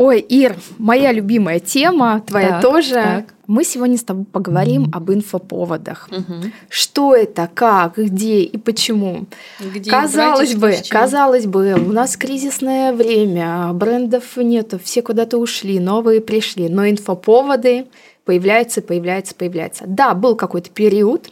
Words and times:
Ой, 0.00 0.20
Ир, 0.20 0.56
моя 0.78 1.12
любимая 1.12 1.60
тема, 1.60 2.22
твоя 2.26 2.52
так, 2.52 2.62
тоже. 2.62 2.94
Так. 2.94 3.24
Мы 3.46 3.64
сегодня 3.64 3.98
с 3.98 4.02
тобой 4.02 4.24
поговорим 4.24 4.84
mm-hmm. 4.84 4.96
об 4.96 5.10
инфоповодах. 5.12 6.08
Mm-hmm. 6.10 6.52
Что 6.70 7.14
это, 7.14 7.50
как, 7.52 7.98
где 7.98 8.40
и 8.40 8.56
почему. 8.56 9.26
Где 9.60 9.90
казалось 9.90 10.54
бы, 10.54 10.74
казалось 10.88 11.44
бы, 11.44 11.74
у 11.74 11.92
нас 11.92 12.16
кризисное 12.16 12.94
время, 12.94 13.74
брендов 13.74 14.38
нету, 14.38 14.80
все 14.82 15.02
куда-то 15.02 15.36
ушли, 15.36 15.78
новые 15.78 16.22
пришли, 16.22 16.70
но 16.70 16.88
инфоповоды 16.88 17.84
появляются, 18.24 18.80
появляются, 18.80 19.34
появляются. 19.34 19.84
Да, 19.86 20.14
был 20.14 20.34
какой-то 20.34 20.70
период, 20.70 21.30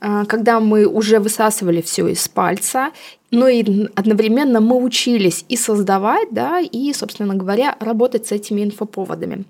когда 0.00 0.60
мы 0.60 0.86
уже 0.86 1.18
высасывали 1.18 1.80
все 1.80 2.06
из 2.08 2.28
пальца, 2.28 2.90
но 3.30 3.48
и 3.48 3.88
одновременно 3.94 4.60
мы 4.60 4.76
учились 4.76 5.44
и 5.48 5.56
создавать, 5.56 6.28
да, 6.30 6.60
и, 6.60 6.92
собственно 6.92 7.34
говоря, 7.34 7.76
работать 7.80 8.26
с 8.26 8.32
этими 8.32 8.62
инфоповодами. 8.62 9.44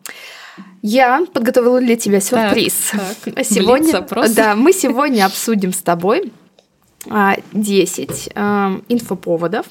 Я 0.83 1.25
подготовила 1.33 1.81
для 1.81 1.97
тебя 1.97 2.21
сюрприз. 2.21 2.93
Так, 2.93 3.35
так. 3.35 3.45
Сегодня, 3.45 4.07
да, 4.35 4.57
мы 4.57 4.73
сегодня 4.73 5.27
обсудим 5.27 5.73
с 5.73 5.83
тобой 5.83 6.33
10 7.53 8.31
а, 8.35 8.73
а, 8.75 8.81
инфоповодов. 8.89 9.67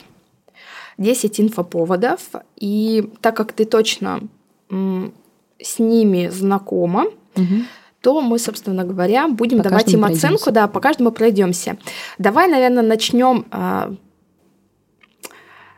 10 0.97 1.41
инфоповодов. 1.41 2.21
И 2.55 3.11
так 3.21 3.35
как 3.35 3.51
ты 3.51 3.65
точно 3.65 4.21
с 4.69 5.79
ними 5.79 6.29
знакома, 6.29 7.05
угу 7.35 7.63
то 8.01 8.21
мы, 8.21 8.39
собственно 8.39 8.83
говоря, 8.83 9.27
будем 9.27 9.57
по 9.57 9.63
давать 9.63 9.91
им 9.91 10.01
пройдемся. 10.01 10.27
оценку, 10.27 10.51
да, 10.51 10.67
по 10.67 10.79
каждому 10.79 11.11
пройдемся. 11.11 11.77
Давай, 12.17 12.47
наверное, 12.47 12.83
начнем 12.83 13.45
а, 13.51 13.93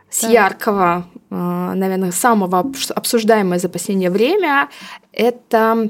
с 0.09 0.20
так. 0.20 0.31
яркого, 0.31 1.08
а, 1.30 1.73
наверное, 1.76 2.11
самого 2.11 2.72
обсуждаемое 2.95 3.59
за 3.59 3.70
последнее 3.70 4.09
время. 4.09 4.70
Это 5.14 5.89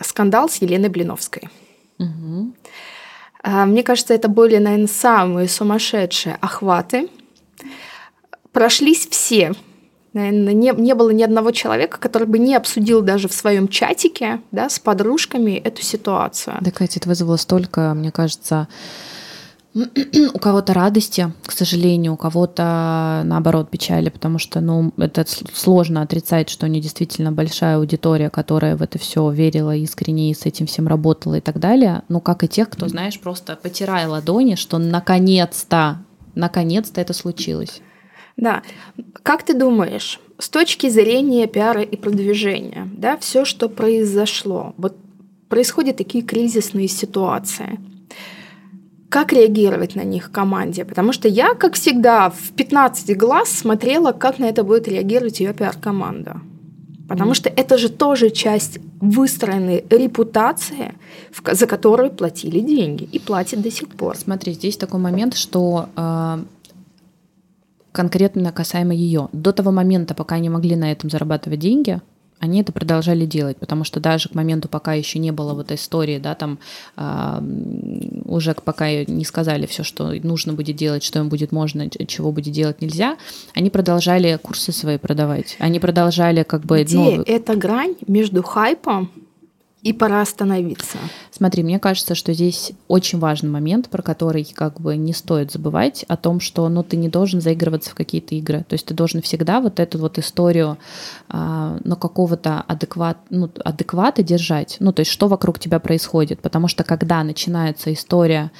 скандал 0.00 0.48
с 0.48 0.56
Еленой 0.56 0.88
Блиновской. 0.88 1.48
Угу. 1.98 2.52
А, 3.42 3.66
мне 3.66 3.82
кажется, 3.82 4.14
это 4.14 4.28
были, 4.28 4.58
наверное, 4.58 4.88
самые 4.88 5.48
сумасшедшие 5.48 6.36
охваты. 6.40 7.08
Прошлись 8.52 9.06
все 9.08 9.54
Наверное, 10.18 10.52
не, 10.52 10.72
не 10.76 10.94
было 10.96 11.10
ни 11.10 11.22
одного 11.22 11.52
человека, 11.52 11.98
который 12.00 12.26
бы 12.26 12.40
не 12.40 12.56
обсудил 12.56 13.02
даже 13.02 13.28
в 13.28 13.32
своем 13.32 13.68
чатике 13.68 14.40
да, 14.50 14.68
с 14.68 14.80
подружками 14.80 15.52
эту 15.52 15.82
ситуацию. 15.82 16.56
Да, 16.60 16.72
Катя, 16.72 16.98
это 16.98 17.08
вызвало 17.08 17.36
столько, 17.36 17.94
мне 17.94 18.10
кажется, 18.10 18.66
у 19.74 20.38
кого-то 20.40 20.74
радости, 20.74 21.32
к 21.46 21.52
сожалению, 21.52 22.14
у 22.14 22.16
кого-то 22.16 23.22
наоборот 23.24 23.70
печали, 23.70 24.08
потому 24.08 24.40
что, 24.40 24.60
ну, 24.60 24.92
это 24.96 25.24
сложно 25.54 26.02
отрицать, 26.02 26.48
что 26.48 26.66
у 26.66 26.68
нее 26.68 26.82
действительно 26.82 27.30
большая 27.30 27.76
аудитория, 27.76 28.28
которая 28.28 28.76
в 28.76 28.82
это 28.82 28.98
все 28.98 29.30
верила 29.30 29.76
искренне 29.76 30.32
и 30.32 30.34
с 30.34 30.46
этим 30.46 30.66
всем 30.66 30.88
работала 30.88 31.36
и 31.36 31.40
так 31.40 31.60
далее. 31.60 32.02
Ну, 32.08 32.20
как 32.20 32.42
и 32.42 32.48
тех, 32.48 32.68
кто, 32.70 32.88
знаешь, 32.88 33.20
просто 33.20 33.54
потирая 33.54 34.08
ладони, 34.08 34.56
что 34.56 34.78
наконец-то, 34.78 35.98
наконец-то 36.34 37.00
это 37.00 37.12
случилось. 37.12 37.82
Да. 38.38 38.62
Как 39.22 39.42
ты 39.42 39.52
думаешь, 39.52 40.20
с 40.38 40.48
точки 40.48 40.88
зрения 40.88 41.46
пиара 41.48 41.82
и 41.82 41.96
продвижения, 41.96 42.88
да, 42.96 43.16
все, 43.16 43.44
что 43.44 43.68
произошло, 43.68 44.74
вот 44.78 44.96
происходят 45.48 45.96
такие 45.96 46.24
кризисные 46.24 46.88
ситуации, 46.88 47.80
как 49.08 49.32
реагировать 49.32 49.96
на 49.96 50.04
них 50.04 50.30
команде? 50.30 50.84
Потому 50.84 51.12
что 51.12 51.28
я, 51.28 51.54
как 51.54 51.74
всегда, 51.74 52.30
в 52.30 52.52
15 52.52 53.16
глаз 53.16 53.48
смотрела, 53.48 54.12
как 54.12 54.38
на 54.38 54.44
это 54.44 54.62
будет 54.62 54.86
реагировать 54.86 55.40
ее 55.40 55.52
пиар-команда. 55.52 56.40
Потому 57.08 57.32
что 57.32 57.48
это 57.48 57.78
же 57.78 57.88
тоже 57.88 58.28
часть 58.28 58.78
выстроенной 59.00 59.82
репутации, 59.88 60.94
за 61.52 61.66
которую 61.66 62.10
платили 62.10 62.60
деньги 62.60 63.08
и 63.10 63.18
платят 63.18 63.62
до 63.62 63.70
сих 63.70 63.88
пор. 63.88 64.16
Смотри, 64.16 64.52
здесь 64.52 64.76
такой 64.76 65.00
момент, 65.00 65.34
что 65.34 65.88
э, 65.96 66.38
конкретно 67.98 68.52
касаемо 68.52 68.94
ее. 68.94 69.28
До 69.32 69.50
того 69.50 69.72
момента, 69.72 70.14
пока 70.14 70.36
они 70.36 70.48
могли 70.48 70.76
на 70.76 70.92
этом 70.92 71.10
зарабатывать 71.10 71.58
деньги, 71.58 72.00
они 72.38 72.60
это 72.60 72.70
продолжали 72.70 73.26
делать, 73.26 73.56
потому 73.56 73.82
что 73.82 73.98
даже 73.98 74.28
к 74.28 74.36
моменту, 74.36 74.68
пока 74.68 74.94
еще 74.94 75.18
не 75.18 75.32
было 75.32 75.52
вот 75.52 75.64
этой 75.64 75.74
истории, 75.74 76.20
да, 76.20 76.36
там 76.36 76.60
э, 76.96 78.22
уже 78.24 78.54
пока 78.54 79.04
не 79.04 79.24
сказали 79.24 79.66
все, 79.66 79.82
что 79.82 80.12
нужно 80.22 80.52
будет 80.52 80.76
делать, 80.76 81.02
что 81.02 81.18
им 81.18 81.28
будет 81.28 81.50
можно, 81.50 81.90
чего 81.90 82.30
будет 82.30 82.54
делать 82.54 82.80
нельзя, 82.80 83.16
они 83.52 83.68
продолжали 83.68 84.38
курсы 84.40 84.70
свои 84.70 84.98
продавать, 84.98 85.56
они 85.58 85.80
продолжали 85.80 86.44
как 86.44 86.60
бы... 86.60 86.84
Где 86.84 86.98
ну, 86.98 87.22
эта 87.26 87.56
грань 87.56 87.96
между 88.06 88.44
хайпом 88.44 89.10
и 89.82 89.92
пора 89.92 90.22
остановиться. 90.22 90.98
Смотри, 91.38 91.62
мне 91.62 91.78
кажется, 91.78 92.16
что 92.16 92.32
здесь 92.32 92.72
очень 92.88 93.20
важный 93.20 93.48
момент, 93.48 93.88
про 93.88 94.02
который 94.02 94.44
как 94.44 94.80
бы 94.80 94.96
не 94.96 95.12
стоит 95.12 95.52
забывать, 95.52 96.04
о 96.08 96.16
том, 96.16 96.40
что 96.40 96.68
ну, 96.68 96.82
ты 96.82 96.96
не 96.96 97.08
должен 97.08 97.40
заигрываться 97.40 97.90
в 97.90 97.94
какие-то 97.94 98.34
игры. 98.34 98.64
То 98.68 98.74
есть 98.74 98.86
ты 98.86 98.92
должен 98.92 99.22
всегда 99.22 99.60
вот 99.60 99.78
эту 99.78 99.98
вот 99.98 100.18
историю 100.18 100.78
э, 101.32 101.78
ну, 101.84 101.94
какого-то 101.94 102.64
адекват, 102.66 103.18
ну, 103.30 103.48
адеквата 103.64 104.24
держать. 104.24 104.78
Ну, 104.80 104.92
то 104.92 105.00
есть 105.00 105.12
что 105.12 105.28
вокруг 105.28 105.60
тебя 105.60 105.78
происходит. 105.78 106.40
Потому 106.40 106.66
что 106.66 106.82
когда 106.82 107.22
начинается 107.22 107.92
история 107.92 108.50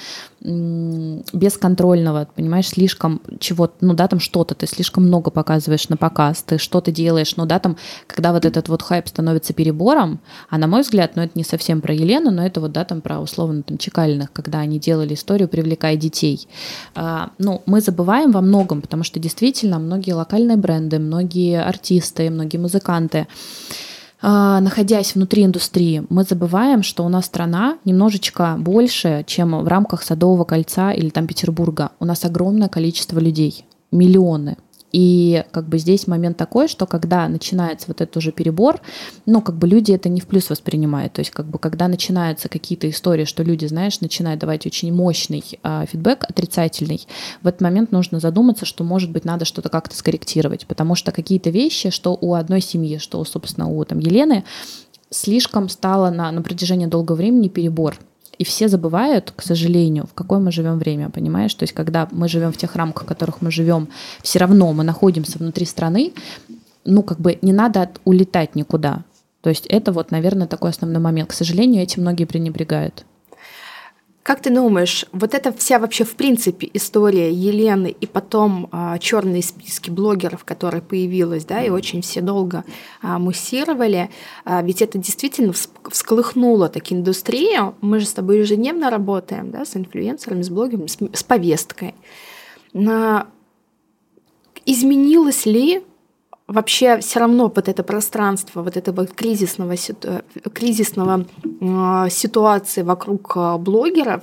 бесконтрольного, 0.41 2.29
понимаешь, 2.33 2.69
слишком 2.69 3.21
чего 3.41 3.71
ну 3.81 3.95
да, 3.95 4.07
там 4.07 4.21
что-то, 4.21 4.55
ты 4.55 4.69
слишком 4.69 5.05
много 5.05 5.31
показываешь 5.31 5.89
на 5.89 5.97
показ, 5.97 6.43
ты 6.43 6.59
что-то 6.59 6.93
делаешь, 6.93 7.37
ну 7.37 7.45
да, 7.45 7.59
там, 7.59 7.77
когда 8.07 8.33
вот 8.33 8.45
этот 8.45 8.69
вот 8.69 8.83
хайп 8.83 9.09
становится 9.09 9.53
перебором, 9.53 10.21
а 10.49 10.59
на 10.59 10.69
мой 10.69 10.83
взгляд, 10.83 11.17
ну 11.17 11.23
это 11.23 11.33
не 11.35 11.43
совсем 11.43 11.81
про 11.81 11.93
Елену, 11.93 12.31
но 12.31 12.47
это 12.47 12.61
вот, 12.61 12.68
да, 12.69 12.85
там 12.85 13.01
про 13.01 13.21
условно 13.21 13.63
там 13.63 13.79
Чекалиных, 13.79 14.33
когда 14.33 14.61
они 14.61 14.79
делали 14.79 15.15
историю, 15.15 15.49
привлекая 15.49 15.97
детей. 15.97 16.47
А, 16.95 17.31
ну, 17.39 17.63
мы 17.67 17.81
забываем 17.81 18.33
во 18.33 18.41
многом, 18.41 18.81
потому 18.83 19.05
что 19.05 19.19
действительно 19.19 19.79
многие 19.79 20.13
локальные 20.13 20.57
бренды, 20.57 20.99
многие 20.99 21.63
артисты, 21.63 22.31
многие 22.31 22.59
музыканты, 22.59 23.27
а, 24.21 24.61
находясь 24.61 25.15
внутри 25.15 25.45
индустрии, 25.45 26.05
мы 26.09 26.25
забываем, 26.25 26.83
что 26.83 27.05
у 27.05 27.09
нас 27.09 27.27
страна 27.27 27.79
немножечко 27.85 28.57
больше, 28.59 29.25
чем 29.27 29.63
в 29.63 29.69
рамках 29.69 30.03
Садового 30.03 30.45
кольца 30.45 30.91
или 30.91 31.09
там 31.11 31.27
Петербурга. 31.27 31.93
У 32.01 32.05
нас 32.05 32.25
огромное 32.25 32.69
количество 32.69 33.21
людей, 33.21 33.65
миллионы. 33.93 34.57
И 34.93 35.45
как 35.51 35.69
бы 35.69 35.79
здесь 35.79 36.07
момент 36.07 36.37
такой, 36.37 36.69
что 36.69 36.87
когда 36.87 37.29
начинается 37.29 37.89
вот 37.89 38.01
этот 38.01 38.17
уже 38.17 38.33
перебор, 38.33 38.81
ну, 39.27 39.43
как 39.43 39.57
бы 39.57 39.67
люди 39.67 39.93
это 39.93 40.09
не 40.09 40.21
в 40.21 40.27
плюс 40.27 40.49
воспринимают. 40.49 41.13
То 41.13 41.21
есть, 41.21 41.31
как 41.31 41.47
бы, 41.47 41.59
когда 41.59 41.89
начинаются 41.89 42.49
какие-то 42.49 42.89
истории, 42.89 43.25
что 43.25 43.43
люди, 43.43 43.67
знаешь, 43.67 44.01
начинают 44.01 44.41
давать 44.41 44.67
очень 44.67 44.93
мощный 44.93 45.45
э, 45.63 45.85
фидбэк 45.91 46.25
отрицательный, 46.25 47.07
в 47.43 47.47
этот 47.47 47.61
момент 47.61 47.93
нужно 47.93 48.21
задуматься, 48.21 48.65
что, 48.65 48.85
может 48.85 49.11
быть, 49.11 49.25
надо 49.25 49.45
что-то 49.45 49.69
как-то 49.69 49.95
скорректировать. 49.95 50.67
Потому 50.67 50.95
что 50.95 51.13
какие-то 51.13 51.51
вещи, 51.51 51.91
что 51.91 52.17
у 52.19 52.35
одной 52.35 52.61
семьи, 52.61 52.99
что, 52.99 53.23
собственно, 53.25 53.69
у 53.69 53.85
там, 53.85 53.99
Елены, 53.99 54.45
слишком 55.11 55.69
стало 55.69 56.11
на, 56.11 56.31
на 56.33 56.43
протяжении 56.43 56.87
долгого 56.87 57.17
времени 57.17 57.49
перебор. 57.49 57.99
И 58.39 58.45
все 58.45 58.69
забывают, 58.69 59.33
к 59.35 59.43
сожалению, 59.43 60.07
в 60.07 60.15
какое 60.15 60.39
мы 60.39 60.53
живем 60.53 60.79
время, 60.79 61.11
понимаешь? 61.11 61.55
То 61.55 61.65
есть, 61.65 61.75
когда 61.75 62.09
мы 62.13 62.29
живем 62.29 62.53
в 62.53 62.57
тех 62.57 62.77
рамках, 62.77 63.05
в 63.05 63.07
которых 63.07 63.43
мы 63.43 63.51
живем, 63.51 63.89
все 64.23 64.39
равно 64.39 64.73
мы 64.73 64.85
находимся 64.85 65.39
внутри 65.39 65.67
страны, 65.67 66.13
ну, 66.85 67.03
как 67.03 67.21
бы 67.21 67.39
не 67.43 67.53
надо 67.53 67.91
улетать 68.05 68.55
никуда. 68.55 69.05
То 69.41 69.51
есть 69.51 69.67
это 69.67 69.93
вот, 69.93 70.11
наверное, 70.11 70.47
такой 70.47 70.71
основной 70.71 71.01
момент. 71.01 71.31
К 71.31 71.33
сожалению, 71.33 71.83
этим 71.83 72.03
многие 72.03 72.25
пренебрегают. 72.25 73.05
Как 74.29 74.43
ты 74.43 74.51
думаешь, 74.51 75.07
вот 75.13 75.33
эта 75.33 75.55
вся 75.55 75.79
вообще 75.79 76.05
в 76.05 76.15
принципе 76.15 76.69
история 76.75 77.33
Елены 77.33 77.97
и 77.99 78.07
потом 78.07 78.69
а, 78.73 78.99
черные 78.99 79.43
списки 79.43 79.89
блогеров, 79.89 80.45
которые 80.45 80.83
появилась, 80.83 81.47
да, 81.47 81.63
и 81.63 81.71
очень 81.71 82.03
все 82.03 82.21
долго 82.21 82.63
а, 83.01 83.19
муссировали, 83.19 84.11
а, 84.45 84.61
ведь 84.61 84.83
это 84.83 84.99
действительно 84.99 85.55
всколыхнуло 85.91 86.69
так 86.69 86.93
индустрию. 86.93 87.75
Мы 87.81 88.01
же 88.01 88.07
с 88.07 88.13
тобой 88.13 88.41
ежедневно 88.41 88.91
работаем, 88.91 89.51
да, 89.51 89.65
с 89.65 89.75
инфлюенсерами, 89.75 90.43
с 90.43 90.51
блогерами, 90.51 90.89
с, 90.89 90.99
с 91.15 91.23
повесткой. 91.25 91.95
На... 92.75 93.29
Изменилось 94.67 95.47
ли 95.47 95.83
вообще 96.49 96.99
все 96.99 97.21
равно 97.21 97.53
вот 97.55 97.69
это 97.69 97.83
пространство, 97.85 98.63
вот 98.63 98.77
этого 98.77 99.07
кризисного, 99.07 99.77
кризисного 100.53 101.27
э, 101.45 102.11
ситуации 102.11 102.83
вокруг 102.83 103.35
э, 103.37 103.59
блогеров, 103.59 104.23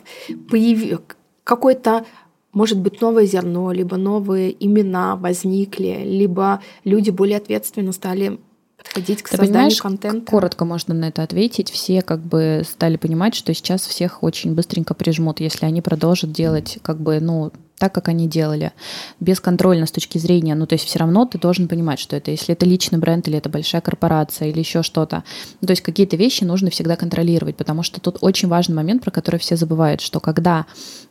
появ... 0.50 1.02
какой-то 1.44 2.06
может 2.52 2.80
быть, 2.80 3.02
новое 3.02 3.26
зерно, 3.26 3.74
либо 3.74 3.98
новые 3.98 4.56
имена 4.66 5.18
возникли, 5.18 6.04
либо 6.06 6.62
люди 6.86 7.10
более 7.10 7.38
ответственно 7.38 7.92
стали 7.92 8.40
подходить 8.78 9.24
к 9.24 9.30
Ты 9.30 9.36
созданию 9.38 9.78
контента? 9.78 10.32
Коротко 10.32 10.64
можно 10.64 10.94
на 10.94 11.10
это 11.10 11.22
ответить. 11.24 11.70
Все 11.70 12.02
как 12.02 12.22
бы 12.22 12.62
стали 12.66 12.96
понимать, 12.96 13.36
что 13.36 13.54
сейчас 13.54 13.86
всех 13.86 14.24
очень 14.24 14.56
быстренько 14.56 14.94
прижмут, 14.94 15.42
если 15.42 15.66
они 15.66 15.82
продолжат 15.82 16.32
делать 16.32 16.80
как 16.82 16.98
бы, 17.02 17.20
ну, 17.20 17.52
так, 17.78 17.94
как 17.94 18.08
они 18.08 18.28
делали, 18.28 18.72
бесконтрольно 19.20 19.86
с 19.86 19.92
точки 19.92 20.18
зрения, 20.18 20.56
ну, 20.56 20.66
то 20.66 20.74
есть 20.74 20.86
все 20.86 21.00
равно 21.00 21.26
ты 21.26 21.38
должен 21.38 21.68
понимать, 21.68 22.00
что 22.00 22.16
это, 22.16 22.32
если 22.32 22.54
это 22.54 22.66
личный 22.66 23.00
бренд 23.00 23.28
или 23.28 23.38
это 23.38 23.50
большая 23.50 23.82
корпорация 23.82 24.50
или 24.50 24.60
еще 24.60 24.82
что-то. 24.82 25.24
Ну, 25.62 25.68
то 25.68 25.72
есть 25.72 25.82
какие-то 25.82 26.16
вещи 26.16 26.44
нужно 26.44 26.70
всегда 26.70 26.96
контролировать, 26.96 27.58
потому 27.58 27.84
что 27.84 28.00
тут 28.00 28.18
очень 28.22 28.48
важный 28.48 28.76
момент, 28.76 29.04
про 29.04 29.12
который 29.12 29.40
все 29.40 29.58
забывают, 29.58 30.02
что 30.02 30.20
когда 30.20 30.66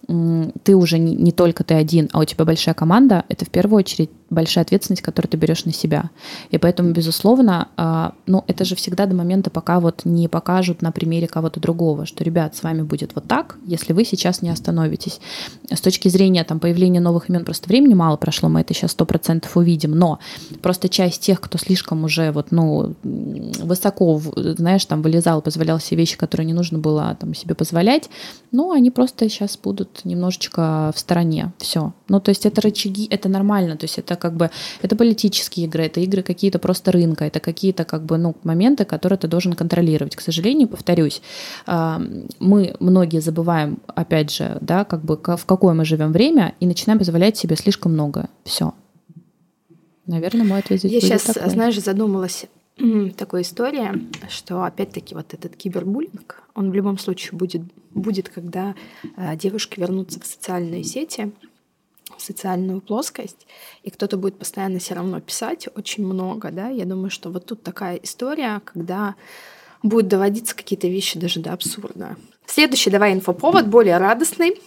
ты 0.06 0.76
уже 0.76 0.98
не, 0.98 1.14
не 1.14 1.32
только 1.32 1.64
ты 1.64 1.74
один, 1.74 2.08
а 2.12 2.20
у 2.20 2.24
тебя 2.24 2.44
большая 2.44 2.74
команда, 2.74 3.24
это 3.28 3.44
в 3.44 3.50
первую 3.50 3.78
очередь 3.78 4.10
большая 4.34 4.64
ответственность, 4.64 5.02
которую 5.02 5.30
ты 5.30 5.36
берешь 5.36 5.64
на 5.64 5.72
себя. 5.72 6.10
И 6.50 6.58
поэтому, 6.58 6.90
безусловно, 6.92 7.68
э, 7.76 8.10
ну, 8.26 8.44
это 8.46 8.64
же 8.64 8.74
всегда 8.76 9.06
до 9.06 9.14
момента, 9.14 9.50
пока 9.50 9.80
вот 9.80 10.02
не 10.04 10.28
покажут 10.28 10.82
на 10.82 10.92
примере 10.92 11.26
кого-то 11.26 11.60
другого, 11.60 12.06
что, 12.06 12.24
ребят, 12.24 12.56
с 12.56 12.62
вами 12.62 12.82
будет 12.82 13.14
вот 13.14 13.26
так, 13.26 13.56
если 13.66 13.92
вы 13.92 14.04
сейчас 14.04 14.42
не 14.42 14.50
остановитесь. 14.50 15.20
С 15.70 15.80
точки 15.80 16.08
зрения 16.08 16.44
там, 16.44 16.60
появления 16.60 17.00
новых 17.00 17.30
имен, 17.30 17.44
просто 17.44 17.68
времени 17.68 17.94
мало 17.94 18.16
прошло, 18.16 18.48
мы 18.48 18.60
это 18.60 18.74
сейчас 18.74 18.92
сто 18.92 19.06
процентов 19.06 19.56
увидим, 19.56 19.92
но 19.92 20.18
просто 20.62 20.88
часть 20.88 21.22
тех, 21.22 21.40
кто 21.40 21.58
слишком 21.58 22.04
уже 22.04 22.32
вот, 22.32 22.48
ну, 22.50 22.94
высоко, 23.02 24.20
знаешь, 24.36 24.84
там 24.84 25.02
вылезал, 25.02 25.42
позволял 25.42 25.80
себе 25.80 25.98
вещи, 25.98 26.16
которые 26.16 26.46
не 26.46 26.52
нужно 26.52 26.78
было 26.78 27.16
там 27.18 27.34
себе 27.34 27.54
позволять, 27.54 28.10
ну, 28.54 28.70
они 28.70 28.90
просто 28.90 29.28
сейчас 29.28 29.58
будут 29.58 30.04
немножечко 30.04 30.92
в 30.94 30.98
стороне. 30.98 31.52
Все. 31.58 31.92
Ну, 32.08 32.20
то 32.20 32.30
есть 32.30 32.46
это 32.46 32.60
рычаги, 32.60 33.08
это 33.10 33.28
нормально, 33.28 33.76
то 33.76 33.84
есть 33.84 33.98
это 33.98 34.14
как 34.16 34.34
бы, 34.34 34.50
это 34.80 34.94
политические 34.96 35.66
игры, 35.66 35.84
это 35.84 36.00
игры 36.00 36.22
какие-то 36.22 36.58
просто 36.58 36.92
рынка, 36.92 37.24
это 37.24 37.40
какие-то 37.40 37.84
как 37.84 38.04
бы, 38.04 38.16
ну, 38.16 38.36
моменты, 38.44 38.84
которые 38.84 39.18
ты 39.18 39.26
должен 39.26 39.54
контролировать. 39.54 40.14
К 40.14 40.20
сожалению, 40.20 40.68
повторюсь, 40.68 41.20
мы 41.66 42.76
многие 42.78 43.20
забываем, 43.20 43.78
опять 43.88 44.30
же, 44.30 44.56
да, 44.60 44.84
как 44.84 45.04
бы 45.04 45.16
в 45.16 45.44
какое 45.46 45.74
мы 45.74 45.84
живем 45.84 46.12
время 46.12 46.54
и 46.60 46.66
начинаем 46.66 46.98
позволять 46.98 47.36
себе 47.36 47.56
слишком 47.56 47.92
много. 47.92 48.28
Все. 48.44 48.72
Наверное, 50.06 50.46
мой 50.46 50.60
ответ 50.60 50.78
здесь 50.78 50.92
Я 50.92 51.00
сейчас, 51.00 51.22
такой. 51.22 51.50
знаешь, 51.50 51.80
задумалась 51.80 52.46
такая 53.16 53.42
история, 53.42 53.94
что 54.28 54.64
опять-таки 54.64 55.14
вот 55.14 55.32
этот 55.32 55.56
кибербуллинг, 55.56 56.42
он 56.54 56.70
в 56.70 56.74
любом 56.74 56.98
случае 56.98 57.32
будет, 57.32 57.62
будет 57.90 58.28
когда 58.28 58.74
э, 59.16 59.36
девушки 59.36 59.78
вернутся 59.78 60.20
в 60.20 60.26
социальные 60.26 60.84
сети, 60.84 61.32
в 62.16 62.22
социальную 62.22 62.80
плоскость, 62.80 63.46
и 63.82 63.90
кто-то 63.90 64.16
будет 64.16 64.38
постоянно 64.38 64.78
все 64.78 64.94
равно 64.94 65.20
писать 65.20 65.68
очень 65.74 66.04
много, 66.04 66.50
да, 66.50 66.68
я 66.68 66.84
думаю, 66.84 67.10
что 67.10 67.30
вот 67.30 67.46
тут 67.46 67.62
такая 67.62 67.96
история, 67.96 68.60
когда 68.64 69.14
будут 69.82 70.08
доводиться 70.08 70.56
какие-то 70.56 70.88
вещи 70.88 71.18
даже 71.18 71.40
до 71.40 71.52
абсурда. 71.52 72.16
Следующий, 72.46 72.90
давай, 72.90 73.12
инфоповод, 73.12 73.66
более 73.66 73.98
радостный. 73.98 74.60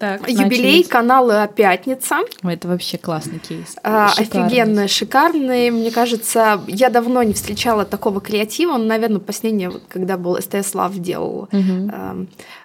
Так, 0.00 0.30
Юбилей 0.30 0.78
начались. 0.78 0.88
канала 0.88 1.46
«Пятница». 1.46 2.20
Это 2.42 2.68
вообще 2.68 2.96
классный 2.96 3.38
кейс. 3.38 3.76
А, 3.82 4.10
офигенно, 4.16 4.88
шикарный. 4.88 5.68
Мне 5.68 5.90
кажется, 5.90 6.62
я 6.66 6.88
давно 6.88 7.22
не 7.22 7.34
встречала 7.34 7.84
такого 7.84 8.22
креатива. 8.22 8.72
Он, 8.72 8.86
наверное, 8.86 9.20
последнее, 9.20 9.70
когда 9.90 10.16
был 10.16 10.40
СТС 10.40 10.74
Лав 10.74 10.96
делал 10.96 11.50
угу. 11.52 11.52
э, 11.52 12.24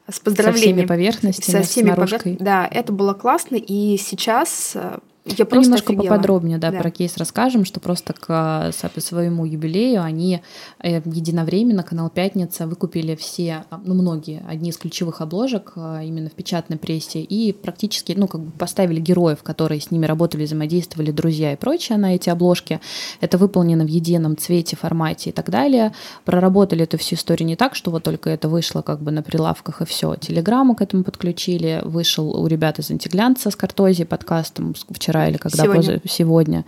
с 0.09 0.19
поздравлениями. 0.21 0.53
Со 0.53 0.61
всеми 0.61 0.85
поверхностями, 0.85 1.55
Со 1.57 1.61
всеми 1.63 1.89
поверхностями. 1.89 2.37
Да, 2.39 2.69
это 2.71 2.93
было 2.93 3.13
классно. 3.13 3.57
И 3.57 3.97
сейчас 3.97 4.77
э, 5.25 5.31
я 5.37 5.47
ну, 5.49 5.61
немножко 5.61 5.93
офигела. 5.93 6.13
поподробнее 6.13 6.57
да, 6.57 6.71
да. 6.71 6.79
про 6.79 6.91
кейс 6.91 7.17
расскажем, 7.17 7.65
что 7.65 7.79
просто 7.79 8.13
к 8.13 8.71
своему 8.71 9.45
юбилею 9.45 10.03
они 10.03 10.41
э, 10.81 11.01
единовременно, 11.05 11.83
канал 11.83 12.09
«Пятница» 12.09 12.67
выкупили 12.67 13.15
все, 13.15 13.65
а, 13.69 13.81
ну, 13.83 13.93
многие, 13.93 14.43
одни 14.47 14.69
из 14.69 14.77
ключевых 14.77 15.21
обложек 15.21 15.73
а, 15.75 16.01
именно 16.03 16.29
в 16.29 16.33
печатной 16.33 16.77
прессе 16.77 17.21
и 17.21 17.53
практически, 17.53 18.13
ну, 18.15 18.27
как 18.27 18.41
бы 18.41 18.51
поставили 18.51 18.99
героев, 18.99 19.43
которые 19.43 19.81
с 19.81 19.91
ними 19.91 20.05
работали, 20.05 20.45
взаимодействовали, 20.45 21.11
друзья 21.11 21.53
и 21.53 21.55
прочее 21.55 21.97
на 21.97 22.15
эти 22.15 22.29
обложки. 22.29 22.79
Это 23.21 23.37
выполнено 23.37 23.83
в 23.83 23.87
едином 23.87 24.37
цвете, 24.37 24.75
формате 24.75 25.31
и 25.31 25.33
так 25.33 25.49
далее. 25.49 25.93
Проработали 26.23 26.83
эту 26.83 26.97
всю 26.97 27.15
историю 27.15 27.47
не 27.47 27.55
так, 27.55 27.75
что 27.75 27.91
вот 27.91 28.03
только 28.03 28.29
это 28.29 28.49
вышло 28.49 28.81
как 28.81 29.01
бы 29.01 29.11
на 29.11 29.23
прилавках 29.23 29.81
и 29.81 29.85
все. 29.85 30.15
Телеграмму 30.15 30.75
к 30.75 30.81
этому 30.81 31.03
подключили. 31.03 31.81
Вышел 31.83 32.29
у 32.39 32.47
ребят 32.47 32.79
из 32.79 32.91
«Антиглянца» 32.91 33.49
с 33.49 33.55
Картози 33.55 34.03
подкастом 34.03 34.75
вчера 34.89 35.14
вчера 35.15 35.29
или 35.29 35.37
когда 35.37 35.63
сегодня. 35.63 35.81
Позже, 35.81 36.01
сегодня. 36.05 36.65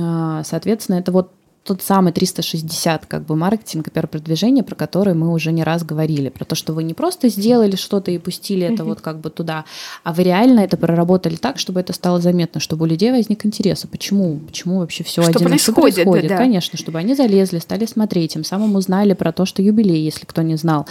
А, 0.00 0.42
соответственно, 0.44 0.96
это 0.96 1.12
вот 1.12 1.32
тот 1.64 1.80
самый 1.80 2.12
360 2.12 3.06
как 3.06 3.24
бы 3.24 3.36
маркетинг 3.36 3.86
и 3.86 3.90
пиар-продвижение, 3.90 4.64
про 4.64 4.74
который 4.74 5.14
мы 5.14 5.32
уже 5.32 5.52
не 5.52 5.62
раз 5.62 5.84
говорили, 5.84 6.28
про 6.28 6.44
то, 6.44 6.56
что 6.56 6.72
вы 6.72 6.82
не 6.82 6.92
просто 6.92 7.28
сделали 7.28 7.76
что-то 7.76 8.10
и 8.10 8.18
пустили 8.18 8.66
это 8.66 8.84
вот 8.84 9.00
как 9.00 9.20
бы 9.20 9.30
туда, 9.30 9.64
а 10.02 10.12
вы 10.12 10.24
реально 10.24 10.60
это 10.60 10.76
проработали 10.76 11.36
так, 11.36 11.58
чтобы 11.60 11.78
это 11.78 11.92
стало 11.92 12.20
заметно, 12.20 12.58
чтобы 12.58 12.84
у 12.84 12.86
людей 12.86 13.12
возник 13.12 13.46
интерес, 13.46 13.84
а 13.84 13.88
почему, 13.88 14.40
почему 14.40 14.78
вообще 14.78 15.04
все 15.04 15.22
один 15.22 15.34
происходит, 15.34 15.62
что 15.62 15.72
происходит, 16.04 16.28
да, 16.28 16.36
конечно, 16.36 16.76
чтобы 16.76 16.98
они 16.98 17.14
залезли, 17.14 17.58
стали 17.58 17.86
смотреть, 17.86 18.32
тем 18.32 18.42
самым 18.42 18.74
узнали 18.74 19.12
про 19.12 19.30
то, 19.30 19.46
что 19.46 19.62
юбилей, 19.62 20.02
если 20.02 20.24
кто 20.26 20.42
не 20.42 20.56
знал, 20.56 20.86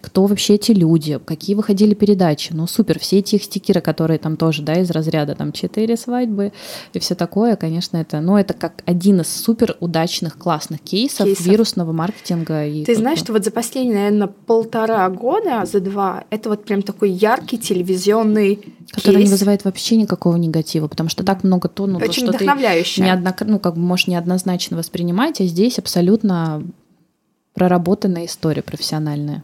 кто 0.00 0.26
вообще 0.26 0.54
эти 0.54 0.72
люди, 0.72 1.20
какие 1.24 1.54
выходили 1.54 1.94
передачи, 1.94 2.52
ну 2.52 2.66
супер, 2.66 2.98
все 2.98 3.18
эти 3.18 3.36
их 3.36 3.44
стикеры, 3.44 3.80
которые 3.80 4.18
там 4.18 4.36
тоже, 4.36 4.62
да, 4.62 4.74
из 4.74 4.90
разряда 4.90 5.36
там 5.36 5.52
четыре 5.52 5.96
свадьбы 5.96 6.52
и 6.94 6.98
все 6.98 7.14
такое, 7.14 7.54
конечно, 7.54 7.96
это, 7.96 8.20
ну 8.20 8.36
это 8.36 8.54
как 8.54 8.82
один 8.86 9.20
из 9.20 9.28
супер 9.28 9.76
удачных 9.78 10.15
удачных, 10.16 10.38
классных 10.38 10.80
кейсов, 10.80 11.26
кейсов. 11.26 11.46
вирусного 11.46 11.92
маркетинга. 11.92 12.66
И 12.66 12.84
Ты 12.84 12.94
знаешь, 12.94 13.18
что 13.18 13.32
вот 13.32 13.44
за 13.44 13.50
последние, 13.50 13.96
наверное, 13.96 14.26
полтора 14.28 15.08
года, 15.08 15.64
за 15.64 15.80
два, 15.80 16.24
это 16.30 16.48
вот 16.48 16.64
прям 16.64 16.82
такой 16.82 17.10
яркий 17.10 17.58
телевизионный 17.58 18.56
Который 18.90 19.16
кейс. 19.16 19.26
не 19.26 19.30
вызывает 19.30 19.64
вообще 19.64 19.96
никакого 19.96 20.36
негатива, 20.36 20.88
потому 20.88 21.08
что 21.08 21.24
так 21.24 21.44
много 21.44 21.68
то, 21.68 21.86
ну, 21.86 21.98
Очень 21.98 22.26
то, 22.26 22.32
что 22.32 22.38
ты 22.38 22.44
неоднок... 22.44 23.40
ну, 23.42 23.58
как 23.58 23.74
бы 23.74 23.80
можешь 23.80 24.06
неоднозначно 24.06 24.76
воспринимать, 24.76 25.40
а 25.40 25.44
здесь 25.44 25.78
абсолютно 25.78 26.62
проработанная 27.54 28.26
история 28.26 28.62
профессиональная. 28.62 29.42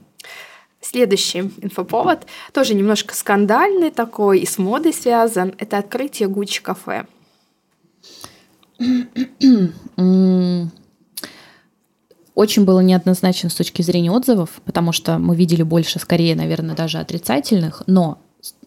Следующий 0.80 1.50
инфоповод, 1.60 2.26
тоже 2.52 2.74
немножко 2.74 3.14
скандальный 3.14 3.90
такой 3.90 4.40
и 4.40 4.46
с 4.46 4.58
модой 4.58 4.92
связан, 4.92 5.54
это 5.58 5.78
открытие 5.78 6.28
Гуччи 6.28 6.60
кафе. 6.60 7.06
Очень 12.34 12.64
было 12.64 12.80
неоднозначно 12.80 13.50
с 13.50 13.54
точки 13.54 13.82
зрения 13.82 14.10
отзывов, 14.10 14.60
потому 14.64 14.92
что 14.92 15.18
мы 15.18 15.36
видели 15.36 15.62
больше, 15.62 15.98
скорее, 15.98 16.34
наверное, 16.34 16.74
даже 16.74 16.98
отрицательных, 16.98 17.82
но 17.86 18.18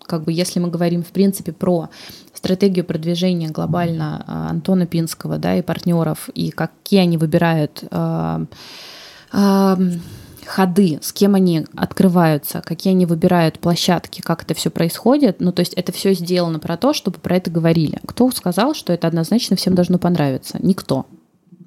как 0.05 0.23
бы 0.23 0.31
если 0.31 0.59
мы 0.59 0.69
говорим 0.69 1.03
в 1.03 1.07
принципе 1.07 1.51
про 1.51 1.89
стратегию 2.33 2.85
продвижения 2.85 3.49
глобально 3.49 4.23
а, 4.27 4.49
Антона 4.49 4.85
Пинского, 4.85 5.37
да, 5.37 5.55
и 5.55 5.61
партнеров, 5.61 6.29
и 6.35 6.51
какие 6.51 6.99
они 7.01 7.17
выбирают 7.17 7.83
э, 7.89 8.45
э, 9.33 9.75
ходы, 10.45 10.99
с 11.01 11.11
кем 11.11 11.35
они 11.35 11.65
открываются, 11.75 12.61
какие 12.61 12.93
они 12.93 13.05
выбирают 13.05 13.59
площадки, 13.59 14.21
как 14.21 14.43
это 14.43 14.53
все 14.53 14.69
происходит. 14.69 15.39
Ну, 15.39 15.51
то 15.51 15.61
есть 15.61 15.73
это 15.73 15.91
все 15.91 16.13
сделано 16.13 16.59
про 16.59 16.77
то, 16.77 16.93
чтобы 16.93 17.19
про 17.19 17.37
это 17.37 17.51
говорили. 17.51 17.99
Кто 18.05 18.29
сказал, 18.31 18.73
что 18.73 18.93
это 18.93 19.07
однозначно 19.07 19.55
всем 19.55 19.75
должно 19.75 19.97
понравиться? 19.97 20.57
Никто. 20.61 21.05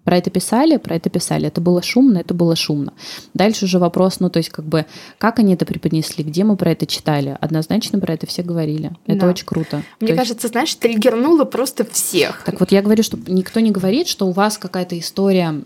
Про 0.08 0.16
это 0.16 0.30
писали, 0.30 0.78
про 0.78 0.94
это 0.94 1.10
писали. 1.10 1.48
Это 1.48 1.60
было 1.60 1.82
шумно, 1.82 2.16
это 2.16 2.32
было 2.32 2.56
шумно. 2.56 2.94
Дальше 3.34 3.66
уже 3.66 3.78
вопрос, 3.78 4.20
ну, 4.20 4.30
то 4.30 4.38
есть, 4.38 4.48
как 4.48 4.64
бы, 4.64 4.86
как 5.18 5.38
они 5.38 5.52
это 5.52 5.66
преподнесли, 5.66 6.24
где 6.24 6.44
мы 6.44 6.56
про 6.56 6.70
это 6.70 6.86
читали. 6.86 7.36
Однозначно 7.42 8.00
про 8.00 8.14
это 8.14 8.26
все 8.26 8.42
говорили. 8.42 8.92
Это 9.06 9.20
да. 9.20 9.28
очень 9.28 9.44
круто. 9.44 9.82
Мне 10.00 10.12
то 10.12 10.16
кажется, 10.16 10.46
есть... 10.46 10.52
знаешь, 10.54 10.74
триггернуло 10.76 11.44
просто 11.44 11.84
всех. 11.84 12.42
Так 12.46 12.58
вот, 12.58 12.72
я 12.72 12.80
говорю, 12.80 13.02
что 13.02 13.18
никто 13.26 13.60
не 13.60 13.70
говорит, 13.70 14.08
что 14.08 14.26
у 14.26 14.30
вас 14.30 14.56
какая-то 14.56 14.98
история 14.98 15.62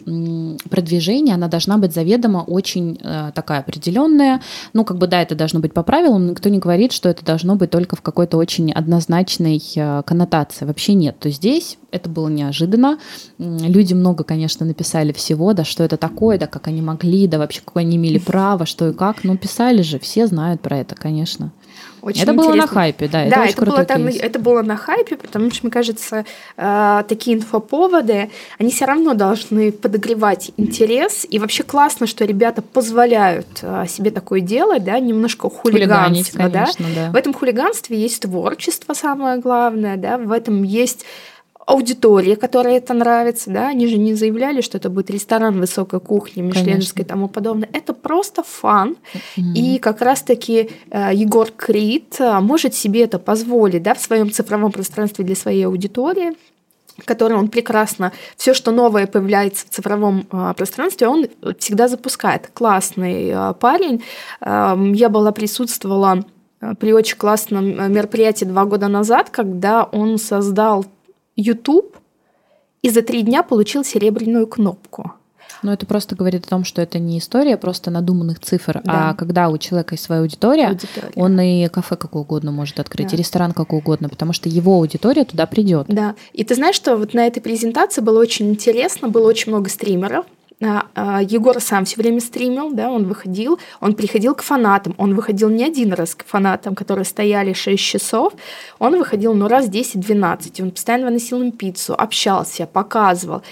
продвижения, 0.69 1.35
она 1.35 1.47
должна 1.47 1.79
быть 1.79 1.95
заведомо 1.95 2.39
очень 2.39 2.99
э, 3.01 3.31
такая 3.37 3.61
определенная. 3.61 4.43
Ну, 4.73 4.85
как 4.85 4.99
бы, 4.99 5.07
да, 5.07 5.23
это 5.23 5.37
должно 5.37 5.61
быть 5.61 5.73
по 5.73 5.85
правилам, 5.85 6.27
но 6.27 6.31
никто 6.33 6.49
не 6.49 6.59
говорит, 6.59 6.91
что 6.91 7.09
это 7.09 7.25
должно 7.25 7.55
быть 7.55 7.71
только 7.71 7.95
в 7.95 8.03
какой-то 8.03 8.39
очень 8.39 8.73
однозначной 8.73 9.63
э, 9.77 10.03
коннотации. 10.05 10.65
Вообще 10.65 10.95
нет. 10.95 11.21
То 11.21 11.31
здесь 11.31 11.79
это 11.93 12.09
было 12.09 12.29
неожиданно. 12.29 12.99
Люди 13.39 13.95
много, 13.95 14.25
конечно, 14.33 14.65
написали 14.65 15.13
всего, 15.13 15.53
да, 15.53 15.63
что 15.63 15.85
это 15.85 15.99
такое, 15.99 16.39
да, 16.39 16.47
как 16.47 16.67
они 16.67 16.81
могли, 16.81 17.27
да, 17.27 17.37
вообще, 17.37 17.61
какое 17.63 17.83
они 17.83 17.97
имели 17.97 18.19
право, 18.19 18.65
что 18.65 18.89
и 18.89 18.95
как. 18.95 19.25
Ну, 19.25 19.37
писали 19.37 19.83
же, 19.83 19.99
все 19.99 20.27
знают 20.27 20.63
про 20.63 20.79
это, 20.79 20.95
конечно. 20.95 21.53
Очень 22.01 22.23
это 22.23 22.33
интересно. 22.33 22.53
было 22.53 22.61
на 22.63 22.67
хайпе, 22.67 23.09
да. 23.09 23.25
Да, 23.29 23.45
это, 23.45 23.53
это, 23.53 23.67
было, 23.67 23.85
там, 23.85 24.07
это 24.07 24.39
было 24.39 24.63
на 24.63 24.77
хайпе, 24.77 25.17
потому 25.17 25.51
что, 25.51 25.67
мне 25.67 25.71
кажется, 25.71 26.25
э, 26.57 27.05
такие 27.07 27.37
инфоповоды, 27.37 28.31
они 28.59 28.71
все 28.71 28.87
равно 28.87 29.13
должны 29.13 29.71
подогревать 29.71 30.51
интерес. 30.57 31.27
И 31.29 31.39
вообще 31.39 31.63
классно, 31.63 32.07
что 32.07 32.25
ребята 32.25 32.63
позволяют 32.63 33.47
э, 33.61 33.85
себе 33.87 34.11
такое 34.11 34.41
делать, 34.41 34.83
да, 34.83 34.99
немножко 34.99 35.51
хулиганство. 35.51 36.39
Конечно, 36.39 36.87
да? 36.95 37.07
Да. 37.07 37.13
В 37.13 37.17
этом 37.17 37.35
хулиганстве 37.35 38.01
есть 38.01 38.23
творчество, 38.23 38.95
самое 38.95 39.39
главное, 39.39 39.97
да, 39.99 40.17
в 40.17 40.33
этом 40.33 40.63
есть 40.63 41.05
аудитории, 41.67 42.35
которой 42.35 42.75
это 42.75 42.93
нравится, 42.95 43.51
да, 43.51 43.69
они 43.69 43.87
же 43.87 43.97
не 43.97 44.15
заявляли, 44.15 44.61
что 44.61 44.79
это 44.79 44.91
будет 44.91 45.11
ресторан 45.11 45.61
высокой 45.61 46.01
кухни, 46.01 46.43
мишленовской 46.43 47.05
и 47.05 47.07
тому 47.07 47.29
подобное. 47.29 47.69
Это 47.73 47.93
просто 47.93 48.43
фан. 48.43 48.97
Mm-hmm. 49.15 49.55
И 49.55 49.79
как 49.79 50.01
раз-таки 50.03 50.71
э, 50.91 51.11
Егор 51.15 51.49
Крид 51.51 52.17
э, 52.19 52.41
может 52.41 52.75
себе 52.75 53.05
это 53.05 53.19
позволить, 53.19 53.83
да, 53.83 53.95
в 53.95 54.01
своем 54.01 54.31
цифровом 54.31 54.73
пространстве 54.73 55.25
для 55.25 55.37
своей 55.37 55.67
аудитории 55.67 56.33
который 57.07 57.37
он 57.39 57.49
прекрасно, 57.49 58.13
все, 58.37 58.53
что 58.53 58.71
новое 58.71 59.07
появляется 59.07 59.67
в 59.67 59.71
цифровом 59.71 60.27
э, 60.31 60.53
пространстве, 60.57 61.09
он 61.09 61.27
всегда 61.59 61.89
запускает. 61.89 62.51
Классный 62.53 63.31
э, 63.31 63.55
парень. 63.59 64.05
Э, 64.41 64.77
я 64.93 65.09
была 65.09 65.33
присутствовала 65.33 66.25
при 66.79 66.93
очень 66.93 67.17
классном 67.17 67.93
мероприятии 67.93 68.45
два 68.45 68.67
года 68.67 68.87
назад, 68.87 69.31
когда 69.31 69.83
он 69.83 70.19
создал 70.19 70.85
YouTube 71.37 71.97
и 72.83 72.91
за 72.91 73.03
три 73.03 73.23
дня 73.23 73.43
получил 73.43 73.85
серебряную 73.85 74.47
кнопку. 74.47 75.13
Но 75.63 75.73
это 75.73 75.87
просто 75.87 76.17
говорит 76.17 76.45
о 76.47 76.49
том, 76.49 76.65
что 76.65 76.83
это 76.83 76.99
не 76.99 77.19
история 77.19 77.57
просто 77.57 77.91
надуманных 77.91 78.41
цифр, 78.41 78.81
да. 78.85 79.11
а 79.11 79.15
когда 79.15 79.49
у 79.49 79.59
человека 79.59 79.95
есть 79.95 80.05
своя 80.05 80.23
аудитория, 80.23 80.69
аудитория, 80.69 81.13
он 81.15 81.41
и 81.41 81.69
кафе 81.69 81.97
какое 81.97 82.23
угодно 82.23 82.51
может 82.51 82.81
открыть, 82.81 83.09
да. 83.11 83.17
и 83.17 83.19
ресторан 83.19 83.53
какой 83.53 83.79
угодно, 83.79 84.09
потому 84.09 84.33
что 84.33 84.49
его 84.49 84.75
аудитория 84.75 85.25
туда 85.25 85.47
придет. 85.47 85.87
Да. 85.89 86.17
И 86.33 86.43
ты 86.43 86.55
знаешь, 86.55 86.75
что 86.75 86.97
вот 86.97 87.15
на 87.15 87.27
этой 87.27 87.41
презентации 87.41 88.01
было 88.01 88.19
очень 88.21 88.51
интересно, 88.51 89.09
было 89.09 89.29
очень 89.29 89.53
много 89.53 89.71
стримеров, 89.71 90.27
а, 90.27 90.29
а, 90.29 90.42
Егор 90.63 91.61
сам 91.61 91.85
все 91.85 91.97
время 91.97 92.21
стримил, 92.21 92.73
да, 92.73 92.91
он 92.91 93.07
выходил, 93.07 93.59
он 93.81 93.95
приходил 93.95 94.35
к 94.35 94.43
фанатам, 94.43 94.95
он 94.97 95.15
выходил 95.15 95.49
не 95.49 95.65
один 95.65 95.93
раз 95.93 96.15
к 96.15 96.25
фанатам, 96.25 96.75
которые 96.75 97.05
стояли 97.05 97.53
6 97.53 97.83
часов, 97.83 98.33
он 98.79 98.97
выходил, 98.97 99.35
ну, 99.35 99.49
раз 99.49 99.69
10-12, 99.69 100.63
он 100.63 100.71
постоянно 100.71 101.07
выносил 101.07 101.43
им 101.43 101.53
пиццу, 101.53 101.95
общался, 101.99 102.67
показывал. 102.67 103.43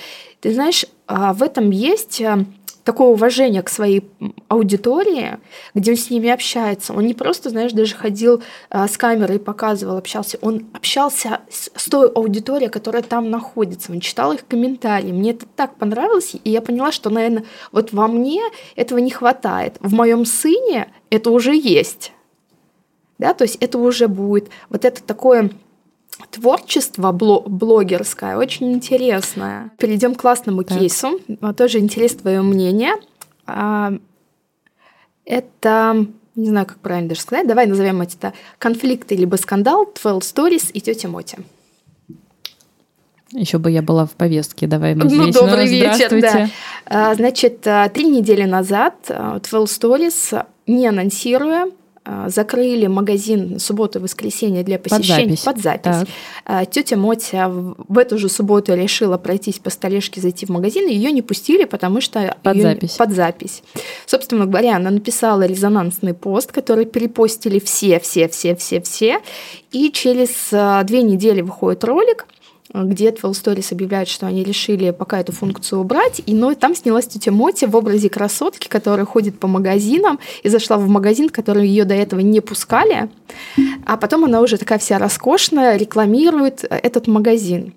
Ты 0.40 0.54
знаешь, 0.54 0.86
а, 1.06 1.32
в 1.32 1.42
этом 1.42 1.70
есть 1.70 2.22
такое 2.90 3.06
уважение 3.06 3.62
к 3.62 3.68
своей 3.68 4.10
аудитории, 4.48 5.38
где 5.76 5.92
он 5.92 5.96
с 5.96 6.10
ними 6.10 6.28
общается. 6.28 6.92
Он 6.92 7.06
не 7.06 7.14
просто, 7.14 7.48
знаешь, 7.48 7.70
даже 7.70 7.94
ходил 7.94 8.42
а, 8.68 8.88
с 8.88 8.98
камерой 8.98 9.38
показывал, 9.38 9.96
общался. 9.96 10.38
Он 10.42 10.66
общался 10.72 11.38
с, 11.48 11.70
с 11.72 11.88
той 11.88 12.08
аудиторией, 12.08 12.68
которая 12.68 13.04
там 13.04 13.30
находится. 13.30 13.92
Он 13.92 14.00
читал 14.00 14.32
их 14.32 14.44
комментарии. 14.44 15.12
Мне 15.12 15.30
это 15.30 15.46
так 15.46 15.76
понравилось, 15.76 16.34
и 16.42 16.50
я 16.50 16.60
поняла, 16.60 16.90
что, 16.90 17.10
наверное, 17.10 17.44
вот 17.70 17.92
во 17.92 18.08
мне 18.08 18.42
этого 18.74 18.98
не 18.98 19.12
хватает. 19.12 19.76
В 19.78 19.94
моем 19.94 20.24
сыне 20.24 20.92
это 21.10 21.30
уже 21.30 21.54
есть. 21.54 22.10
Да, 23.18 23.34
то 23.34 23.44
есть 23.44 23.54
это 23.60 23.78
уже 23.78 24.08
будет 24.08 24.48
вот 24.68 24.84
это 24.84 25.00
такое 25.00 25.50
творчество 26.30 27.12
блогерское 27.12 28.36
очень 28.36 28.72
интересное. 28.72 29.70
Перейдем 29.78 30.14
к 30.14 30.20
классному 30.20 30.64
так. 30.64 30.78
кейсу. 30.78 31.20
Тоже 31.56 31.78
интересно 31.78 32.20
твое 32.20 32.42
мнение. 32.42 32.94
А, 33.46 33.92
это, 35.24 36.06
не 36.34 36.48
знаю, 36.48 36.66
как 36.66 36.78
правильно 36.78 37.10
даже 37.10 37.20
сказать, 37.20 37.46
давай 37.46 37.66
назовем 37.66 38.02
это 38.02 38.32
конфликты 38.58 39.16
либо 39.16 39.36
скандал, 39.36 39.86
12 40.00 40.36
Stories 40.36 40.70
и 40.72 40.80
тетя 40.80 41.08
Мотя. 41.08 41.38
Еще 43.32 43.58
бы 43.58 43.70
я 43.70 43.80
была 43.80 44.06
в 44.06 44.12
повестке, 44.12 44.66
давай 44.66 44.96
мы 44.96 45.04
ну, 45.04 45.10
здесь. 45.10 45.34
Ну, 45.36 45.46
добрый 45.46 45.68
вечер, 45.68 46.20
да. 46.20 46.48
А, 46.86 47.14
значит, 47.14 47.64
а, 47.64 47.88
три 47.88 48.06
недели 48.06 48.42
назад 48.42 48.96
12 49.06 49.52
Stories, 49.52 50.46
не 50.66 50.88
анонсируя, 50.88 51.66
а, 51.66 51.70
закрыли 52.28 52.86
магазин 52.86 53.58
субботу 53.58 53.98
и 53.98 54.02
воскресенье 54.02 54.62
для 54.62 54.78
посещения 54.78 55.36
под 55.44 55.58
запись. 55.58 55.82
Под 55.82 55.94
запись. 55.94 56.08
А, 56.46 56.64
Тетя 56.64 56.96
Мотя 56.96 57.48
в 57.48 57.98
эту 57.98 58.18
же 58.18 58.28
субботу 58.28 58.74
решила 58.74 59.18
пройтись 59.18 59.58
по 59.58 59.70
столешке, 59.70 60.20
зайти 60.20 60.46
в 60.46 60.48
магазин, 60.48 60.88
и 60.88 60.94
ее 60.94 61.12
не 61.12 61.22
пустили, 61.22 61.64
потому 61.64 62.00
что 62.00 62.36
под 62.42 62.56
её... 62.56 62.68
запись. 62.70 62.92
под 62.92 63.12
запись. 63.12 63.62
Собственно 64.06 64.46
говоря, 64.46 64.76
она 64.76 64.90
написала 64.90 65.46
резонансный 65.46 66.14
пост, 66.14 66.52
который 66.52 66.86
перепостили 66.86 67.58
все, 67.58 68.00
все, 68.00 68.28
все, 68.28 68.56
все, 68.56 68.80
все, 68.80 69.20
и 69.70 69.90
через 69.92 70.48
а, 70.52 70.82
две 70.84 71.02
недели 71.02 71.42
выходит 71.42 71.84
ролик– 71.84 72.26
где 72.72 73.10
12 73.10 73.46
Stories 73.46 73.72
объявляют, 73.72 74.08
что 74.08 74.26
они 74.26 74.42
решили 74.42 74.90
пока 74.90 75.20
эту 75.20 75.32
функцию 75.32 75.80
убрать, 75.80 76.22
и 76.24 76.34
но 76.34 76.54
там 76.54 76.74
снялась 76.74 77.06
тетя 77.06 77.32
Моти 77.32 77.64
в 77.64 77.76
образе 77.76 78.08
красотки, 78.08 78.68
которая 78.68 79.06
ходит 79.06 79.38
по 79.38 79.48
магазинам, 79.48 80.18
и 80.42 80.48
зашла 80.48 80.76
в 80.76 80.88
магазин, 80.88 81.28
который 81.28 81.66
ее 81.66 81.84
до 81.84 81.94
этого 81.94 82.20
не 82.20 82.40
пускали, 82.40 83.10
а 83.86 83.96
потом 83.96 84.24
она 84.24 84.40
уже 84.40 84.56
такая 84.56 84.78
вся 84.78 84.98
роскошная, 84.98 85.76
рекламирует 85.76 86.64
этот 86.64 87.06
магазин. 87.06 87.74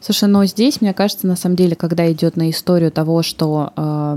Слушай, 0.00 0.28
но 0.28 0.44
здесь, 0.44 0.80
мне 0.80 0.94
кажется, 0.94 1.26
на 1.26 1.36
самом 1.36 1.56
деле, 1.56 1.76
когда 1.76 2.10
идет 2.10 2.36
на 2.36 2.50
историю 2.50 2.90
того, 2.90 3.22
что 3.22 3.72
э, 3.76 4.16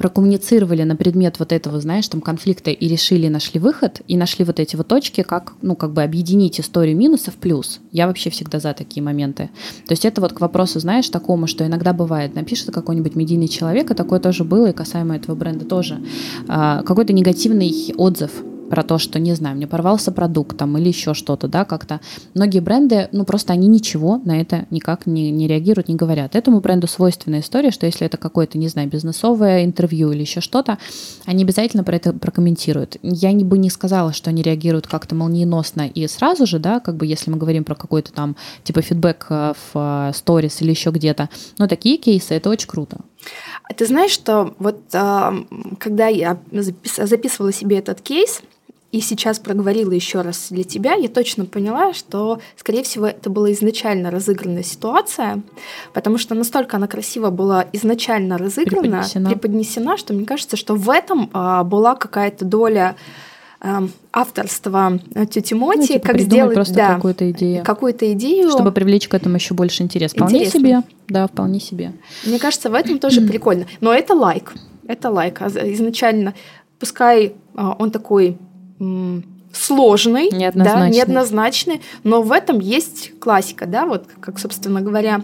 прокоммуницировали 0.00 0.82
на 0.82 0.96
предмет 0.96 1.38
вот 1.38 1.52
этого, 1.52 1.78
знаешь, 1.78 2.08
там 2.08 2.22
конфликта 2.22 2.70
и 2.70 2.88
решили, 2.88 3.28
нашли 3.28 3.60
выход, 3.60 4.00
и 4.08 4.16
нашли 4.16 4.46
вот 4.46 4.58
эти 4.58 4.74
вот 4.74 4.88
точки, 4.88 5.22
как, 5.22 5.52
ну, 5.60 5.76
как 5.76 5.92
бы 5.92 6.02
объединить 6.02 6.58
историю 6.58 6.96
минусов 6.96 7.34
плюс. 7.34 7.80
Я 7.92 8.06
вообще 8.06 8.30
всегда 8.30 8.60
за 8.60 8.72
такие 8.72 9.02
моменты. 9.02 9.50
То 9.86 9.92
есть 9.92 10.06
это 10.06 10.22
вот 10.22 10.32
к 10.32 10.40
вопросу, 10.40 10.80
знаешь, 10.80 11.10
такому, 11.10 11.46
что 11.46 11.66
иногда 11.66 11.92
бывает, 11.92 12.34
напишет 12.34 12.70
какой-нибудь 12.70 13.14
медийный 13.14 13.48
человек, 13.48 13.90
и 13.90 13.94
такое 13.94 14.20
тоже 14.20 14.42
было, 14.42 14.70
и 14.70 14.72
касаемо 14.72 15.16
этого 15.16 15.34
бренда 15.34 15.66
тоже, 15.66 16.00
а, 16.48 16.82
какой-то 16.82 17.12
негативный 17.12 17.92
отзыв 17.94 18.30
про 18.70 18.82
то, 18.82 18.98
что, 18.98 19.18
не 19.18 19.34
знаю, 19.34 19.56
мне 19.56 19.66
порвался 19.66 20.12
продукт 20.12 20.56
там 20.56 20.78
или 20.78 20.88
еще 20.88 21.12
что-то, 21.12 21.48
да, 21.48 21.64
как-то. 21.64 22.00
Многие 22.34 22.60
бренды, 22.60 23.08
ну, 23.12 23.24
просто 23.24 23.52
они 23.52 23.66
ничего 23.66 24.20
на 24.24 24.40
это 24.40 24.66
никак 24.70 25.06
не, 25.06 25.30
не 25.30 25.48
реагируют, 25.48 25.88
не 25.88 25.96
говорят. 25.96 26.36
Этому 26.36 26.60
бренду 26.60 26.86
свойственная 26.86 27.40
история, 27.40 27.70
что 27.72 27.86
если 27.86 28.06
это 28.06 28.16
какое-то, 28.16 28.58
не 28.58 28.68
знаю, 28.68 28.88
бизнесовое 28.88 29.64
интервью 29.64 30.12
или 30.12 30.20
еще 30.20 30.40
что-то, 30.40 30.78
они 31.26 31.42
обязательно 31.42 31.84
про 31.84 31.96
это 31.96 32.12
прокомментируют. 32.12 32.96
Я 33.02 33.32
не 33.32 33.44
бы 33.44 33.58
не 33.58 33.70
сказала, 33.70 34.12
что 34.12 34.30
они 34.30 34.42
реагируют 34.42 34.86
как-то 34.86 35.14
молниеносно 35.14 35.88
и 35.88 36.06
сразу 36.06 36.46
же, 36.46 36.58
да, 36.58 36.80
как 36.80 36.96
бы 36.96 37.06
если 37.06 37.30
мы 37.30 37.36
говорим 37.36 37.64
про 37.64 37.74
какой-то 37.74 38.12
там 38.12 38.36
типа 38.62 38.82
фидбэк 38.82 39.26
э, 39.30 39.52
в 39.72 40.12
сторис 40.14 40.62
или 40.62 40.70
еще 40.70 40.90
где-то. 40.90 41.28
Но 41.58 41.66
такие 41.66 41.96
кейсы, 41.96 42.34
это 42.34 42.50
очень 42.50 42.68
круто. 42.68 42.98
Ты 43.76 43.86
знаешь, 43.86 44.12
что 44.12 44.54
вот 44.58 44.80
э, 44.92 45.32
когда 45.78 46.06
я 46.06 46.38
записывала 46.96 47.52
себе 47.52 47.78
этот 47.78 48.00
кейс, 48.00 48.42
и 48.92 49.00
сейчас 49.00 49.38
проговорила 49.38 49.92
еще 49.92 50.22
раз 50.22 50.48
для 50.50 50.64
тебя, 50.64 50.94
я 50.94 51.08
точно 51.08 51.44
поняла, 51.44 51.94
что, 51.94 52.40
скорее 52.56 52.82
всего, 52.82 53.06
это 53.06 53.30
была 53.30 53.52
изначально 53.52 54.10
разыгранная 54.10 54.64
ситуация, 54.64 55.42
потому 55.92 56.18
что 56.18 56.34
настолько 56.34 56.76
она 56.76 56.88
красиво 56.88 57.30
была 57.30 57.66
изначально 57.72 58.36
разыграна, 58.36 58.82
преподнесена, 58.82 59.30
преподнесена 59.30 59.96
что 59.96 60.12
мне 60.12 60.26
кажется, 60.26 60.56
что 60.56 60.74
в 60.74 60.90
этом 60.90 61.30
а, 61.32 61.62
была 61.62 61.94
какая-то 61.94 62.44
доля 62.44 62.96
а, 63.60 63.84
авторства 64.12 64.98
тети 65.30 65.54
Моти, 65.54 65.78
ну, 65.78 65.86
типа, 65.86 66.08
как 66.08 66.20
сделать 66.20 66.54
просто 66.54 66.74
да, 66.74 66.94
какую-то 66.94 67.30
идею. 67.30 67.64
Какую-то 67.64 68.12
идею. 68.14 68.50
Чтобы 68.50 68.72
привлечь 68.72 69.06
к 69.06 69.14
этому 69.14 69.36
еще 69.36 69.54
больше 69.54 69.84
интерес. 69.84 70.12
Вполне 70.12 70.46
Интересно. 70.46 70.60
себе. 70.60 70.82
Да, 71.08 71.26
вполне 71.28 71.60
себе. 71.60 71.92
Мне 72.24 72.38
кажется, 72.40 72.70
в 72.70 72.74
этом 72.74 72.98
тоже 72.98 73.20
прикольно. 73.28 73.66
Но 73.80 73.92
это 73.92 74.14
лайк. 74.14 74.54
Это 74.88 75.10
лайк. 75.10 75.42
А 75.42 75.48
изначально, 75.48 76.34
пускай 76.78 77.34
а, 77.54 77.76
он 77.78 77.90
такой 77.90 78.38
сложный, 79.52 80.30
неоднозначный. 80.30 80.64
Да, 80.64 80.88
неоднозначный, 80.88 81.80
но 82.04 82.22
в 82.22 82.32
этом 82.32 82.60
есть 82.60 83.18
классика, 83.18 83.66
да, 83.66 83.86
вот 83.86 84.08
как, 84.20 84.38
собственно 84.38 84.80
говоря, 84.80 85.22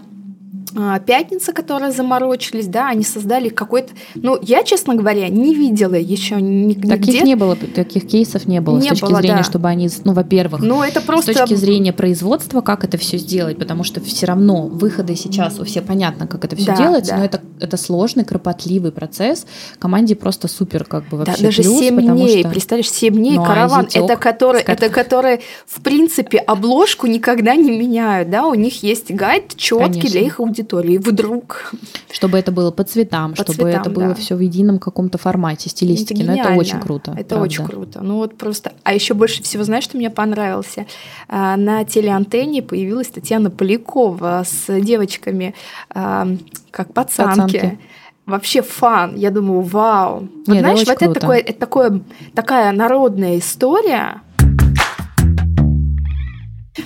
Пятница, 1.05 1.53
которые 1.53 1.91
заморочились, 1.91 2.67
да, 2.67 2.89
они 2.89 3.03
создали 3.03 3.49
какой-то... 3.49 3.93
Ну, 4.15 4.37
я, 4.41 4.63
честно 4.63 4.95
говоря, 4.95 5.29
не 5.29 5.55
видела 5.55 5.95
еще 5.95 6.35
нигде. 6.41 6.89
Таких 6.89 7.23
не 7.23 7.35
было, 7.35 7.55
таких 7.55 8.07
кейсов 8.07 8.47
не 8.47 8.59
было 8.59 8.77
не 8.77 8.87
с 8.87 8.89
точки 8.89 9.05
было, 9.05 9.19
зрения, 9.19 9.37
да. 9.37 9.43
чтобы 9.43 9.69
они, 9.69 9.89
ну, 10.03 10.13
во-первых, 10.13 10.61
ну, 10.61 10.83
это 10.83 11.01
просто... 11.01 11.33
с 11.33 11.37
точки 11.37 11.55
зрения 11.55 11.93
производства, 11.93 12.61
как 12.61 12.83
это 12.83 12.97
все 12.97 13.17
сделать, 13.17 13.57
потому 13.57 13.83
что 13.83 14.01
все 14.01 14.25
равно 14.25 14.67
выходы 14.67 15.15
сейчас 15.15 15.59
у 15.59 15.63
всех 15.63 15.85
понятно, 15.85 16.27
как 16.27 16.43
это 16.43 16.55
все 16.55 16.67
да, 16.67 16.75
делать, 16.75 17.07
да. 17.07 17.17
но 17.17 17.23
это, 17.23 17.41
это 17.59 17.77
сложный, 17.77 18.25
кропотливый 18.25 18.91
процесс. 18.91 19.45
Команде 19.79 20.15
просто 20.15 20.47
супер 20.47 20.83
как 20.83 21.07
бы 21.07 21.17
вообще 21.17 21.37
да, 21.37 21.43
даже 21.43 21.61
плюс, 21.63 21.79
7 21.79 22.01
дней, 22.01 22.39
что... 22.41 22.49
представляешь, 22.49 22.91
7 22.91 23.13
дней 23.13 23.35
ну, 23.37 23.43
а 23.43 23.45
караван, 23.45 23.87
а 23.93 23.97
это 23.97 24.17
который, 24.17 24.61
это 24.61 24.89
который, 24.89 25.39
в 25.65 25.81
принципе, 25.81 26.39
обложку 26.39 27.07
никогда 27.07 27.55
не 27.55 27.71
меняют, 27.71 28.29
да, 28.29 28.45
у 28.47 28.53
них 28.53 28.83
есть 28.83 29.11
гайд 29.11 29.55
четкий 29.55 30.09
для 30.09 30.21
их 30.21 30.39
аудитории 30.39 30.56
аудитории 30.57 30.97
вдруг. 30.97 31.71
Чтобы 32.11 32.37
это 32.37 32.51
было 32.51 32.71
по 32.71 32.83
цветам, 32.83 33.31
по 33.33 33.43
чтобы 33.43 33.63
цветам, 33.63 33.81
это 33.81 33.89
было 33.89 34.07
да. 34.09 34.15
все 34.15 34.35
в 34.35 34.39
едином 34.39 34.79
каком-то 34.79 35.17
формате, 35.17 35.69
стилистике. 35.69 36.23
Это 36.23 36.31
Но 36.31 36.37
это 36.37 36.53
очень 36.53 36.79
круто. 36.79 37.11
Это 37.11 37.35
правда. 37.35 37.43
очень 37.43 37.65
круто. 37.65 37.99
Ну 38.01 38.15
вот 38.17 38.37
просто. 38.37 38.73
А 38.83 38.93
еще 38.93 39.13
больше 39.13 39.43
всего, 39.43 39.63
знаешь, 39.63 39.83
что 39.83 39.97
мне 39.97 40.09
понравился? 40.09 40.85
А, 41.27 41.57
на 41.57 41.83
телеантенне 41.83 42.61
появилась 42.61 43.07
Татьяна 43.07 43.49
Полякова 43.49 44.43
с 44.45 44.79
девочками, 44.81 45.53
а, 45.89 46.27
как 46.71 46.93
пацанки. 46.93 47.41
пацанки 47.41 47.79
вообще 48.25 48.61
фан. 48.61 49.15
Я 49.15 49.31
думаю, 49.31 49.61
вау. 49.61 50.27
Вот 50.45 50.53
Нет, 50.53 50.59
знаешь, 50.59 50.79
вот 50.79 51.01
это, 51.01 51.13
такое, 51.13 51.39
это 51.39 51.59
такое, 51.59 52.01
такая 52.33 52.71
народная 52.71 53.39
история, 53.39 54.21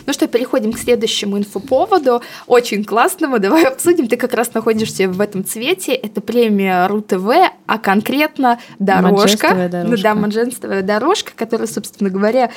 Ну 0.06 0.14
что, 0.14 0.28
переходим 0.28 0.74
к 0.74 0.78
следующему 0.78 1.38
инфоповоду, 1.38 2.22
очень 2.48 2.84
классному, 2.84 3.40
давай 3.40 3.66
обсудим. 3.66 4.08
Ты 4.08 4.18
как 4.18 4.34
раз 4.34 4.54
находишься 4.54 5.08
в 5.08 5.20
этом 5.22 5.46
цвете, 5.46 5.94
это 5.94 6.22
премия 6.22 6.88
РУ-ТВ, 6.88 7.52
а 7.66 7.78
конкретно 7.78 8.60
дорожка. 8.80 9.70
дорожка. 9.70 10.04
Да, 10.04 10.16
манжестовая 10.16 10.82
дорожка, 10.82 11.32
которая, 11.36 11.68
собственно 11.68 12.10
говоря, 12.10 12.52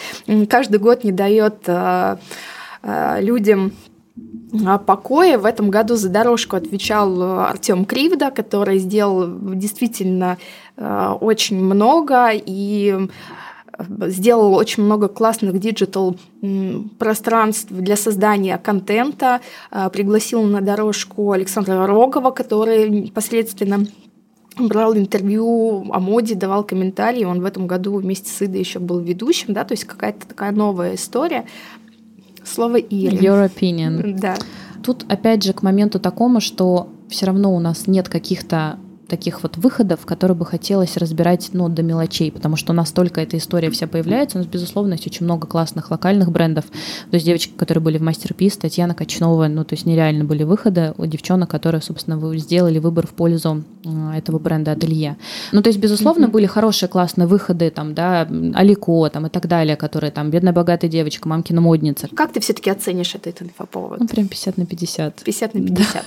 каждый 0.48 0.78
год 0.78 1.04
не 1.04 1.12
дает 1.12 1.56
э, 1.66 2.16
э, 2.82 3.20
людям 3.20 3.72
покоя. 4.86 5.38
В 5.38 5.44
этом 5.44 5.70
году 5.70 5.96
за 5.96 6.08
дорожку 6.08 6.56
отвечал 6.56 7.20
э, 7.20 7.44
Артем 7.46 7.84
Кривда, 7.84 8.30
который 8.30 8.78
сделал 8.78 9.26
действительно 9.54 10.38
очень 10.76 11.62
много 11.62 12.30
и 12.34 13.08
сделал 13.78 14.54
очень 14.54 14.82
много 14.82 15.08
классных 15.08 15.58
digital 15.58 16.16
пространств 16.98 17.70
для 17.70 17.96
создания 17.96 18.58
контента, 18.58 19.40
а, 19.70 19.88
пригласил 19.90 20.42
на 20.42 20.60
дорожку 20.60 21.32
Александра 21.32 21.86
Рогова, 21.86 22.30
который 22.30 22.88
непосредственно 22.88 23.86
брал 24.58 24.96
интервью 24.96 25.90
о 25.90 26.00
моде, 26.00 26.34
давал 26.34 26.64
комментарии. 26.64 27.24
Он 27.24 27.40
в 27.40 27.44
этом 27.44 27.66
году 27.66 27.96
вместе 27.96 28.30
с 28.30 28.42
Идой 28.42 28.60
еще 28.60 28.78
был 28.78 29.00
ведущим, 29.00 29.52
да, 29.52 29.64
то 29.64 29.72
есть 29.72 29.84
какая-то 29.84 30.26
такая 30.28 30.52
новая 30.52 30.94
история. 30.94 31.46
Слово 32.44 32.76
Ири. 32.76 33.16
Your 33.16 33.50
opinion. 33.50 34.18
Да. 34.18 34.36
Тут 34.84 35.04
опять 35.08 35.42
же 35.42 35.52
к 35.54 35.62
моменту 35.62 35.98
такому, 35.98 36.40
что 36.40 36.88
все 37.08 37.26
равно 37.26 37.54
у 37.54 37.58
нас 37.58 37.86
нет 37.86 38.08
каких-то 38.08 38.78
таких 39.08 39.42
вот 39.42 39.56
выходов, 39.56 40.06
которые 40.06 40.36
бы 40.36 40.46
хотелось 40.46 40.96
разбирать 40.96 41.50
ну, 41.52 41.68
до 41.68 41.82
мелочей, 41.82 42.30
потому 42.32 42.56
что 42.56 42.72
настолько 42.72 43.20
эта 43.20 43.36
история 43.36 43.70
вся 43.70 43.86
появляется. 43.86 44.38
У 44.38 44.40
нас, 44.40 44.48
безусловно, 44.48 44.94
есть 44.94 45.06
очень 45.06 45.24
много 45.24 45.46
классных 45.46 45.90
локальных 45.90 46.30
брендов. 46.30 46.64
То 47.10 47.14
есть 47.14 47.26
девочки, 47.26 47.52
которые 47.56 47.82
были 47.82 47.98
в 47.98 48.02
Мастерпис, 48.02 48.56
Татьяна 48.56 48.94
Качнова, 48.94 49.48
ну, 49.48 49.64
то 49.64 49.74
есть 49.74 49.86
нереально 49.86 50.24
были 50.24 50.42
выходы 50.42 50.94
у 50.96 51.06
девчонок, 51.06 51.50
которые, 51.50 51.82
собственно, 51.82 52.20
сделали 52.38 52.78
выбор 52.78 53.06
в 53.06 53.10
пользу 53.10 53.64
этого 54.14 54.38
бренда 54.38 54.72
Ателье. 54.72 55.16
Ну, 55.52 55.62
то 55.62 55.68
есть, 55.68 55.78
безусловно, 55.78 56.26
mm-hmm. 56.26 56.30
были 56.30 56.46
хорошие, 56.46 56.88
классные 56.88 57.26
выходы, 57.26 57.70
там, 57.70 57.94
да, 57.94 58.22
Алико, 58.54 59.08
там, 59.10 59.26
и 59.26 59.28
так 59.28 59.46
далее, 59.46 59.76
которые 59.76 60.10
там, 60.10 60.30
бедная, 60.30 60.52
богатая 60.52 60.88
девочка, 60.88 61.28
мамкина 61.28 61.60
модница. 61.60 62.08
Как 62.14 62.32
ты 62.32 62.40
все-таки 62.40 62.70
оценишь 62.70 63.14
этот 63.14 63.42
инфоповод? 63.42 64.00
Ну, 64.00 64.06
прям 64.06 64.28
50 64.28 64.56
на 64.56 64.66
50. 64.66 65.22
50 65.24 65.54
на 65.54 65.66
50. 65.66 66.04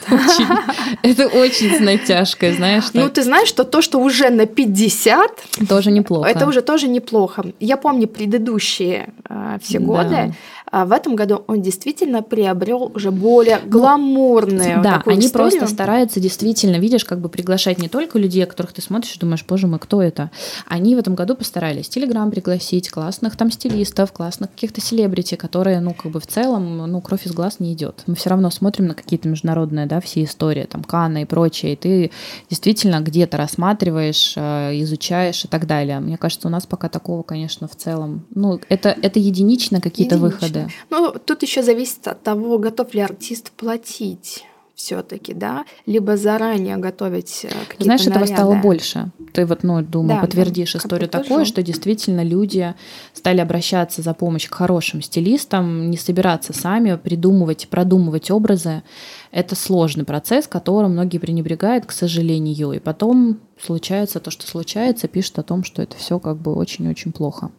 Это 1.03 1.27
очень, 1.27 1.77
знаешь, 1.77 2.05
тяжкое, 2.05 2.55
знаешь, 2.55 2.86
ну, 2.93 3.09
ты 3.09 3.23
знаешь, 3.23 3.47
что 3.47 3.63
то, 3.63 3.81
что 3.81 3.99
уже 3.99 4.29
на 4.29 4.45
50... 4.45 5.67
Тоже 5.69 5.91
неплохо. 5.91 6.27
Это 6.29 6.47
уже 6.47 6.61
тоже 6.61 6.87
неплохо. 6.87 7.43
Я 7.59 7.77
помню 7.77 8.07
предыдущие 8.07 9.09
э, 9.29 9.57
все 9.61 9.79
годы. 9.79 10.33
А 10.69 10.85
в 10.85 10.91
этом 10.91 11.15
году 11.15 11.43
он 11.47 11.61
действительно 11.61 12.21
приобрел 12.21 12.91
уже 12.93 13.11
более 13.11 13.59
ну, 13.63 13.69
гламурную. 13.69 14.81
Да, 14.83 14.97
такую 14.97 15.13
они 15.13 15.25
историю. 15.25 15.51
просто 15.51 15.73
стараются 15.73 16.19
действительно, 16.19 16.75
видишь, 16.75 17.05
как 17.05 17.19
бы 17.19 17.29
приглашать 17.29 17.79
не 17.79 17.87
только 17.87 18.19
людей, 18.19 18.45
которых 18.45 18.73
ты 18.73 18.81
смотришь 18.81 19.15
и 19.15 19.19
думаешь, 19.19 19.45
боже 19.47 19.67
мой, 19.67 19.79
кто 19.79 20.01
это? 20.01 20.29
Они 20.65 20.95
в 20.95 20.99
этом 20.99 21.15
году 21.15 21.35
постарались 21.35 21.87
Телеграм 21.87 22.29
пригласить, 22.31 22.89
классных 22.89 23.37
там 23.37 23.49
стилистов, 23.49 24.11
классных 24.11 24.51
каких-то 24.51 24.81
селебрити, 24.81 25.35
которые, 25.35 25.79
ну, 25.79 25.93
как 25.93 26.11
бы 26.11 26.19
в 26.19 26.27
целом, 26.27 26.77
ну, 26.77 27.01
кровь 27.01 27.25
из 27.25 27.31
глаз 27.31 27.59
не 27.59 27.73
идет. 27.73 28.03
Мы 28.05 28.15
все 28.15 28.29
равно 28.29 28.49
смотрим 28.49 28.87
на 28.87 28.93
какие-то 28.93 29.29
международные, 29.29 29.85
да, 29.85 30.01
все 30.01 30.23
истории, 30.23 30.67
там, 30.69 30.83
Кана 30.83 31.21
и 31.21 31.25
прочее, 31.25 31.73
и 31.73 31.75
ты 31.77 32.11
действительно 32.49 32.99
где-то 32.99 33.37
рассматриваешь, 33.37 34.33
э, 34.35 34.81
изучаешь 34.81 35.45
и 35.45 35.47
так 35.47 35.65
далее. 35.65 35.99
Мне 35.99 36.17
кажется, 36.17 36.47
у 36.47 36.51
нас 36.51 36.65
пока 36.65 36.89
такого, 36.89 37.23
конечно, 37.23 37.69
в 37.69 37.75
целом, 37.75 38.25
ну, 38.35 38.59
это, 38.67 38.89
это 39.01 39.19
единично 39.19 39.79
какие-то 39.79 40.17
выходы 40.17 40.56
да. 40.63 40.69
Ну, 40.89 41.13
тут 41.13 41.43
еще 41.43 41.63
зависит 41.63 42.07
от 42.07 42.23
того, 42.23 42.57
готов 42.57 42.93
ли 42.93 43.01
артист 43.01 43.51
платить 43.51 44.45
все-таки, 44.77 45.33
да, 45.33 45.65
либо 45.87 46.17
заранее 46.17 46.77
готовить 46.77 47.45
э, 47.45 47.47
какие-то 47.47 47.83
Знаешь, 47.83 48.05
наряды. 48.05 48.25
этого 48.25 48.35
стало 48.35 48.55
больше. 48.55 49.11
Ты 49.33 49.45
вот, 49.47 49.63
ну, 49.63 49.81
думаю, 49.81 50.17
да, 50.17 50.21
подтвердишь 50.21 50.73
да, 50.73 50.79
историю 50.79 51.09
такую, 51.09 51.45
что 51.45 51.63
действительно 51.63 52.23
люди 52.23 52.75
стали 53.13 53.41
обращаться 53.41 54.03
за 54.03 54.13
помощью 54.13 54.51
к 54.51 54.53
хорошим 54.53 55.01
стилистам, 55.01 55.89
не 55.89 55.97
собираться 55.97 56.53
сами, 56.53 56.95
придумывать, 56.95 57.67
продумывать 57.69 58.29
образы. 58.29 58.83
Это 59.31 59.55
сложный 59.55 60.05
процесс, 60.05 60.47
которым 60.47 60.91
многие 60.91 61.17
пренебрегают, 61.17 61.87
к 61.87 61.91
сожалению. 61.91 62.71
И 62.73 62.79
потом 62.79 63.39
случается 63.59 64.19
то, 64.19 64.29
что 64.29 64.45
случается, 64.45 65.07
пишут 65.07 65.39
о 65.39 65.43
том, 65.43 65.63
что 65.63 65.81
это 65.81 65.97
все 65.97 66.19
как 66.19 66.37
бы 66.37 66.53
очень-очень 66.53 67.11
плохо. 67.11 67.49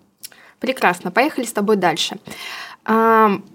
Прекрасно. 0.60 1.10
Поехали 1.10 1.44
с 1.44 1.52
тобой 1.52 1.76
дальше. 1.76 2.18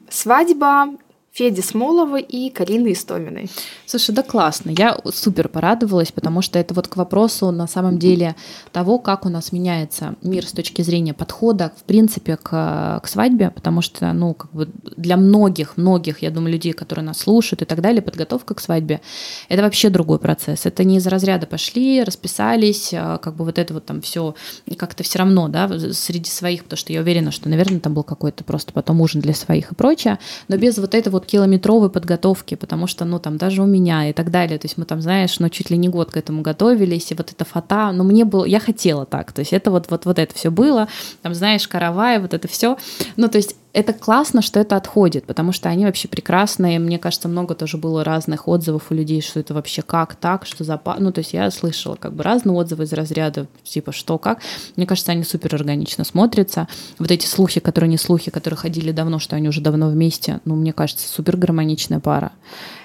Свадьба 0.10 0.89
Феди 1.34 1.62
Смолова 1.62 2.17
и 2.17 2.52
Карины 2.52 2.91
Истоминой. 2.91 3.50
Слушай, 3.88 4.13
да 4.13 4.22
классно. 4.22 4.69
Я 4.78 5.00
супер 5.12 5.50
порадовалась, 5.50 6.12
потому 6.12 6.43
что 6.43 6.60
это 6.60 6.76
вот 6.76 6.88
к 6.88 6.96
вопросу 6.96 7.50
на 7.50 7.65
самом 7.65 7.98
деле 7.98 8.36
того, 8.72 9.00
как 9.00 9.26
у 9.26 9.30
нас 9.30 9.52
меняется 9.52 10.15
мир 10.22 10.46
с 10.46 10.52
точки 10.52 10.84
зрения 10.84 11.15
подхода, 11.15 11.72
в 11.76 11.86
принципе, 11.86 12.38
к, 12.38 13.02
к 13.04 13.08
свадьбе, 13.08 13.50
потому 13.50 13.82
что, 13.82 14.13
ну, 14.13 14.36
как 14.36 14.52
бы 14.52 14.69
для 14.96 15.17
многих, 15.17 15.76
многих, 15.76 16.22
я 16.22 16.30
думаю, 16.30 16.54
людей, 16.54 16.72
которые 16.72 17.04
нас 17.04 17.17
слушают 17.17 17.63
и 17.63 17.65
так 17.65 17.82
далее, 17.82 18.04
подготовка 18.04 18.54
к 18.54 18.60
свадьбе— 18.60 19.02
это 19.50 19.63
вообще 19.63 19.89
другой 19.89 20.19
процесс. 20.19 20.67
Это 20.67 20.84
не 20.84 20.98
из 20.98 21.08
разряда 21.08 21.48
пошли, 21.48 22.04
расписались, 22.04 22.93
а 22.93 23.17
как 23.17 23.36
бы 23.36 23.43
вот 23.43 23.58
это 23.58 23.74
вот 23.74 23.86
там 23.88 24.02
все 24.02 24.36
как-то 24.78 25.02
все 25.02 25.17
равно, 25.17 25.48
да, 25.48 25.67
среди 25.93 26.30
своих, 26.30 26.65
потому 26.65 26.78
что 26.78 26.93
я 26.93 27.02
уверена, 27.02 27.32
что, 27.32 27.50
наверное, 27.50 27.80
там 27.80 27.96
был 27.96 28.04
какой-то 28.04 28.43
просто 28.43 28.72
потом 28.72 29.02
ужин 29.02 29.19
для 29.19 29.34
своих 29.34 29.72
и 29.72 29.76
прочее, 29.76 30.19
но 30.48 30.58
без 30.58 30.78
вот 30.78 30.93
этого 30.93 31.23
километровой 31.26 31.90
подготовки, 31.90 32.56
потому 32.56 32.88
что, 32.88 33.06
ну, 33.06 33.20
там, 33.20 33.38
даже 33.38 33.62
у 33.62 33.66
меня 33.66 34.10
и 34.10 34.14
так 34.14 34.32
далее, 34.32 34.58
то 34.58 34.66
есть 34.66 34.78
мы 34.78 34.86
там, 34.86 35.02
знаешь, 35.02 35.40
ну, 35.40 35.50
чуть 35.50 35.70
ли 35.70 35.78
не 35.78 35.90
год 35.90 36.12
к 36.12 36.18
этому 36.18 36.42
готовились, 36.42 37.12
и 37.12 37.16
вот 37.16 37.32
эта 37.32 37.46
фото, 37.46 37.92
ну, 37.92 38.04
мне 38.04 38.26
было, 38.26 38.46
я 38.46 38.60
хотела 38.60 39.06
так, 39.06 39.32
то 39.32 39.40
есть 39.40 39.54
это 39.54 39.72
вот, 39.72 39.90
вот, 39.90 40.06
вот 40.06 40.20
это 40.20 40.34
все 40.36 40.52
было, 40.52 40.88
там, 41.22 41.34
знаешь, 41.34 41.68
каравай, 41.68 42.20
вот 42.20 42.34
это 42.34 42.48
все, 42.48 42.78
ну, 43.16 43.28
то 43.28 43.38
есть 43.38 43.56
это 43.74 43.92
классно, 43.92 44.44
что 44.44 44.60
это 44.60 44.76
отходит, 44.76 45.26
потому 45.26 45.52
что 45.52 45.68
они 45.68 45.86
вообще 45.86 46.08
прекрасные. 46.08 46.78
Мне 46.78 47.00
кажется, 47.00 47.28
много 47.28 47.56
тоже 47.56 47.78
было 47.78 48.04
разных 48.04 48.48
отзывов 48.48 48.92
у 48.92 48.94
людей, 48.94 49.20
что 49.22 49.40
это 49.40 49.56
вообще 49.56 49.82
как 49.82 50.14
так, 50.16 50.46
что 50.46 50.64
за... 50.64 50.80
Ну, 51.00 51.12
то 51.12 51.20
есть 51.20 51.34
я 51.34 51.50
слышала 51.50 51.96
как 51.96 52.14
бы 52.14 52.24
разные 52.24 52.54
отзывы 52.54 52.84
из 52.84 52.94
разряда, 52.94 53.48
типа, 53.64 53.92
что 53.92 54.20
как. 54.20 54.42
Мне 54.76 54.86
кажется, 54.86 55.12
они 55.12 55.24
супер 55.24 55.56
органично 55.56 56.04
смотрятся. 56.04 56.68
Вот 57.00 57.10
эти 57.10 57.26
слухи, 57.26 57.60
которые 57.60 57.90
не 57.90 57.98
слухи, 57.98 58.30
которые 58.30 58.58
ходили 58.60 58.92
давно, 58.92 59.18
что 59.18 59.36
они 59.36 59.50
уже 59.50 59.60
давно 59.60 59.90
вместе, 59.90 60.40
ну, 60.46 60.56
мне 60.56 60.72
кажется, 60.72 61.08
супер 61.08 61.36
гармоничная 61.36 62.00
пара. 62.00 62.32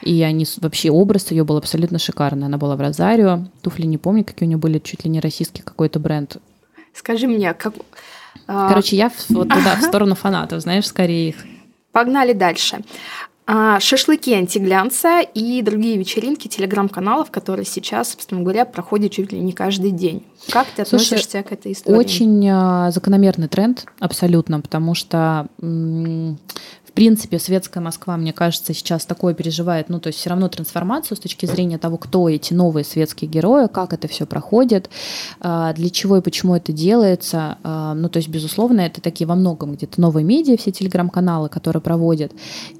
И 0.01 0.23
они 0.23 0.47
вообще, 0.57 0.91
образ 0.91 1.31
ее 1.31 1.45
был 1.45 1.59
абсолютно 1.59 1.99
шикарный. 1.99 2.47
Она 2.47 2.57
была 2.57 2.77
в 2.77 2.81
Розарио, 2.81 3.45
туфли 3.61 3.85
не 3.85 3.99
помню, 3.99 4.25
какие 4.25 4.47
у 4.47 4.49
нее 4.49 4.59
были, 4.59 4.79
чуть 4.79 5.05
ли 5.05 5.11
не 5.11 5.21
российский 5.21 5.61
какой-то 5.61 6.01
бренд. 6.01 6.39
Скажи 6.95 7.27
мне, 7.27 7.53
как, 7.55 7.75
а, 7.77 7.83
Короче, 8.47 8.97
я 8.97 9.11
вот 9.29 9.49
туда, 9.49 9.77
в 9.77 9.83
сторону 9.83 10.15
фанатов, 10.15 10.63
знаешь, 10.63 10.87
скорее 10.87 11.31
их. 11.31 11.37
Погнали 11.93 12.33
дальше. 12.33 12.81
А, 13.51 13.81
шашлыки 13.81 14.35
антиглянца 14.35 15.21
и 15.21 15.63
другие 15.63 15.97
вечеринки 15.97 16.49
телеграм-каналов, 16.49 17.31
которые 17.31 17.65
сейчас, 17.65 18.11
собственно 18.11 18.43
говоря, 18.43 18.67
проходят 18.67 19.13
чуть 19.13 19.33
ли 19.33 19.41
не 19.41 19.53
каждый 19.53 19.91
день. 19.91 20.23
Как 20.51 20.67
ты 20.67 20.83
относишься 20.83 21.19
Слушай, 21.19 21.45
к 21.45 21.53
этой 21.53 21.73
истории? 21.73 21.97
Очень 21.97 22.47
а, 22.51 22.91
закономерный 22.91 23.49
тренд, 23.49 23.87
абсолютно, 24.01 24.61
потому 24.61 24.95
что 24.95 25.47
принципе, 26.99 27.39
светская 27.39 27.81
Москва, 27.81 28.17
мне 28.17 28.33
кажется, 28.33 28.75
сейчас 28.75 29.07
такое 29.07 29.33
переживает, 29.33 29.89
ну, 29.89 30.01
то 30.01 30.09
есть 30.09 30.19
все 30.19 30.31
равно 30.31 30.49
трансформацию 30.49 31.17
с 31.17 31.21
точки 31.21 31.47
зрения 31.47 31.79
того, 31.79 31.97
кто 31.97 32.29
эти 32.29 32.53
новые 32.53 32.83
светские 32.83 33.31
герои, 33.31 33.69
как 33.73 33.93
это 33.93 34.09
все 34.09 34.27
проходит, 34.27 34.91
а, 35.39 35.73
для 35.75 35.91
чего 35.91 36.17
и 36.17 36.21
почему 36.21 36.57
это 36.57 36.73
делается. 36.73 37.59
А, 37.63 37.95
ну, 37.95 38.09
то 38.09 38.17
есть, 38.17 38.29
безусловно, 38.29 38.81
это 38.81 39.01
такие 39.01 39.29
во 39.29 39.37
многом 39.37 39.75
где-то 39.75 40.01
новые 40.01 40.25
медиа, 40.25 40.57
все 40.57 40.73
телеграм-каналы, 40.73 41.49
которые 41.49 41.81
проводят. 41.81 42.33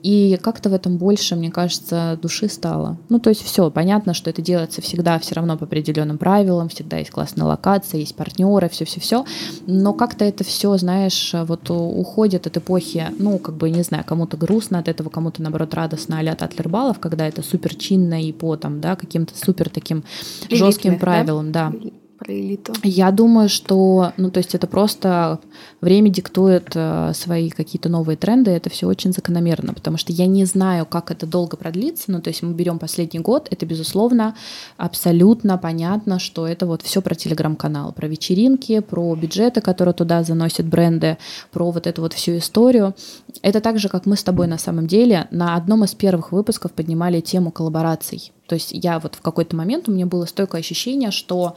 И 0.03 0.37
как-то 0.43 0.69
в 0.69 0.75
этом 0.75 0.97
больше, 0.97 1.37
мне 1.37 1.53
кажется, 1.53 2.19
души 2.21 2.49
стало. 2.49 2.99
Ну, 3.09 3.21
то 3.21 3.31
есть 3.31 3.45
все, 3.45 3.71
понятно, 3.71 4.15
что 4.15 4.31
это 4.31 4.43
делается 4.43 4.83
всегда 4.83 5.21
все 5.21 5.37
равно 5.37 5.57
по 5.57 5.65
определенным 5.67 6.19
правилам, 6.19 6.71
всегда 6.71 6.97
есть 6.97 7.13
классная 7.13 7.47
локация, 7.47 8.01
есть 8.01 8.17
партнеры, 8.17 8.69
все-все-все. 8.69 9.25
Но 9.69 9.95
как-то 9.95 10.25
это 10.25 10.43
все, 10.43 10.77
знаешь, 10.77 11.33
вот 11.35 11.71
уходит 11.71 12.49
от 12.49 12.57
эпохи, 12.57 13.13
ну, 13.21 13.39
как 13.39 13.57
бы, 13.57 13.71
не 13.71 13.85
знаю, 13.85 14.07
кому-то 14.09 14.39
грустно 14.39 14.79
от 14.79 14.89
этого, 14.89 15.11
кому-то, 15.11 15.43
наоборот, 15.43 15.75
радостно 15.75 16.19
а-ля 16.19 16.35
Татлер 16.35 16.69
когда 16.99 17.29
это 17.29 17.43
супер 17.43 17.75
чинно 17.75 18.25
и 18.25 18.33
по 18.33 18.57
там, 18.57 18.81
да, 18.81 18.97
каким-то 18.97 19.37
супер 19.37 19.69
таким 19.69 20.03
жестким 20.51 20.99
правилам, 20.99 21.53
да. 21.53 21.71
да 21.71 21.91
про 22.19 22.33
элиту? 22.33 22.73
Я 22.83 23.11
думаю, 23.11 23.49
что, 23.49 24.13
ну, 24.17 24.31
то 24.31 24.39
есть 24.39 24.55
это 24.55 24.67
просто 24.67 25.39
время 25.81 26.11
диктует 26.11 26.73
э, 26.75 27.13
свои 27.15 27.51
какие-то 27.51 27.89
новые 27.89 28.17
тренды, 28.17 28.51
это 28.51 28.71
все 28.71 28.87
очень 28.87 29.13
закономерно, 29.13 29.75
потому 29.75 29.97
что 29.97 30.13
я 30.13 30.27
не 30.27 30.45
знаю, 30.45 30.87
как 30.87 31.11
это 31.11 31.27
долго 31.27 31.57
продлится, 31.57 32.11
ну, 32.11 32.21
то 32.21 32.29
есть 32.29 32.43
мы 32.43 32.53
берем 32.53 32.79
последний 32.79 33.21
год, 33.21 33.49
это, 33.51 33.65
безусловно, 33.67 34.35
абсолютно 34.77 35.57
понятно, 35.59 36.19
что 36.19 36.47
это 36.47 36.67
вот 36.67 36.83
все 36.83 37.01
про 37.01 37.15
телеграм-канал, 37.15 37.93
про 37.93 38.07
вечеринки, 38.09 38.81
про 38.81 39.15
бюджеты, 39.15 39.61
которые 39.61 39.95
туда 39.95 40.23
заносят 40.23 40.67
бренды, 40.67 41.19
про 41.53 41.71
вот 41.71 41.87
эту 41.87 42.03
вот 42.03 42.13
всю 42.13 42.37
историю. 42.39 42.95
Это 43.43 43.61
так 43.61 43.79
же, 43.79 43.89
как 43.89 44.07
мы 44.07 44.17
с 44.17 44.25
тобой 44.25 44.47
на 44.47 44.59
самом 44.59 44.87
деле 44.87 45.29
на 45.31 45.55
одном 45.55 45.85
из 45.85 45.95
первых 45.95 46.33
выпусков 46.33 46.73
поднимали 46.73 47.21
тему 47.21 47.51
коллабораций. 47.51 48.33
То 48.47 48.55
есть 48.55 48.71
я 48.73 48.99
вот 48.99 49.15
в 49.15 49.21
какой-то 49.21 49.55
момент 49.55 49.89
у 49.89 49.93
меня 49.93 50.07
было 50.07 50.25
стойкое 50.25 50.61
ощущение, 50.61 51.11
что 51.11 51.57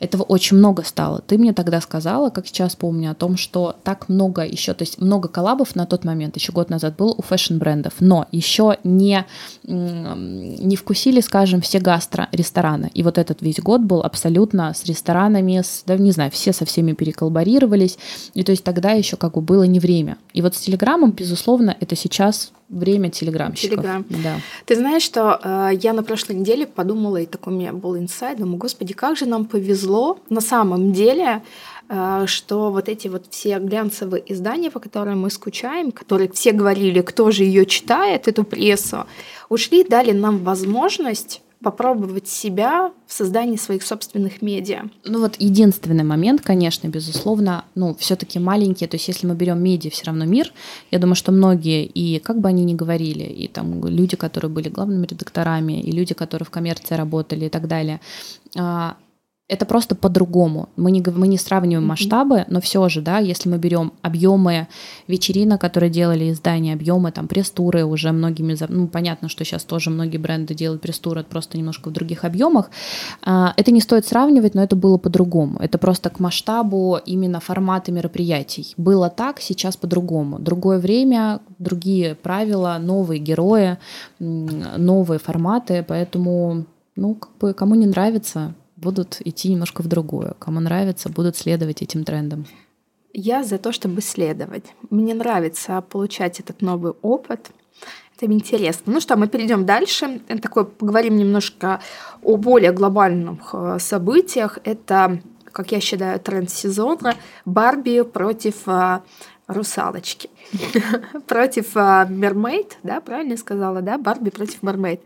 этого 0.00 0.22
очень 0.22 0.56
много 0.56 0.82
стало. 0.82 1.20
Ты 1.20 1.36
мне 1.36 1.52
тогда 1.52 1.80
сказала, 1.80 2.30
как 2.30 2.46
сейчас 2.46 2.74
помню, 2.74 3.10
о 3.10 3.14
том, 3.14 3.36
что 3.36 3.76
так 3.84 4.08
много 4.08 4.44
еще, 4.44 4.72
то 4.72 4.82
есть 4.82 4.98
много 4.98 5.28
коллабов 5.28 5.76
на 5.76 5.86
тот 5.86 6.04
момент, 6.04 6.36
еще 6.36 6.52
год 6.52 6.70
назад 6.70 6.96
был 6.96 7.14
у 7.16 7.22
fashion 7.22 7.53
-брендов, 7.53 7.94
но 8.00 8.26
еще 8.32 8.78
не, 8.82 9.26
не 9.62 10.76
вкусили, 10.76 11.20
скажем, 11.20 11.60
все 11.60 11.78
гастро-рестораны. 11.78 12.90
И 12.94 13.02
вот 13.02 13.18
этот 13.18 13.42
весь 13.42 13.60
год 13.60 13.82
был 13.82 14.00
абсолютно 14.00 14.72
с 14.72 14.84
ресторанами, 14.86 15.60
с, 15.60 15.84
да, 15.86 15.96
не 15.96 16.12
знаю, 16.12 16.30
все 16.30 16.54
со 16.54 16.64
всеми 16.64 16.94
переколлаборировались. 16.94 17.98
И 18.32 18.42
то 18.42 18.52
есть 18.52 18.64
тогда 18.64 18.92
еще 18.92 19.16
как 19.16 19.34
бы 19.34 19.42
было 19.42 19.64
не 19.64 19.80
время. 19.80 20.16
И 20.32 20.40
вот 20.40 20.54
с 20.54 20.60
Телеграмом, 20.60 21.12
безусловно, 21.12 21.76
это 21.78 21.94
сейчас 21.94 22.52
время 22.70 23.10
телеграмщиков. 23.10 23.80
Телеграм. 23.80 24.04
Да. 24.08 24.40
Ты 24.64 24.76
знаешь, 24.76 25.02
что 25.02 25.40
э, 25.42 25.70
я 25.80 25.92
на 25.92 26.02
прошлой 26.02 26.36
неделе 26.36 26.66
подумала, 26.66 27.18
и 27.18 27.26
такой 27.26 27.52
у 27.52 27.56
меня 27.56 27.72
был 27.72 27.98
инсайд, 27.98 28.38
думаю, 28.38 28.56
господи, 28.56 28.94
как 28.94 29.16
же 29.16 29.26
нам 29.26 29.44
повезло 29.44 30.18
на 30.30 30.40
самом 30.40 30.92
деле, 30.92 31.42
э, 31.88 32.24
что 32.26 32.70
вот 32.70 32.88
эти 32.88 33.08
вот 33.08 33.26
все 33.30 33.58
глянцевые 33.58 34.22
издания, 34.32 34.70
по 34.70 34.78
которым 34.78 35.20
мы 35.22 35.30
скучаем, 35.30 35.90
которые 35.90 36.30
все 36.30 36.52
говорили, 36.52 37.00
кто 37.00 37.30
же 37.32 37.44
ее 37.44 37.66
читает, 37.66 38.28
эту 38.28 38.44
прессу, 38.44 39.06
ушли, 39.48 39.84
дали 39.84 40.12
нам 40.12 40.38
возможность 40.44 41.42
попробовать 41.62 42.26
себя 42.26 42.90
в 43.06 43.12
создании 43.12 43.56
своих 43.56 43.82
собственных 43.82 44.40
медиа. 44.40 44.84
Ну 45.04 45.20
вот 45.20 45.36
единственный 45.38 46.04
момент, 46.04 46.40
конечно, 46.40 46.88
безусловно, 46.88 47.64
ну 47.74 47.94
все-таки 47.94 48.38
маленькие, 48.38 48.88
то 48.88 48.96
есть 48.96 49.08
если 49.08 49.26
мы 49.26 49.34
берем 49.34 49.62
медиа, 49.62 49.90
все 49.90 50.06
равно 50.06 50.24
мир, 50.24 50.52
я 50.90 50.98
думаю, 50.98 51.16
что 51.16 51.32
многие, 51.32 51.84
и 51.84 52.18
как 52.18 52.40
бы 52.40 52.48
они 52.48 52.64
ни 52.64 52.74
говорили, 52.74 53.24
и 53.24 53.46
там 53.46 53.84
люди, 53.86 54.16
которые 54.16 54.50
были 54.50 54.70
главными 54.70 55.06
редакторами, 55.06 55.80
и 55.80 55.92
люди, 55.92 56.14
которые 56.14 56.46
в 56.46 56.50
коммерции 56.50 56.94
работали 56.94 57.46
и 57.46 57.50
так 57.50 57.68
далее, 57.68 58.00
а, 58.56 58.96
это 59.50 59.66
просто 59.66 59.96
по-другому. 59.96 60.68
Мы 60.76 60.92
не, 60.92 61.02
мы 61.02 61.26
не 61.26 61.36
сравниваем 61.36 61.86
масштабы, 61.86 62.44
но 62.48 62.60
все 62.60 62.88
же, 62.88 63.02
да, 63.02 63.18
если 63.18 63.48
мы 63.48 63.58
берем 63.58 63.92
объемы 64.00 64.68
вечеринок, 65.08 65.60
которые 65.60 65.90
делали 65.90 66.30
издания, 66.30 66.72
объемы 66.74 67.10
там 67.10 67.26
пресс-туры 67.26 67.84
уже 67.84 68.12
многими, 68.12 68.56
ну, 68.68 68.86
понятно, 68.86 69.28
что 69.28 69.44
сейчас 69.44 69.64
тоже 69.64 69.90
многие 69.90 70.18
бренды 70.18 70.54
делают 70.54 70.82
пресс-туры, 70.82 71.24
просто 71.24 71.58
немножко 71.58 71.88
в 71.88 71.92
других 71.92 72.24
объемах. 72.24 72.70
А, 73.22 73.52
это 73.56 73.72
не 73.72 73.80
стоит 73.80 74.06
сравнивать, 74.06 74.54
но 74.54 74.62
это 74.62 74.76
было 74.76 74.98
по-другому. 74.98 75.58
Это 75.58 75.78
просто 75.78 76.10
к 76.10 76.20
масштабу 76.20 77.00
именно 77.04 77.40
формата 77.40 77.90
мероприятий. 77.90 78.74
Было 78.76 79.10
так, 79.10 79.40
сейчас 79.40 79.76
по-другому. 79.76 80.38
Другое 80.38 80.78
время, 80.78 81.40
другие 81.58 82.14
правила, 82.14 82.78
новые 82.80 83.18
герои, 83.18 83.78
новые 84.20 85.18
форматы, 85.18 85.84
поэтому 85.86 86.66
ну, 86.94 87.14
как 87.14 87.30
бы 87.40 87.54
кому 87.54 87.74
не 87.74 87.86
нравится, 87.86 88.54
будут 88.80 89.20
идти 89.24 89.50
немножко 89.50 89.82
в 89.82 89.86
другую. 89.86 90.34
Кому 90.38 90.60
нравится, 90.60 91.08
будут 91.08 91.36
следовать 91.36 91.82
этим 91.82 92.04
трендам. 92.04 92.46
Я 93.12 93.42
за 93.42 93.58
то, 93.58 93.72
чтобы 93.72 94.02
следовать. 94.02 94.64
Мне 94.90 95.14
нравится 95.14 95.80
получать 95.80 96.40
этот 96.40 96.62
новый 96.62 96.92
опыт. 97.02 97.50
Это 98.16 98.32
интересно. 98.32 98.92
Ну 98.92 99.00
что, 99.00 99.16
мы 99.16 99.26
перейдем 99.26 99.66
дальше. 99.66 100.20
Такой 100.42 100.64
поговорим 100.64 101.16
немножко 101.16 101.80
о 102.22 102.36
более 102.36 102.72
глобальных 102.72 103.50
э, 103.54 103.78
событиях. 103.80 104.58
Это, 104.64 105.20
как 105.52 105.72
я 105.72 105.80
считаю, 105.80 106.20
тренд 106.20 106.50
сезона 106.50 107.14
Барби 107.44 108.02
против 108.02 108.68
э, 108.68 109.00
русалочки. 109.52 110.30
против 111.26 111.74
Мермейд, 111.74 112.78
да, 112.82 113.00
правильно 113.00 113.36
сказала, 113.36 113.82
да, 113.82 113.98
Барби 113.98 114.30
против 114.30 114.62
Мермейд. 114.62 115.00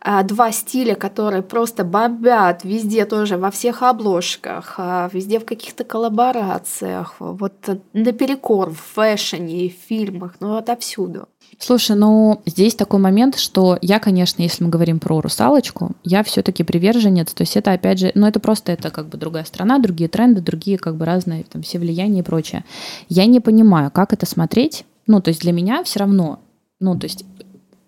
А, 0.00 0.22
два 0.22 0.52
стиля, 0.52 0.94
которые 0.94 1.42
просто 1.42 1.84
бомбят 1.84 2.64
везде 2.64 3.04
тоже, 3.04 3.36
во 3.36 3.50
всех 3.50 3.82
обложках, 3.82 4.74
а, 4.78 5.10
везде 5.12 5.40
в 5.40 5.44
каких-то 5.44 5.84
коллаборациях, 5.84 7.16
вот 7.18 7.68
наперекор 7.92 8.70
в 8.70 8.80
фэшне, 8.94 9.68
в 9.68 9.88
фильмах, 9.88 10.36
ну 10.40 10.56
отовсюду. 10.56 11.28
Слушай, 11.60 11.96
ну 11.96 12.40
здесь 12.46 12.76
такой 12.76 13.00
момент, 13.00 13.36
что 13.36 13.78
я, 13.82 13.98
конечно, 13.98 14.42
если 14.42 14.62
мы 14.62 14.70
говорим 14.70 15.00
про 15.00 15.20
русалочку, 15.20 15.90
я 16.04 16.22
все-таки 16.22 16.62
приверженец, 16.62 17.32
то 17.32 17.42
есть 17.42 17.56
это 17.56 17.72
опять 17.72 17.98
же, 17.98 18.12
ну 18.14 18.28
это 18.28 18.38
просто 18.38 18.70
это 18.70 18.90
как 18.90 19.08
бы 19.08 19.18
другая 19.18 19.44
страна, 19.44 19.80
другие 19.80 20.08
тренды, 20.08 20.40
другие 20.40 20.78
как 20.78 20.96
бы 20.96 21.04
разные 21.04 21.42
там 21.44 21.62
все 21.62 21.80
влияния 21.80 22.20
и 22.20 22.22
прочее. 22.22 22.64
Я 23.08 23.26
не 23.26 23.40
понимаю, 23.40 23.90
как 23.90 24.12
это 24.12 24.24
смотреть, 24.24 24.84
ну 25.08 25.20
то 25.20 25.30
есть 25.30 25.40
для 25.40 25.52
меня 25.52 25.82
все 25.82 25.98
равно, 25.98 26.38
ну 26.78 26.96
то 26.96 27.06
есть 27.06 27.24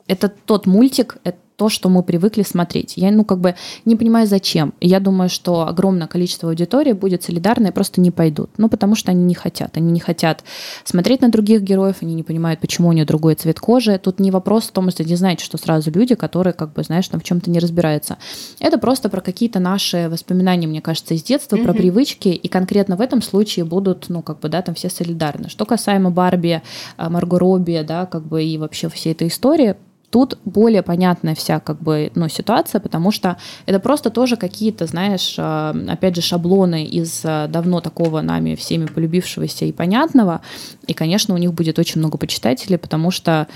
это 0.08 0.28
тот 0.28 0.66
мультик, 0.66 1.18
это 1.22 1.38
то, 1.60 1.68
что 1.68 1.90
мы 1.90 2.02
привыкли 2.02 2.42
смотреть. 2.42 2.94
Я, 2.96 3.10
ну, 3.10 3.22
как 3.22 3.38
бы 3.38 3.54
не 3.84 3.94
понимаю, 3.94 4.26
зачем. 4.26 4.72
И 4.80 4.88
я 4.88 4.98
думаю, 4.98 5.28
что 5.28 5.68
огромное 5.68 6.06
количество 6.06 6.48
аудитории 6.48 6.92
будет 6.92 7.22
солидарно 7.22 7.66
и 7.66 7.70
просто 7.70 8.00
не 8.00 8.10
пойдут. 8.10 8.48
Ну, 8.56 8.70
потому 8.70 8.94
что 8.94 9.10
они 9.10 9.24
не 9.24 9.34
хотят. 9.34 9.76
Они 9.76 9.92
не 9.92 10.00
хотят 10.00 10.42
смотреть 10.84 11.20
на 11.20 11.28
других 11.28 11.60
героев, 11.60 11.96
они 12.00 12.14
не 12.14 12.22
понимают, 12.22 12.60
почему 12.60 12.88
у 12.88 12.92
нее 12.92 13.04
другой 13.04 13.34
цвет 13.34 13.60
кожи. 13.60 14.00
Тут 14.02 14.20
не 14.20 14.30
вопрос 14.30 14.68
в 14.68 14.72
том, 14.72 14.90
что 14.90 15.04
не 15.04 15.16
знаете, 15.16 15.44
что 15.44 15.58
сразу 15.58 15.90
люди, 15.90 16.14
которые, 16.14 16.54
как 16.54 16.72
бы, 16.72 16.82
знаешь, 16.82 17.06
там 17.08 17.20
в 17.20 17.24
чем-то 17.24 17.50
не 17.50 17.58
разбираются. 17.58 18.16
Это 18.58 18.78
просто 18.78 19.10
про 19.10 19.20
какие-то 19.20 19.60
наши 19.60 20.08
воспоминания, 20.08 20.66
мне 20.66 20.80
кажется, 20.80 21.12
из 21.12 21.22
детства, 21.22 21.56
mm-hmm. 21.56 21.64
про 21.64 21.74
привычки, 21.74 22.28
и 22.28 22.48
конкретно 22.48 22.96
в 22.96 23.02
этом 23.02 23.20
случае 23.20 23.66
будут, 23.66 24.08
ну, 24.08 24.22
как 24.22 24.40
бы, 24.40 24.48
да, 24.48 24.62
там 24.62 24.74
все 24.74 24.88
солидарны. 24.88 25.50
Что 25.50 25.66
касаемо 25.66 26.10
Барби, 26.10 26.62
а, 26.96 27.10
Марго 27.10 27.38
Робби, 27.38 27.84
да, 27.86 28.06
как 28.06 28.26
бы, 28.26 28.42
и 28.42 28.56
вообще 28.56 28.88
всей 28.88 29.12
этой 29.12 29.28
истории, 29.28 29.76
Тут 30.10 30.38
более 30.44 30.82
понятная 30.82 31.34
вся 31.34 31.60
как 31.60 31.80
бы, 31.80 32.10
ну, 32.16 32.28
ситуация, 32.28 32.80
потому 32.80 33.12
что 33.12 33.36
это 33.66 33.78
просто 33.78 34.10
тоже 34.10 34.36
какие-то, 34.36 34.86
знаешь, 34.86 35.36
а, 35.38 35.74
опять 35.88 36.16
же, 36.16 36.22
шаблоны 36.22 36.84
из 36.84 37.22
а, 37.24 37.46
давно 37.46 37.80
такого 37.80 38.20
нами 38.20 38.56
всеми 38.56 38.86
полюбившегося 38.86 39.66
и 39.66 39.72
понятного. 39.72 40.40
И, 40.88 40.94
конечно, 40.94 41.34
у 41.34 41.38
них 41.38 41.52
будет 41.54 41.78
очень 41.78 42.00
много 42.00 42.18
почитателей, 42.18 42.76
потому 42.76 43.12
что 43.12 43.46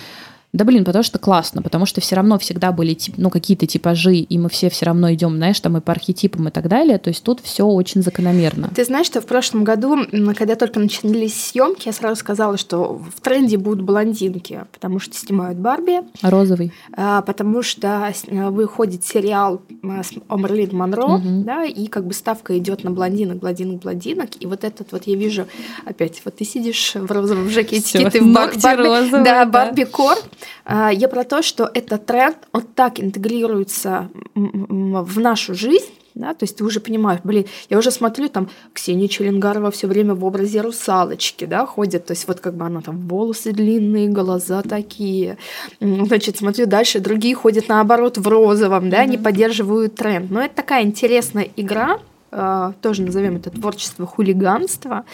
да 0.54 0.64
блин, 0.64 0.84
потому 0.84 1.02
что 1.02 1.18
классно, 1.18 1.62
потому 1.62 1.84
что 1.84 2.00
все 2.00 2.14
равно 2.14 2.38
всегда 2.38 2.70
были 2.70 2.96
ну, 3.16 3.28
какие-то 3.28 3.66
типажи, 3.66 4.14
и 4.14 4.38
мы 4.38 4.48
все 4.48 4.70
все 4.70 4.86
равно 4.86 5.12
идем, 5.12 5.36
знаешь, 5.36 5.58
там 5.58 5.76
и 5.76 5.80
по 5.80 5.90
архетипам 5.90 6.46
и 6.46 6.52
так 6.52 6.68
далее. 6.68 6.98
То 6.98 7.08
есть 7.08 7.24
тут 7.24 7.40
все 7.40 7.66
очень 7.66 8.02
закономерно. 8.02 8.70
Ты 8.72 8.84
знаешь, 8.84 9.06
что 9.06 9.20
в 9.20 9.26
прошлом 9.26 9.64
году, 9.64 10.06
когда 10.36 10.54
только 10.54 10.78
начались 10.78 11.50
съемки, 11.50 11.88
я 11.88 11.92
сразу 11.92 12.20
сказала, 12.20 12.56
что 12.56 13.02
в 13.16 13.20
тренде 13.20 13.56
будут 13.56 13.82
блондинки, 13.82 14.60
потому 14.72 15.00
что 15.00 15.16
снимают 15.16 15.58
Барби. 15.58 16.02
Розовый. 16.22 16.72
А, 16.96 17.22
потому 17.22 17.62
что 17.62 18.12
выходит 18.30 19.04
сериал 19.04 19.60
с 19.82 20.12
Омерлин 20.28 20.76
Монро, 20.76 21.16
угу. 21.16 21.42
да, 21.44 21.64
и 21.64 21.88
как 21.88 22.06
бы 22.06 22.14
ставка 22.14 22.56
идет 22.56 22.84
на 22.84 22.92
блондинок, 22.92 23.38
блондинок, 23.38 23.82
блондинок. 23.82 24.30
И 24.38 24.46
вот 24.46 24.62
этот 24.62 24.92
вот 24.92 25.08
я 25.08 25.16
вижу 25.16 25.48
опять, 25.84 26.22
вот 26.24 26.36
ты 26.36 26.44
сидишь 26.44 26.94
в 26.94 27.10
розовом 27.10 27.50
жакетике, 27.50 28.08
ты 28.08 28.22
в 28.22 28.32
Барби, 28.32 28.86
розовый, 28.86 29.24
да, 29.24 29.44
Барби 29.46 29.82
Кор. 29.82 30.16
А, 30.64 30.92
я 30.92 31.09
про 31.09 31.24
то, 31.24 31.42
что 31.42 31.70
этот 31.72 32.07
тренд, 32.07 32.37
он 32.52 32.62
так 32.62 33.00
интегрируется 33.00 34.09
в 34.35 35.20
нашу 35.20 35.54
жизнь, 35.54 35.92
да, 36.14 36.33
то 36.33 36.44
есть 36.44 36.57
ты 36.57 36.64
уже 36.64 36.80
понимаешь, 36.80 37.20
блин, 37.24 37.46
я 37.68 37.78
уже 37.78 37.90
смотрю, 37.90 38.28
там 38.28 38.48
Ксения 38.72 39.09
Челенгарова 39.09 39.70
все 39.70 39.88
время 39.88 40.14
в 40.14 40.24
образе 40.24 40.61
русалочки, 40.61 41.44
да, 41.44 41.66
ходит, 41.66 42.07
то 42.07 42.12
есть 42.12 42.28
вот 42.28 42.40
как 42.40 42.54
бы 42.54 42.64
она 42.64 42.80
там 42.80 43.09
волосы 43.09 43.52
длинные, 43.52 44.09
глаза 44.09 44.62
такие, 44.62 45.38
значит, 45.80 46.37
смотрю 46.37 46.66
дальше, 46.66 47.00
другие 47.00 47.35
ходят 47.35 47.68
наоборот 47.68 48.16
в 48.16 48.28
розовом, 48.28 48.90
да, 48.90 48.98
mm-hmm. 48.98 49.00
они 49.00 49.18
поддерживают 49.18 49.96
тренд, 49.96 50.30
но 50.30 50.40
это 50.40 50.54
такая 50.54 50.85
интересная 50.85 51.48
игра, 51.57 51.98
а, 52.30 52.72
тоже 52.80 53.02
назовем 53.02 53.37
это 53.37 53.50
творчество 53.50 54.07
хулиганства, 54.07 55.04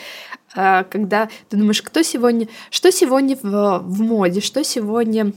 когда 0.54 1.28
ты 1.48 1.56
думаешь, 1.56 1.82
кто 1.82 2.02
сегодня, 2.02 2.48
что 2.70 2.90
сегодня 2.90 3.36
в, 3.40 3.80
в 3.80 4.00
моде, 4.00 4.40
что 4.40 4.64
сегодня 4.64 5.32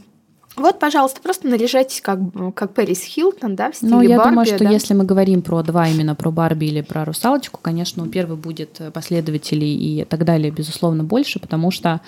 вот, 0.56 0.78
пожалуйста, 0.78 1.20
просто 1.22 1.48
наряжайтесь 1.48 2.00
как, 2.02 2.20
как 2.54 2.74
Пэрис 2.74 3.02
Хилтон, 3.02 3.56
да, 3.56 3.72
в 3.72 3.76
стиле 3.76 3.92
Ну, 3.92 4.02
я 4.02 4.18
Барби, 4.18 4.30
думаю, 4.30 4.46
что 4.46 4.60
да? 4.60 4.70
если 4.70 4.94
мы 4.94 5.04
говорим 5.04 5.42
про 5.42 5.64
два 5.64 5.88
именно, 5.88 6.14
про 6.14 6.30
Барби 6.30 6.66
или 6.66 6.82
про 6.82 7.06
русалочку, 7.06 7.60
конечно, 7.60 8.04
у 8.04 8.06
первой 8.06 8.38
будет 8.38 8.80
последователей 8.94 9.74
и 9.74 10.06
так 10.06 10.26
далее, 10.26 10.52
безусловно, 10.52 11.04
больше, 11.04 11.40
потому 11.40 11.72
что, 11.72 12.02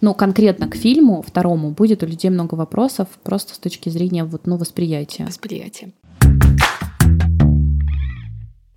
ну, 0.00 0.14
конкретно 0.14 0.68
к 0.68 0.76
фильму 0.76 1.22
второму 1.26 1.72
будет 1.72 2.02
у 2.02 2.06
людей 2.06 2.30
много 2.30 2.54
вопросов 2.54 3.08
просто 3.22 3.54
с 3.54 3.58
точки 3.58 3.90
зрения 3.90 4.24
вот, 4.24 4.46
ну, 4.46 4.56
восприятия. 4.56 5.26
Восприятия. 5.26 5.92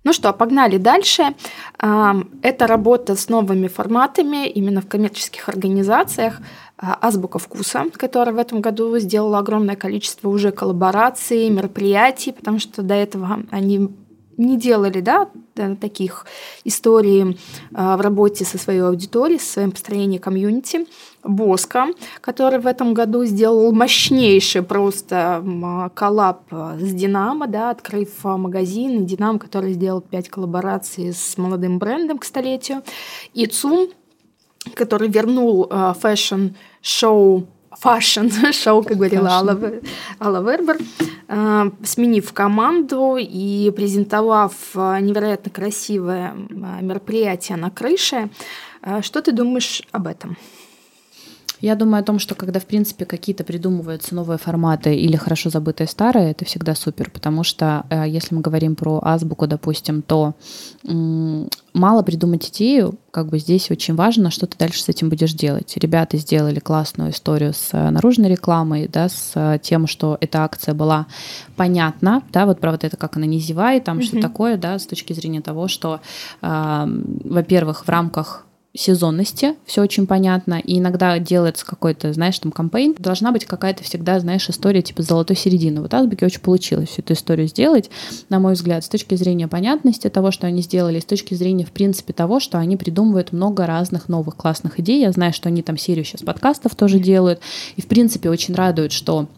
Ну 0.04 0.12
что, 0.12 0.32
погнали 0.34 0.76
дальше. 0.76 1.34
Это 1.78 2.66
работа 2.66 3.16
с 3.16 3.28
новыми 3.28 3.68
форматами 3.68 4.46
именно 4.48 4.82
в 4.82 4.86
коммерческих 4.86 5.48
организациях. 5.48 6.40
А, 6.76 6.98
Азбука 7.00 7.38
вкуса, 7.38 7.84
которая 7.92 8.34
в 8.34 8.38
этом 8.38 8.60
году 8.60 8.98
сделала 8.98 9.38
огромное 9.38 9.76
количество 9.76 10.28
уже 10.28 10.50
коллабораций, 10.50 11.48
мероприятий, 11.48 12.32
потому 12.32 12.58
что 12.58 12.82
до 12.82 12.94
этого 12.94 13.40
они 13.50 13.90
не 14.36 14.56
делали 14.56 15.00
да, 15.00 15.28
таких 15.80 16.26
историй 16.64 17.38
а, 17.72 17.96
в 17.96 18.00
работе 18.00 18.44
со 18.44 18.58
своей 18.58 18.80
аудиторией, 18.80 19.40
со 19.40 19.52
своим 19.54 19.72
построением 19.72 20.20
комьюнити. 20.20 20.86
Боска, 21.22 21.86
который 22.20 22.58
в 22.58 22.66
этом 22.66 22.92
году 22.92 23.24
сделал 23.24 23.72
мощнейший 23.72 24.62
просто 24.62 25.42
коллаб 25.94 26.42
с 26.50 26.92
Динамо, 26.92 27.46
да, 27.46 27.70
открыв 27.70 28.10
магазин. 28.24 29.06
Динамо, 29.06 29.38
который 29.38 29.72
сделал 29.72 30.02
пять 30.02 30.28
коллабораций 30.28 31.14
с 31.14 31.38
молодым 31.38 31.78
брендом 31.78 32.18
к 32.18 32.24
столетию. 32.24 32.82
И 33.32 33.46
ЦУМ, 33.46 33.88
который 34.74 35.08
вернул 35.08 35.66
а, 35.70 35.94
fashion 37.78 38.44
show 38.44 38.82
как 38.86 38.96
говорила 38.96 39.30
Алла, 39.30 39.58
Алла 40.20 40.50
Вербер, 40.50 40.78
э, 41.28 41.70
сменив 41.84 42.32
команду 42.32 43.16
и 43.18 43.72
презентовав 43.74 44.54
э, 44.74 45.00
невероятно 45.00 45.50
красивое 45.50 46.34
э, 46.34 46.82
мероприятие 46.82 47.56
на 47.56 47.70
крыше. 47.70 48.30
Что 49.00 49.22
ты 49.22 49.32
думаешь 49.32 49.82
об 49.92 50.06
этом? 50.06 50.36
Я 51.64 51.76
думаю 51.76 52.02
о 52.02 52.04
том, 52.04 52.18
что 52.18 52.34
когда, 52.34 52.60
в 52.60 52.66
принципе, 52.66 53.06
какие-то 53.06 53.42
придумываются 53.42 54.14
новые 54.14 54.36
форматы 54.36 54.94
или 54.94 55.16
хорошо 55.16 55.48
забытые 55.48 55.86
старые, 55.86 56.32
это 56.32 56.44
всегда 56.44 56.74
супер, 56.74 57.08
потому 57.08 57.42
что 57.42 57.86
э, 57.88 58.04
если 58.06 58.34
мы 58.34 58.42
говорим 58.42 58.76
про 58.76 59.00
азбуку, 59.02 59.46
допустим, 59.46 60.02
то 60.02 60.34
мало 60.82 62.02
придумать 62.02 62.50
идею, 62.50 62.98
как 63.10 63.28
бы 63.28 63.38
здесь 63.38 63.70
очень 63.70 63.94
важно, 63.94 64.30
что 64.30 64.46
ты 64.46 64.58
дальше 64.58 64.82
с 64.82 64.90
этим 64.90 65.08
будешь 65.08 65.32
делать. 65.32 65.74
Ребята 65.78 66.18
сделали 66.18 66.58
классную 66.58 67.12
историю 67.12 67.54
с 67.54 67.70
э, 67.72 67.88
наружной 67.88 68.28
рекламой, 68.28 68.86
да, 68.86 69.08
с 69.08 69.32
э, 69.34 69.58
тем, 69.62 69.86
что 69.86 70.18
эта 70.20 70.44
акция 70.44 70.74
была 70.74 71.06
понятна, 71.56 72.22
да, 72.30 72.44
вот 72.44 72.60
про 72.60 72.72
вот 72.72 72.84
это, 72.84 72.98
как 72.98 73.16
она 73.16 73.24
не 73.24 73.38
зевай, 73.40 73.80
там 73.80 74.00
mm-hmm. 74.00 74.02
что 74.02 74.20
такое, 74.20 74.58
да, 74.58 74.78
с 74.78 74.86
точки 74.86 75.14
зрения 75.14 75.40
того, 75.40 75.68
что, 75.68 76.02
э, 76.42 76.86
во-первых, 77.24 77.86
в 77.86 77.88
рамках 77.88 78.44
сезонности, 78.74 79.54
все 79.64 79.82
очень 79.82 80.06
понятно, 80.06 80.54
и 80.54 80.78
иногда 80.78 81.18
делается 81.20 81.64
какой-то, 81.64 82.12
знаешь, 82.12 82.38
там 82.38 82.50
кампейн, 82.50 82.94
должна 82.98 83.30
быть 83.30 83.44
какая-то 83.44 83.84
всегда, 83.84 84.18
знаешь, 84.18 84.48
история 84.48 84.82
типа 84.82 85.02
золотой 85.02 85.36
середины. 85.36 85.80
Вот 85.80 85.94
Азбуке 85.94 86.26
очень 86.26 86.40
получилось 86.40 86.88
всю 86.88 87.02
эту 87.02 87.12
историю 87.12 87.46
сделать, 87.46 87.90
на 88.28 88.40
мой 88.40 88.54
взгляд, 88.54 88.84
с 88.84 88.88
точки 88.88 89.14
зрения 89.14 89.46
понятности 89.46 90.08
того, 90.08 90.32
что 90.32 90.48
они 90.48 90.60
сделали, 90.60 90.98
с 90.98 91.04
точки 91.04 91.34
зрения, 91.34 91.64
в 91.64 91.70
принципе, 91.70 92.12
того, 92.12 92.40
что 92.40 92.58
они 92.58 92.76
придумывают 92.76 93.32
много 93.32 93.66
разных 93.66 94.08
новых 94.08 94.36
классных 94.36 94.80
идей. 94.80 95.00
Я 95.00 95.12
знаю, 95.12 95.32
что 95.32 95.48
они 95.48 95.62
там 95.62 95.78
серию 95.78 96.04
сейчас 96.04 96.22
подкастов 96.22 96.74
тоже 96.74 96.98
делают, 96.98 97.40
и, 97.76 97.80
в 97.80 97.86
принципе, 97.86 98.28
очень 98.28 98.54
радует, 98.54 98.90
что 98.90 99.28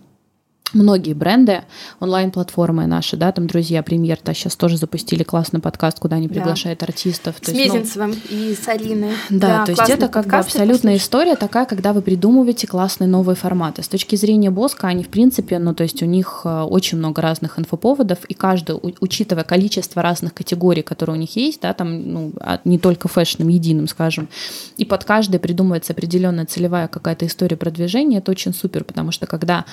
многие 0.72 1.14
бренды, 1.14 1.62
онлайн-платформы 2.00 2.86
наши, 2.86 3.16
да, 3.16 3.30
там 3.32 3.46
друзья 3.46 3.82
Премьер-то 3.82 4.34
сейчас 4.34 4.56
тоже 4.56 4.76
запустили 4.76 5.22
классный 5.22 5.60
подкаст, 5.60 5.98
куда 5.98 6.16
они 6.16 6.28
приглашают 6.28 6.80
да. 6.80 6.86
артистов. 6.86 7.36
С 7.40 7.48
есть, 7.48 7.72
Мезенцевым 7.72 8.10
ну, 8.10 8.36
и 8.36 8.54
с 8.54 8.66
Алиной. 8.68 9.12
Да, 9.30 9.58
да 9.58 9.64
то 9.64 9.72
есть 9.72 9.90
это 9.90 10.08
как 10.08 10.26
бы 10.26 10.36
абсолютная 10.36 10.94
послушать. 10.94 11.02
история 11.02 11.36
такая, 11.36 11.66
когда 11.66 11.92
вы 11.92 12.02
придумываете 12.02 12.66
классные 12.66 13.08
новые 13.08 13.36
форматы. 13.36 13.82
С 13.82 13.88
точки 13.88 14.16
зрения 14.16 14.50
Боска, 14.50 14.88
они 14.88 15.04
в 15.04 15.08
принципе, 15.08 15.58
ну 15.58 15.74
то 15.74 15.84
есть 15.84 16.02
у 16.02 16.06
них 16.06 16.42
э, 16.44 16.62
очень 16.62 16.98
много 16.98 17.22
разных 17.22 17.58
инфоповодов, 17.58 18.24
и 18.24 18.34
каждый, 18.34 18.76
учитывая 19.00 19.44
количество 19.44 20.02
разных 20.02 20.34
категорий, 20.34 20.82
которые 20.82 21.16
у 21.16 21.20
них 21.20 21.36
есть, 21.36 21.60
да, 21.60 21.72
там, 21.74 22.12
ну, 22.12 22.32
не 22.64 22.78
только 22.78 23.08
фэшном 23.08 23.48
единым, 23.48 23.88
скажем, 23.88 24.28
и 24.76 24.84
под 24.84 25.04
каждой 25.04 25.38
придумывается 25.38 25.92
определенная 25.92 26.46
целевая 26.46 26.88
какая-то 26.88 27.26
история 27.26 27.56
продвижения, 27.56 28.18
это 28.18 28.30
очень 28.30 28.52
супер, 28.52 28.84
потому 28.84 29.12
что 29.12 29.26
когда 29.26 29.64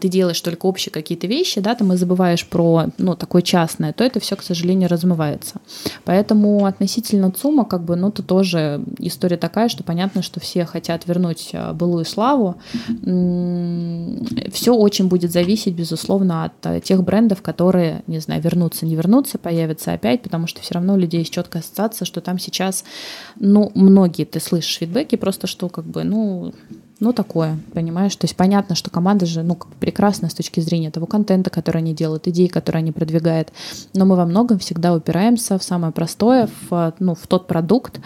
ты 0.00 0.08
делаешь 0.08 0.29
делаешь 0.30 0.40
только 0.40 0.66
общие 0.66 0.92
какие-то 0.92 1.26
вещи, 1.26 1.60
да, 1.60 1.74
там 1.74 1.92
и 1.92 1.96
забываешь 1.96 2.46
про, 2.46 2.86
ну, 2.98 3.16
такое 3.16 3.42
частное, 3.42 3.92
то 3.92 4.04
это 4.04 4.20
все, 4.20 4.36
к 4.36 4.42
сожалению, 4.42 4.88
размывается. 4.88 5.56
Поэтому 6.04 6.66
относительно 6.66 7.30
ЦУМа, 7.30 7.64
как 7.64 7.82
бы, 7.84 7.96
ну, 7.96 8.10
то 8.10 8.22
тоже 8.22 8.82
история 8.98 9.36
такая, 9.36 9.68
что 9.68 9.82
понятно, 9.82 10.22
что 10.22 10.40
все 10.40 10.64
хотят 10.64 11.06
вернуть 11.06 11.50
а, 11.52 11.72
былую 11.72 12.04
славу. 12.04 12.56
Все 14.52 14.74
очень 14.74 15.08
будет 15.08 15.32
зависеть, 15.32 15.74
безусловно, 15.74 16.44
от 16.44 16.66
а, 16.66 16.80
тех 16.80 17.02
брендов, 17.02 17.42
которые, 17.42 18.02
не 18.06 18.20
знаю, 18.20 18.42
вернутся, 18.42 18.86
не 18.86 18.94
вернутся, 18.94 19.38
появятся 19.38 19.92
опять, 19.92 20.22
потому 20.22 20.46
что 20.46 20.60
все 20.60 20.74
равно 20.74 20.94
у 20.94 20.96
людей 20.96 21.20
есть 21.20 21.32
четкая 21.32 21.62
ассоциация, 21.62 22.06
что 22.06 22.20
там 22.20 22.38
сейчас, 22.38 22.84
ну, 23.38 23.72
многие, 23.74 24.24
ты 24.24 24.40
слышишь 24.40 24.78
фидбэки, 24.78 25.16
просто 25.16 25.46
что, 25.46 25.68
как 25.68 25.84
бы, 25.84 26.04
ну, 26.04 26.52
ну, 27.00 27.14
такое, 27.14 27.58
понимаешь? 27.72 28.14
То 28.14 28.26
есть 28.26 28.36
понятно, 28.36 28.74
что 28.74 28.90
команда 28.90 29.24
же, 29.24 29.42
ну, 29.42 29.58
прекрасна 29.80 30.28
с 30.28 30.34
точки 30.34 30.60
зрения 30.60 30.90
того 30.90 31.06
контента, 31.06 31.48
который 31.48 31.78
они 31.78 31.94
делают, 31.94 32.28
идей, 32.28 32.48
которые 32.48 32.80
они 32.80 32.92
продвигают. 32.92 33.52
Но 33.94 34.04
мы 34.04 34.16
во 34.16 34.26
многом 34.26 34.58
всегда 34.58 34.94
упираемся 34.94 35.58
в 35.58 35.62
самое 35.62 35.92
простое, 35.92 36.48
в, 36.68 36.94
ну, 36.98 37.14
в 37.14 37.26
тот 37.26 37.46
продукт, 37.46 38.00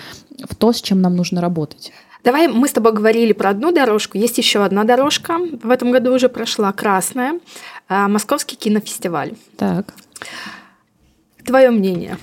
в 0.48 0.54
то, 0.54 0.72
с 0.72 0.80
чем 0.80 1.00
нам 1.00 1.16
нужно 1.16 1.40
работать. 1.40 1.92
Давай, 2.22 2.48
мы 2.48 2.68
с 2.68 2.72
тобой 2.72 2.92
говорили 2.92 3.32
про 3.32 3.50
одну 3.50 3.72
дорожку, 3.72 4.16
есть 4.16 4.38
еще 4.38 4.64
одна 4.64 4.84
дорожка. 4.84 5.38
В 5.62 5.70
этом 5.70 5.90
году 5.90 6.14
уже 6.14 6.28
прошла 6.28 6.72
красная. 6.72 7.40
А, 7.88 8.08
Московский 8.08 8.56
кинофестиваль. 8.56 9.34
Так. 9.58 9.92
Твое 11.44 11.70
мнение? 11.70 12.16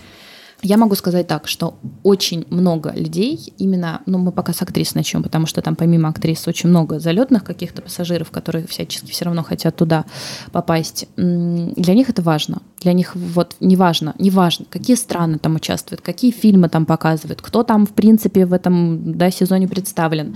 Я 0.63 0.78
могу 0.78 0.95
сказать 0.95 1.28
так, 1.28 1.47
что 1.47 1.80
очень 2.04 2.45
много 2.50 2.91
людей, 2.91 3.54
именно, 3.58 4.02
ну 4.06 4.19
мы 4.19 4.32
пока 4.32 4.54
с 4.54 4.62
актрис 4.62 4.93
начнем, 4.93 5.24
потому 5.24 5.47
что 5.47 5.62
там 5.62 5.76
помимо 5.76 6.10
актрис 6.10 6.47
очень 6.47 6.69
много 6.69 7.00
залетных 7.00 7.43
каких-то 7.43 7.82
пассажиров, 7.82 8.30
которые 8.30 8.67
всячески 8.67 9.12
все 9.12 9.26
равно 9.26 9.43
хотят 9.43 9.76
туда 9.76 10.06
попасть. 10.52 11.08
Для 11.15 11.93
них 11.93 12.10
это 12.10 12.21
важно. 12.21 12.62
Для 12.80 12.93
них 12.93 13.15
вот 13.15 13.56
не 13.60 13.76
важно, 13.76 14.13
не 14.19 14.30
важно, 14.30 14.65
какие 14.69 14.95
страны 14.95 15.39
там 15.39 15.56
участвуют, 15.56 16.02
какие 16.02 16.32
фильмы 16.32 16.69
там 16.69 16.86
показывают, 16.86 17.41
кто 17.41 17.63
там 17.63 17.86
в 17.86 17.91
принципе 17.91 18.45
в 18.45 18.54
этом 18.54 19.17
да, 19.17 19.32
сезоне 19.32 19.67
представлен. 19.67 20.36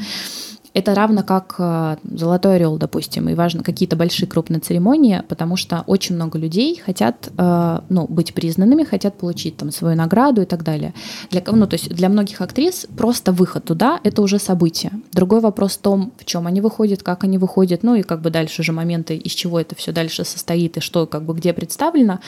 Это 0.76 0.94
равно 0.94 1.24
как 1.24 1.56
э, 1.58 1.96
Золотой 2.04 2.58
Орел, 2.58 2.78
допустим, 2.78 3.30
и 3.30 3.34
важно 3.34 3.64
какие-то 3.64 3.96
большие 3.96 4.28
крупные 4.28 4.60
церемонии, 4.60 5.24
потому 5.30 5.56
что 5.56 5.86
очень 5.88 6.16
много 6.16 6.38
людей 6.38 6.82
хотят 6.86 7.30
э, 7.38 7.80
ну, 7.88 8.06
быть 8.10 8.34
признанными, 8.34 8.84
хотят 8.84 9.18
получить 9.18 9.56
там 9.56 9.72
свою 9.72 9.96
награду 9.96 10.42
и 10.42 10.46
так 10.46 10.64
далее. 10.64 10.94
Для, 11.32 11.42
ну, 11.50 11.66
то 11.66 11.76
есть 11.76 11.88
для 11.88 12.10
многих 12.10 12.42
актрис 12.42 12.88
просто 12.98 13.32
выход 13.32 13.64
туда— 13.64 14.02
это 14.04 14.22
уже 14.22 14.38
событие. 14.38 14.92
Другой 15.14 15.40
вопрос 15.40 15.78
в 15.78 15.82
том, 15.82 16.12
в 16.18 16.26
чем 16.26 16.46
они 16.46 16.60
выходят, 16.60 17.04
как 17.04 17.24
они 17.24 17.38
выходят, 17.38 17.84
ну 17.84 17.96
и 17.96 18.04
как 18.04 18.22
бы 18.22 18.30
дальше 18.30 18.62
же 18.62 18.74
моменты, 18.74 19.16
из 19.16 19.32
чего 19.32 19.62
это 19.62 19.76
все 19.76 19.94
дальше 19.94 20.26
состоит 20.26 20.76
и 20.76 20.82
что 20.82 21.08
как 21.08 21.24
бы 21.24 21.34
где 21.36 21.54
представлено. 21.54 22.20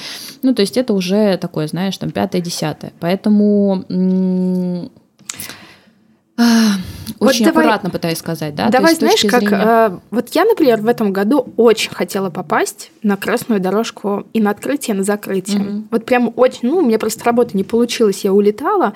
Ну, 0.41 0.55
то 0.55 0.61
есть 0.61 0.77
это 0.77 0.93
уже 0.93 1.35
такое, 1.35 1.67
знаешь, 1.67 1.97
там 1.97 2.11
пятое-десятое. 2.11 2.93
Поэтому 3.01 3.83
очень 7.19 7.45
вот 7.45 7.57
аккуратно 7.57 7.89
пытаюсь 7.89 8.19
сказать, 8.19 8.53
да? 8.53 8.69
Давай, 8.69 8.93
знаешь, 8.95 9.21
как 9.27 9.41
зрения... 9.41 9.63
э, 9.65 9.97
вот 10.11 10.29
я, 10.29 10.45
например, 10.45 10.81
в 10.81 10.87
этом 10.87 11.11
году 11.11 11.51
очень 11.57 11.91
хотела 11.91 12.29
попасть 12.29 12.91
на 13.01 13.17
красную 13.17 13.59
дорожку 13.59 14.27
и 14.33 14.41
на 14.41 14.51
открытие, 14.51 14.93
и 14.95 14.97
на 14.97 15.03
закрытие. 15.03 15.61
Угу. 15.61 15.83
Вот 15.91 16.05
прям 16.05 16.31
очень, 16.35 16.69
ну, 16.69 16.77
у 16.77 16.81
меня 16.85 16.99
просто 16.99 17.23
работа 17.25 17.57
не 17.57 17.63
получилась, 17.63 18.23
я 18.23 18.33
улетала. 18.33 18.93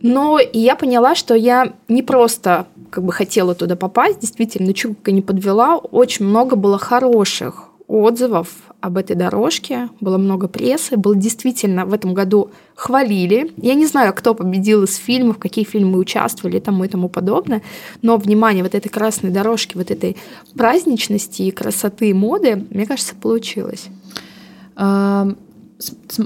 Но 0.00 0.38
я 0.52 0.76
поняла, 0.76 1.14
что 1.14 1.34
я 1.34 1.72
не 1.88 2.02
просто 2.02 2.66
как 2.90 3.04
бы 3.04 3.12
хотела 3.12 3.54
туда 3.54 3.76
попасть, 3.76 4.20
действительно, 4.20 4.72
чутка 4.72 5.12
не 5.12 5.22
подвела, 5.22 5.76
очень 5.76 6.26
много 6.26 6.56
было 6.56 6.78
хороших 6.78 7.68
отзывов 7.86 8.48
об 8.80 8.96
этой 8.96 9.16
дорожке, 9.16 9.88
было 10.00 10.18
много 10.18 10.48
прессы, 10.48 10.96
было 10.96 11.14
действительно 11.14 11.84
в 11.84 11.92
этом 11.92 12.14
году 12.14 12.50
хвалили. 12.74 13.52
Я 13.56 13.74
не 13.74 13.86
знаю, 13.86 14.14
кто 14.14 14.34
победил 14.34 14.84
из 14.84 14.96
фильмов, 14.96 15.38
какие 15.38 15.64
фильмы 15.64 15.98
участвовали 15.98 16.56
и 16.56 16.60
тому 16.60 16.84
и 16.84 16.88
тому 16.88 17.08
подобное, 17.08 17.62
но 18.02 18.16
внимание 18.16 18.62
вот 18.62 18.74
этой 18.74 18.88
красной 18.88 19.30
дорожки, 19.30 19.76
вот 19.76 19.90
этой 19.90 20.16
праздничности 20.54 21.42
и 21.42 21.50
красоты 21.50 22.14
моды, 22.14 22.66
мне 22.70 22.86
кажется, 22.86 23.14
получилось. 23.14 23.88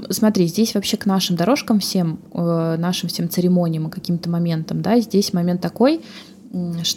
Смотри, 0.09 0.47
здесь 0.47 0.75
вообще 0.75 0.97
к 0.97 1.05
нашим 1.05 1.37
дорожкам 1.37 1.79
всем, 1.79 2.19
э, 2.33 2.75
нашим 2.77 3.07
всем 3.07 3.29
церемониям 3.29 3.87
и 3.87 3.91
каким-то 3.91 4.29
моментам, 4.29 4.81
да, 4.81 4.99
здесь 4.99 5.31
момент 5.31 5.61
такой, 5.61 6.01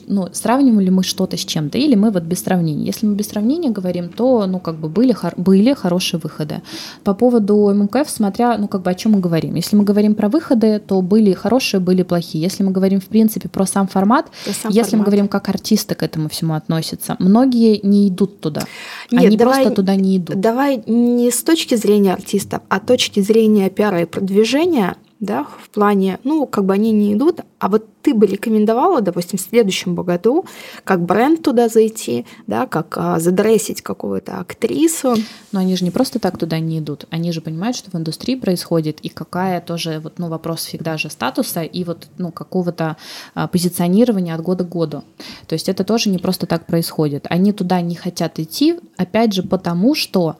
ну, 0.07 0.29
сравниваем 0.33 0.81
ли 0.81 0.91
мы 0.91 1.03
что-то 1.03 1.37
с 1.37 1.45
чем-то, 1.45 1.79
или 1.79 1.97
мы 1.97 2.11
вот 2.11 2.23
без 2.23 2.41
сравнения. 2.41 2.85
Если 2.85 3.07
мы 3.07 3.15
без 3.15 3.29
сравнения 3.29 3.71
говорим, 3.71 4.09
то, 4.09 4.47
ну, 4.47 4.61
как 4.61 4.77
бы 4.77 4.89
были, 4.89 5.17
были 5.37 5.75
хорошие 5.75 6.21
выходы. 6.23 6.63
По 7.03 7.13
поводу 7.13 7.69
МКФ, 7.75 8.09
смотря, 8.09 8.57
ну, 8.57 8.69
как 8.69 8.83
бы 8.83 8.91
о 8.91 8.95
чем 8.95 9.13
мы 9.13 9.21
говорим. 9.21 9.57
Если 9.57 9.75
мы 9.75 9.83
говорим 9.83 10.15
про 10.15 10.29
выходы, 10.29 10.79
то 10.79 11.03
были 11.03 11.33
хорошие, 11.33 11.81
были 11.81 12.05
плохие. 12.05 12.43
Если 12.45 12.63
мы 12.63 12.71
говорим, 12.71 13.01
в 13.01 13.07
принципе, 13.07 13.49
про 13.49 13.67
сам 13.67 13.89
формат, 13.89 14.27
сам 14.45 14.71
если 14.71 14.91
формат. 14.91 14.99
мы 14.99 15.05
говорим, 15.05 15.29
как 15.29 15.49
артисты 15.49 15.97
к 15.97 16.05
этому 16.05 16.29
всему 16.29 16.55
относятся, 16.55 17.17
многие 17.19 17.81
не 17.83 18.09
идут 18.09 18.41
туда. 18.41 18.63
Нет, 19.11 19.27
Они 19.27 19.37
давай, 19.37 19.63
просто 19.63 19.75
туда 19.75 19.97
не 19.97 20.19
идут. 20.19 20.41
Давай 20.41 20.83
не 20.87 21.33
с 21.33 21.43
точки 21.43 21.75
зрения 21.75 22.13
артистов, 22.13 22.63
а 22.69 22.79
точки 22.79 23.21
зрения 23.21 23.71
пиара 23.71 24.03
и 24.03 24.05
продвижения– 24.05 24.97
да, 25.21 25.47
в 25.61 25.71
плане, 25.71 26.21
ну, 26.23 26.47
как 26.47 26.65
бы 26.65 26.75
они 26.75 26.93
не 26.93 27.15
идут, 27.15 27.41
а 27.59 27.69
вот 27.69 27.87
ты 28.03 28.15
бы 28.15 28.27
рекомендовала, 28.27 29.01
допустим, 29.01 29.39
в 29.39 29.43
следующем 29.43 29.97
году, 29.97 30.45
как 30.85 31.05
бренд 31.05 31.43
туда 31.43 31.69
зайти, 31.69 32.25
да, 32.47 32.67
как 32.67 32.97
а, 32.97 33.19
задрессить 33.19 33.83
какую-то 33.83 34.39
актрису. 34.39 35.17
Но 35.51 35.61
они 35.61 35.77
же 35.77 35.85
не 35.85 35.91
просто 35.91 36.21
так 36.21 36.39
туда 36.39 36.61
не 36.61 36.79
идут, 36.79 37.07
они 37.11 37.33
же 37.33 37.41
понимают, 37.41 37.77
что 37.77 37.91
в 37.91 37.95
индустрии 37.97 38.37
происходит, 38.37 39.01
и 39.01 39.09
какая 39.09 39.61
тоже, 39.61 39.99
вот, 39.99 40.19
ну, 40.19 40.29
вопрос 40.29 40.65
всегда 40.65 40.97
же 40.97 41.11
статуса 41.11 41.63
и 41.63 41.83
вот, 41.83 42.09
ну, 42.19 42.31
какого-то 42.31 42.97
а, 43.35 43.49
позиционирования 43.49 44.35
от 44.35 44.43
года 44.43 44.65
к 44.65 44.69
году. 44.69 45.03
То 45.49 45.55
есть 45.55 45.69
это 45.69 45.83
тоже 45.83 46.11
не 46.11 46.19
просто 46.19 46.47
так 46.47 46.67
происходит. 46.67 47.27
Они 47.29 47.53
туда 47.53 47.81
не 47.81 47.97
хотят 47.97 48.39
идти, 48.39 48.77
опять 48.97 49.33
же, 49.33 49.43
потому 49.43 49.97
что 49.97 50.37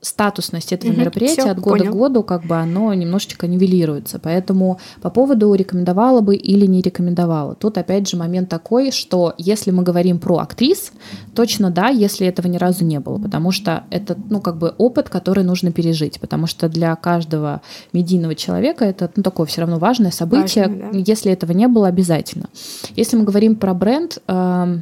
статусность 0.00 0.72
этого 0.72 0.90
угу, 0.92 1.00
мероприятия 1.00 1.42
все, 1.42 1.50
от 1.50 1.60
года 1.60 1.84
понял. 1.84 1.92
к 1.92 1.96
году 1.96 2.22
как 2.22 2.44
бы 2.44 2.56
оно 2.56 2.92
немножечко 2.94 3.46
нивелируется. 3.46 4.18
Поэтому 4.18 4.80
по 5.02 5.10
поводу 5.10 5.52
рекомендовала 5.54 6.20
бы 6.20 6.36
или 6.36 6.66
не 6.66 6.80
рекомендовала. 6.80 7.54
Тут 7.54 7.76
опять 7.78 8.08
же 8.08 8.16
момент 8.16 8.48
такой, 8.48 8.92
что 8.92 9.34
если 9.36 9.70
мы 9.70 9.82
говорим 9.82 10.18
про 10.18 10.38
актрис, 10.38 10.92
точно 11.34 11.70
да, 11.70 11.88
если 11.88 12.26
этого 12.26 12.46
ни 12.46 12.56
разу 12.56 12.84
не 12.84 12.98
было, 12.98 13.18
потому 13.18 13.52
что 13.52 13.84
это 13.90 14.16
ну 14.30 14.40
как 14.40 14.56
бы 14.56 14.74
опыт, 14.78 15.08
который 15.08 15.44
нужно 15.44 15.70
пережить, 15.72 16.18
потому 16.20 16.46
что 16.46 16.68
для 16.68 16.96
каждого 16.96 17.60
медийного 17.92 18.34
человека 18.34 18.84
это 18.84 19.10
ну, 19.16 19.22
такое 19.22 19.46
все 19.46 19.60
равно 19.62 19.78
важное 19.78 20.10
событие, 20.10 20.68
Важно, 20.68 20.92
да. 20.92 20.98
если 20.98 21.32
этого 21.32 21.52
не 21.52 21.68
было 21.68 21.88
обязательно. 21.88 22.48
Если 22.96 23.16
мы 23.16 23.24
говорим 23.24 23.56
про 23.56 23.74
бренд, 23.74 24.18
э, 24.26 24.78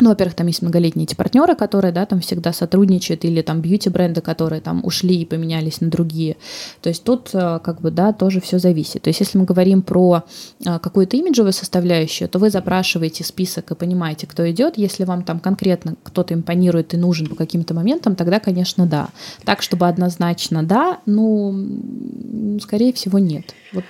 ну, 0.00 0.08
во-первых, 0.10 0.34
там 0.34 0.46
есть 0.46 0.62
многолетние 0.62 1.04
эти 1.04 1.14
партнеры, 1.14 1.54
которые, 1.54 1.92
да, 1.92 2.06
там 2.06 2.20
всегда 2.20 2.52
сотрудничают, 2.52 3.24
или 3.24 3.42
там 3.42 3.60
бьюти-бренды, 3.60 4.20
которые 4.20 4.60
там 4.60 4.84
ушли 4.84 5.16
и 5.16 5.24
поменялись 5.24 5.80
на 5.80 5.88
другие. 5.88 6.36
То 6.80 6.88
есть 6.88 7.04
тут, 7.04 7.30
э, 7.34 7.60
как 7.62 7.80
бы, 7.80 7.90
да, 7.90 8.12
тоже 8.12 8.40
все 8.40 8.58
зависит. 8.58 9.02
То 9.02 9.10
есть 9.10 9.20
если 9.20 9.38
мы 9.38 9.44
говорим 9.44 9.82
про 9.82 10.24
э, 10.64 10.78
какую-то 10.78 11.16
имиджевую 11.16 11.52
составляющую, 11.52 12.28
то 12.28 12.38
вы 12.38 12.50
запрашиваете 12.50 13.22
список 13.22 13.70
и 13.70 13.74
понимаете, 13.74 14.26
кто 14.26 14.50
идет. 14.50 14.78
Если 14.78 15.04
вам 15.04 15.22
там 15.24 15.38
конкретно 15.38 15.94
кто-то 16.02 16.34
импонирует 16.34 16.94
и 16.94 16.96
нужен 16.96 17.28
по 17.28 17.34
каким-то 17.34 17.74
моментам, 17.74 18.16
тогда, 18.16 18.40
конечно, 18.40 18.86
да. 18.86 19.08
Так, 19.44 19.62
чтобы 19.62 19.86
однозначно 19.86 20.62
да, 20.62 21.00
ну, 21.06 22.58
скорее 22.60 22.92
всего, 22.92 23.18
нет. 23.18 23.54
Вот 23.72 23.84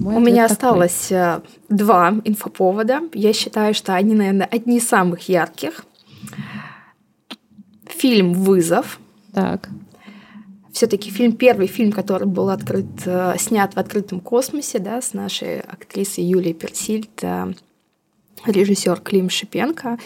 У 0.00 0.20
меня 0.20 0.48
такой. 0.48 0.52
осталось 0.52 1.12
э, 1.12 1.40
два 1.68 2.14
инфоповода. 2.24 3.00
Я 3.12 3.32
считаю, 3.32 3.74
что 3.74 3.94
они, 3.94 4.14
наверное, 4.14 4.46
одни 4.46 4.78
из 4.78 4.88
самых 4.88 5.28
ярких. 5.46 5.84
Фильм 7.86 8.32
«Вызов». 8.32 8.98
Так. 9.32 9.68
Все-таки 10.72 11.10
фильм, 11.10 11.32
первый 11.32 11.68
фильм, 11.68 11.92
который 11.92 12.26
был 12.26 12.50
открыт, 12.50 12.86
э, 13.06 13.34
снят 13.38 13.72
в 13.74 13.78
открытом 13.78 14.20
космосе, 14.20 14.78
да, 14.78 15.00
с 15.00 15.14
нашей 15.14 15.60
актрисой 15.60 16.24
Юлией 16.24 16.54
Персильд, 16.54 17.22
э, 17.22 17.52
режиссер 18.44 19.00
Клим 19.00 19.30
Шипенко. 19.30 19.98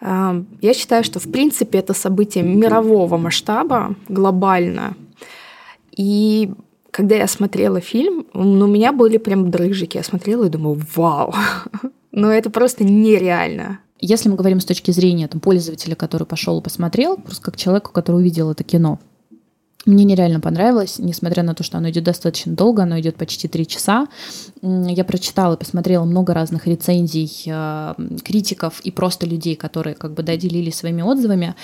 Я 0.00 0.74
считаю, 0.74 1.02
что 1.02 1.18
в 1.18 1.30
принципе 1.30 1.78
это 1.78 1.94
событие 1.94 2.44
мирового 2.44 3.16
масштаба, 3.16 3.94
глобально. 4.08 4.96
И 5.92 6.50
когда 6.90 7.14
я 7.16 7.26
смотрела 7.26 7.80
фильм, 7.80 8.26
ну, 8.34 8.66
у 8.66 8.68
меня 8.68 8.92
были 8.92 9.16
прям 9.16 9.50
дрыжики. 9.50 9.96
Я 9.96 10.02
смотрела 10.02 10.44
и 10.44 10.50
думаю, 10.50 10.80
вау, 10.94 11.32
но 12.12 12.30
это 12.30 12.50
просто 12.50 12.84
нереально. 12.84 13.78
Если 14.00 14.28
мы 14.28 14.36
говорим 14.36 14.60
с 14.60 14.64
точки 14.64 14.90
зрения 14.90 15.28
там, 15.28 15.40
пользователя, 15.40 15.94
который 15.94 16.26
пошел 16.26 16.58
и 16.58 16.62
посмотрел, 16.62 17.16
просто 17.16 17.42
как 17.42 17.56
человеку, 17.56 17.92
который 17.92 18.16
увидел 18.16 18.50
это 18.50 18.64
кино, 18.64 18.98
мне 19.86 20.04
нереально 20.04 20.40
понравилось, 20.40 20.98
несмотря 20.98 21.42
на 21.42 21.54
то, 21.54 21.62
что 21.62 21.76
оно 21.76 21.90
идет 21.90 22.04
достаточно 22.04 22.54
долго, 22.54 22.84
оно 22.84 22.98
идет 23.00 23.16
почти 23.16 23.48
три 23.48 23.66
часа. 23.66 24.06
Я 24.62 25.04
прочитала 25.04 25.56
посмотрела 25.56 26.04
много 26.04 26.32
разных 26.32 26.66
рецензий 26.66 27.30
э, 27.46 27.94
критиков 28.24 28.80
и 28.80 28.90
просто 28.90 29.26
людей, 29.26 29.56
которые 29.56 29.94
как 29.94 30.14
бы 30.14 30.22
доделились 30.22 30.76
своими 30.76 31.02
отзывами. 31.02 31.54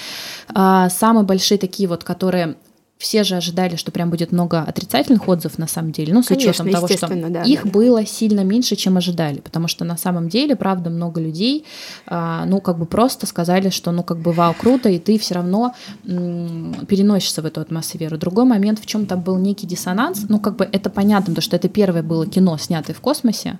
А, 0.49 0.91
самые 0.91 1.25
большие 1.25 1.57
такие 1.57 1.89
вот, 1.89 2.05
которые 2.05 2.57
все 3.01 3.25
же 3.25 3.37
ожидали, 3.37 3.77
что 3.77 3.91
прям 3.91 4.11
будет 4.11 4.31
много 4.31 4.61
отрицательных 4.61 5.27
отзывов 5.27 5.59
на 5.59 5.67
самом 5.67 5.91
деле, 5.91 6.13
ну, 6.13 6.23
с 6.23 6.27
Конечно, 6.27 6.51
учетом 6.51 6.71
того, 6.71 6.87
что 6.87 7.09
да, 7.31 7.43
их 7.45 7.65
да. 7.65 7.71
было 7.71 8.05
сильно 8.05 8.45
меньше, 8.45 8.77
чем 8.77 8.99
ожидали, 8.99 9.41
потому 9.41 9.69
что 9.69 9.87
на 9.87 9.97
самом 9.97 10.29
деле, 10.29 10.55
правда, 10.55 10.91
много 10.91 11.19
людей, 11.19 11.65
а, 12.07 12.45
ну, 12.45 12.61
как 12.61 12.79
бы 12.79 12.85
просто 12.85 13.27
сказали, 13.27 13.71
что, 13.71 13.91
ну, 13.91 14.03
как 14.03 14.19
бы, 14.19 14.33
вау, 14.33 14.53
круто, 14.53 14.91
и 14.91 14.99
ты 14.99 15.19
все 15.19 15.37
равно 15.37 15.75
переносишься 16.05 17.41
в 17.41 17.47
эту 17.47 17.63
атмосферу. 17.63 18.19
Другой 18.19 18.45
момент, 18.45 18.79
в 18.79 18.85
чем 18.85 19.07
там 19.07 19.23
был 19.23 19.39
некий 19.39 19.67
диссонанс, 19.67 20.27
ну, 20.29 20.39
как 20.39 20.57
бы 20.57 20.69
это 20.71 20.91
понятно, 20.91 21.33
потому 21.33 21.43
что 21.43 21.57
это 21.57 21.71
первое 21.71 22.03
было 22.03 22.27
кино, 22.27 22.59
снятое 22.59 22.95
в 22.95 23.01
космосе, 23.01 23.59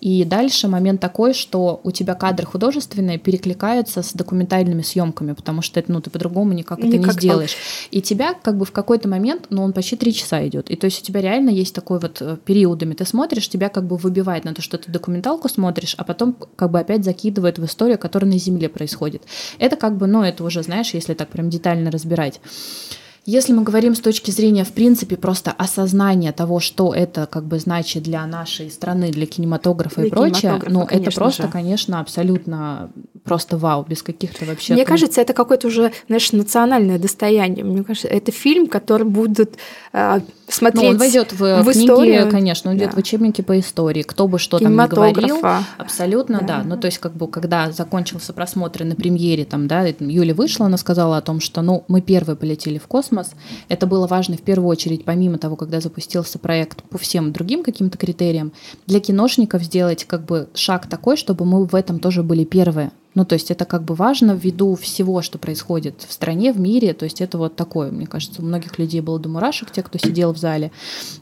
и 0.00 0.24
дальше 0.24 0.68
момент 0.68 1.00
такой, 1.00 1.34
что 1.34 1.80
у 1.84 1.90
тебя 1.90 2.14
кадры 2.14 2.46
художественные 2.46 3.18
перекликаются 3.18 4.02
с 4.02 4.12
документальными 4.12 4.82
съемками, 4.82 5.32
потому 5.32 5.62
что 5.62 5.78
это, 5.80 5.92
ну, 5.92 6.00
ты 6.00 6.10
по-другому 6.10 6.52
никак, 6.52 6.78
никак 6.78 6.94
это 6.94 7.06
не 7.06 7.12
сделаешь. 7.12 7.56
И 7.90 8.00
тебя 8.00 8.34
как 8.34 8.56
бы 8.56 8.64
в 8.64 8.72
какой-то 8.72 9.08
момент, 9.08 9.46
ну, 9.50 9.62
он 9.62 9.72
почти 9.72 9.96
три 9.96 10.12
часа 10.14 10.46
идет. 10.46 10.70
И 10.70 10.76
то 10.76 10.86
есть 10.86 11.02
у 11.02 11.04
тебя 11.04 11.20
реально 11.20 11.50
есть 11.50 11.74
такой 11.74 11.98
вот 11.98 12.20
э, 12.20 12.36
периодами. 12.44 12.94
Ты 12.94 13.04
смотришь, 13.04 13.48
тебя 13.48 13.68
как 13.68 13.86
бы 13.86 13.96
выбивает 13.96 14.44
на 14.44 14.54
то, 14.54 14.62
что 14.62 14.78
ты 14.78 14.90
документалку 14.90 15.48
смотришь, 15.48 15.94
а 15.98 16.04
потом 16.04 16.36
как 16.56 16.70
бы 16.70 16.80
опять 16.80 17.04
закидывает 17.04 17.58
в 17.58 17.64
историю, 17.64 17.98
которая 17.98 18.30
на 18.30 18.38
Земле 18.38 18.68
происходит. 18.68 19.22
Это 19.58 19.76
как 19.76 19.96
бы, 19.96 20.06
ну, 20.06 20.22
это 20.22 20.44
уже, 20.44 20.62
знаешь, 20.62 20.94
если 20.94 21.14
так 21.14 21.28
прям 21.28 21.50
детально 21.50 21.90
разбирать. 21.90 22.40
Если 23.26 23.52
мы 23.52 23.62
говорим 23.62 23.94
с 23.94 24.00
точки 24.00 24.30
зрения, 24.30 24.64
в 24.64 24.72
принципе, 24.72 25.16
просто 25.16 25.52
осознания 25.52 26.32
того, 26.32 26.58
что 26.58 26.94
это 26.94 27.26
как 27.26 27.44
бы 27.44 27.58
значит 27.58 28.02
для 28.02 28.26
нашей 28.26 28.70
страны, 28.70 29.10
для 29.10 29.26
кинематографа 29.26 30.00
для 30.00 30.06
и 30.06 30.10
прочее, 30.10 30.60
ну, 30.68 30.84
это 30.84 31.10
просто, 31.10 31.44
же. 31.44 31.48
конечно, 31.48 32.00
абсолютно 32.00 32.90
просто 33.30 33.56
вау, 33.56 33.86
без 33.88 34.02
каких-то 34.02 34.44
вообще... 34.44 34.74
Мне 34.74 34.84
кажется, 34.84 35.20
это 35.20 35.34
какое-то 35.34 35.68
уже, 35.68 35.92
знаешь, 36.08 36.32
национальное 36.32 36.98
достояние. 36.98 37.64
Мне 37.64 37.84
кажется, 37.84 38.08
это 38.08 38.32
фильм, 38.32 38.66
который 38.66 39.06
будут 39.06 39.54
э, 39.92 40.18
смотреть 40.48 40.82
ну, 40.82 40.90
он 40.90 40.96
войдет 40.96 41.32
в, 41.32 41.62
в 41.62 41.70
книги, 41.70 41.84
историю. 41.84 42.28
конечно, 42.28 42.72
он 42.72 42.76
идет 42.76 42.90
да. 42.90 42.96
в 42.96 42.98
учебники 42.98 43.40
по 43.40 43.56
истории. 43.60 44.02
Кто 44.02 44.26
бы 44.26 44.40
что 44.40 44.58
там 44.58 44.72
ни 44.72 44.88
говорил, 44.88 45.40
абсолютно, 45.78 46.40
да. 46.40 46.46
да. 46.58 46.62
Ну, 46.64 46.76
то 46.76 46.86
есть, 46.86 46.98
как 46.98 47.12
бы, 47.12 47.28
когда 47.28 47.70
закончился 47.70 48.32
просмотр 48.32 48.82
на 48.82 48.96
премьере, 48.96 49.44
там, 49.44 49.68
да, 49.68 49.86
Юля 49.86 50.34
вышла, 50.34 50.66
она 50.66 50.76
сказала 50.76 51.16
о 51.18 51.20
том, 51.20 51.38
что, 51.38 51.62
ну, 51.62 51.84
мы 51.86 52.00
первые 52.00 52.34
полетели 52.34 52.78
в 52.78 52.88
космос. 52.88 53.30
Это 53.68 53.86
было 53.86 54.08
важно 54.08 54.38
в 54.38 54.42
первую 54.42 54.66
очередь, 54.68 55.04
помимо 55.04 55.38
того, 55.38 55.54
когда 55.54 55.80
запустился 55.80 56.40
проект 56.40 56.82
по 56.82 56.98
всем 56.98 57.30
другим 57.30 57.62
каким-то 57.62 57.96
критериям, 57.96 58.50
для 58.88 58.98
киношников 58.98 59.62
сделать, 59.62 60.04
как 60.04 60.24
бы, 60.24 60.48
шаг 60.54 60.88
такой, 60.88 61.16
чтобы 61.16 61.44
мы 61.44 61.64
в 61.64 61.76
этом 61.76 62.00
тоже 62.00 62.24
были 62.24 62.42
первые. 62.42 62.90
Ну, 63.14 63.19
то 63.24 63.34
есть 63.34 63.50
это 63.50 63.64
как 63.64 63.82
бы 63.82 63.94
важно 63.94 64.32
ввиду 64.32 64.74
всего, 64.74 65.22
что 65.22 65.38
происходит 65.38 66.04
в 66.06 66.12
стране, 66.12 66.52
в 66.52 66.60
мире. 66.60 66.94
То 66.94 67.04
есть 67.04 67.20
это 67.20 67.38
вот 67.38 67.56
такое, 67.56 67.90
мне 67.90 68.06
кажется, 68.06 68.42
у 68.42 68.44
многих 68.44 68.78
людей 68.78 69.00
было 69.00 69.18
до 69.18 69.28
мурашек, 69.28 69.70
те, 69.70 69.82
кто 69.82 69.98
сидел 69.98 70.32
в 70.32 70.38
зале. 70.38 70.70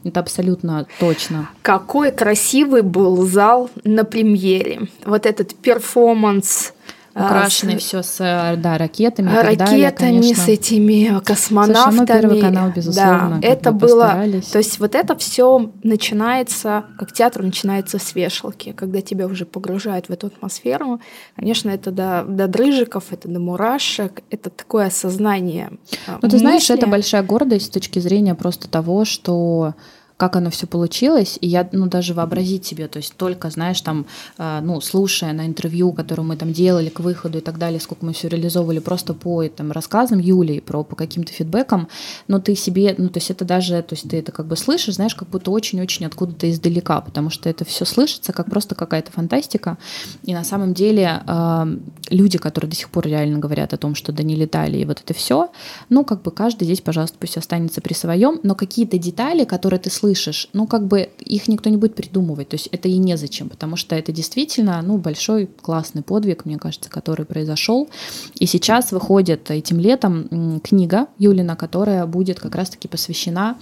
Это 0.03 0.19
абсолютно 0.19 0.85
точно. 0.99 1.49
Какой 1.61 2.11
красивый 2.11 2.81
был 2.81 3.25
зал 3.25 3.69
на 3.83 4.03
премьере. 4.03 4.87
Вот 5.05 5.25
этот 5.25 5.55
перформанс 5.55 6.73
Украшенный 7.15 7.79
с... 7.79 7.83
все 7.83 8.03
с 8.03 8.19
э, 8.19 8.55
да, 8.57 8.77
ракетами. 8.77 9.29
Ракетами, 9.29 10.19
далее, 10.19 10.35
с 10.35 10.47
этими 10.47 11.19
космонавтами. 11.23 11.97
Слушай, 11.97 12.07
первый 12.07 12.41
канал, 12.41 12.71
безусловно. 12.75 13.39
Да, 13.41 13.47
это 13.47 13.71
было. 13.71 14.25
То 14.51 14.57
есть 14.57 14.79
вот 14.79 14.95
это 14.95 15.15
все 15.17 15.71
начинается, 15.83 16.85
как 16.97 17.11
театр 17.11 17.43
начинается 17.43 17.99
с 17.99 18.15
вешалки, 18.15 18.73
когда 18.73 19.01
тебя 19.01 19.27
уже 19.27 19.45
погружают 19.45 20.07
в 20.07 20.11
эту 20.11 20.27
атмосферу. 20.27 20.99
Конечно, 21.35 21.69
это 21.69 21.91
до, 21.91 22.25
до 22.27 22.47
дрыжиков, 22.47 23.05
это 23.11 23.27
до 23.27 23.39
мурашек, 23.39 24.21
это 24.29 24.49
такое 24.49 24.87
осознание. 24.87 25.71
Ну, 26.07 26.19
ты 26.19 26.27
мысли. 26.27 26.37
знаешь, 26.37 26.69
это 26.69 26.87
большая 26.87 27.23
гордость 27.23 27.67
с 27.67 27.69
точки 27.69 27.99
зрения 27.99 28.35
просто 28.35 28.69
того, 28.69 29.05
что 29.05 29.73
как 30.19 30.35
оно 30.35 30.49
все 30.49 30.67
получилось, 30.67 31.37
и 31.39 31.47
я, 31.47 31.69
ну, 31.71 31.85
даже 31.85 32.13
вообразить 32.13 32.65
себе, 32.65 32.89
то 32.89 32.97
есть 32.97 33.15
только, 33.15 33.49
знаешь, 33.49 33.79
там, 33.79 34.05
э, 34.37 34.59
ну, 34.61 34.81
слушая 34.81 35.31
на 35.31 35.45
интервью, 35.45 35.93
которое 35.93 36.23
мы 36.23 36.35
там 36.35 36.51
делали 36.51 36.89
к 36.89 36.99
выходу 36.99 37.37
и 37.37 37.41
так 37.41 37.57
далее, 37.57 37.79
сколько 37.79 38.05
мы 38.05 38.11
все 38.11 38.27
реализовывали 38.27 38.79
просто 38.79 39.13
по 39.13 39.47
там 39.47 39.71
рассказам 39.71 40.19
Юли, 40.19 40.59
про 40.59 40.83
по 40.83 40.97
каким-то 40.97 41.31
фидбэкам, 41.31 41.87
но 42.27 42.41
ты 42.41 42.53
себе, 42.55 42.95
ну, 42.97 43.07
то 43.07 43.19
есть 43.19 43.31
это 43.31 43.45
даже, 43.45 43.81
то 43.81 43.95
есть 43.95 44.09
ты 44.09 44.17
это 44.17 44.33
как 44.33 44.45
бы 44.45 44.57
слышишь, 44.57 44.95
знаешь, 44.95 45.15
как 45.15 45.29
будто 45.29 45.51
очень-очень 45.51 46.05
откуда-то 46.05 46.51
издалека, 46.51 46.99
потому 46.99 47.29
что 47.29 47.47
это 47.47 47.63
все 47.63 47.85
слышится 47.85 48.33
как 48.33 48.49
просто 48.49 48.75
какая-то 48.75 49.13
фантастика, 49.13 49.77
и 50.23 50.33
на 50.33 50.43
самом 50.43 50.73
деле 50.73 51.23
э, 51.25 51.77
люди, 52.09 52.37
которые 52.37 52.69
до 52.69 52.75
сих 52.75 52.89
пор 52.89 53.07
реально 53.07 53.39
говорят 53.39 53.73
о 53.73 53.77
том, 53.77 53.95
что 53.95 54.11
да 54.11 54.23
не 54.23 54.35
летали, 54.35 54.79
и 54.79 54.85
вот 54.85 54.99
это 55.01 55.13
все, 55.13 55.49
ну, 55.87 56.03
как 56.03 56.23
бы 56.23 56.31
каждый 56.31 56.65
здесь, 56.65 56.81
пожалуйста, 56.81 57.15
пусть 57.17 57.37
останется 57.37 57.79
при 57.79 57.93
своем, 57.93 58.41
но 58.43 58.53
какие-то 58.53 58.97
детали, 58.97 59.45
которые 59.45 59.79
ты 59.79 59.89
слышишь, 59.89 60.08
ну, 60.53 60.67
как 60.67 60.87
бы 60.87 61.09
их 61.19 61.47
никто 61.47 61.69
не 61.69 61.77
будет 61.77 61.95
придумывать, 61.95 62.49
то 62.49 62.55
есть 62.55 62.67
это 62.71 62.87
и 62.87 62.97
незачем, 62.97 63.49
потому 63.49 63.75
что 63.75 63.95
это 63.95 64.11
действительно, 64.11 64.81
ну, 64.81 64.97
большой 64.97 65.47
классный 65.47 66.01
подвиг, 66.01 66.45
мне 66.45 66.57
кажется, 66.57 66.89
который 66.89 67.25
произошел, 67.25 67.89
и 68.35 68.45
сейчас 68.45 68.91
выходит 68.91 69.51
этим 69.51 69.79
летом 69.79 70.59
книга 70.61 71.07
Юлина, 71.17 71.55
которая 71.55 72.05
будет 72.05 72.39
как 72.39 72.55
раз-таки 72.55 72.87
посвящена 72.87 73.57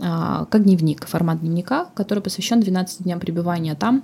а, 0.00 0.46
как 0.46 0.64
дневник, 0.64 1.06
формат 1.06 1.40
дневника, 1.40 1.86
который 1.94 2.22
посвящен 2.22 2.60
12 2.60 3.02
дням 3.02 3.20
пребывания 3.20 3.74
там, 3.74 4.02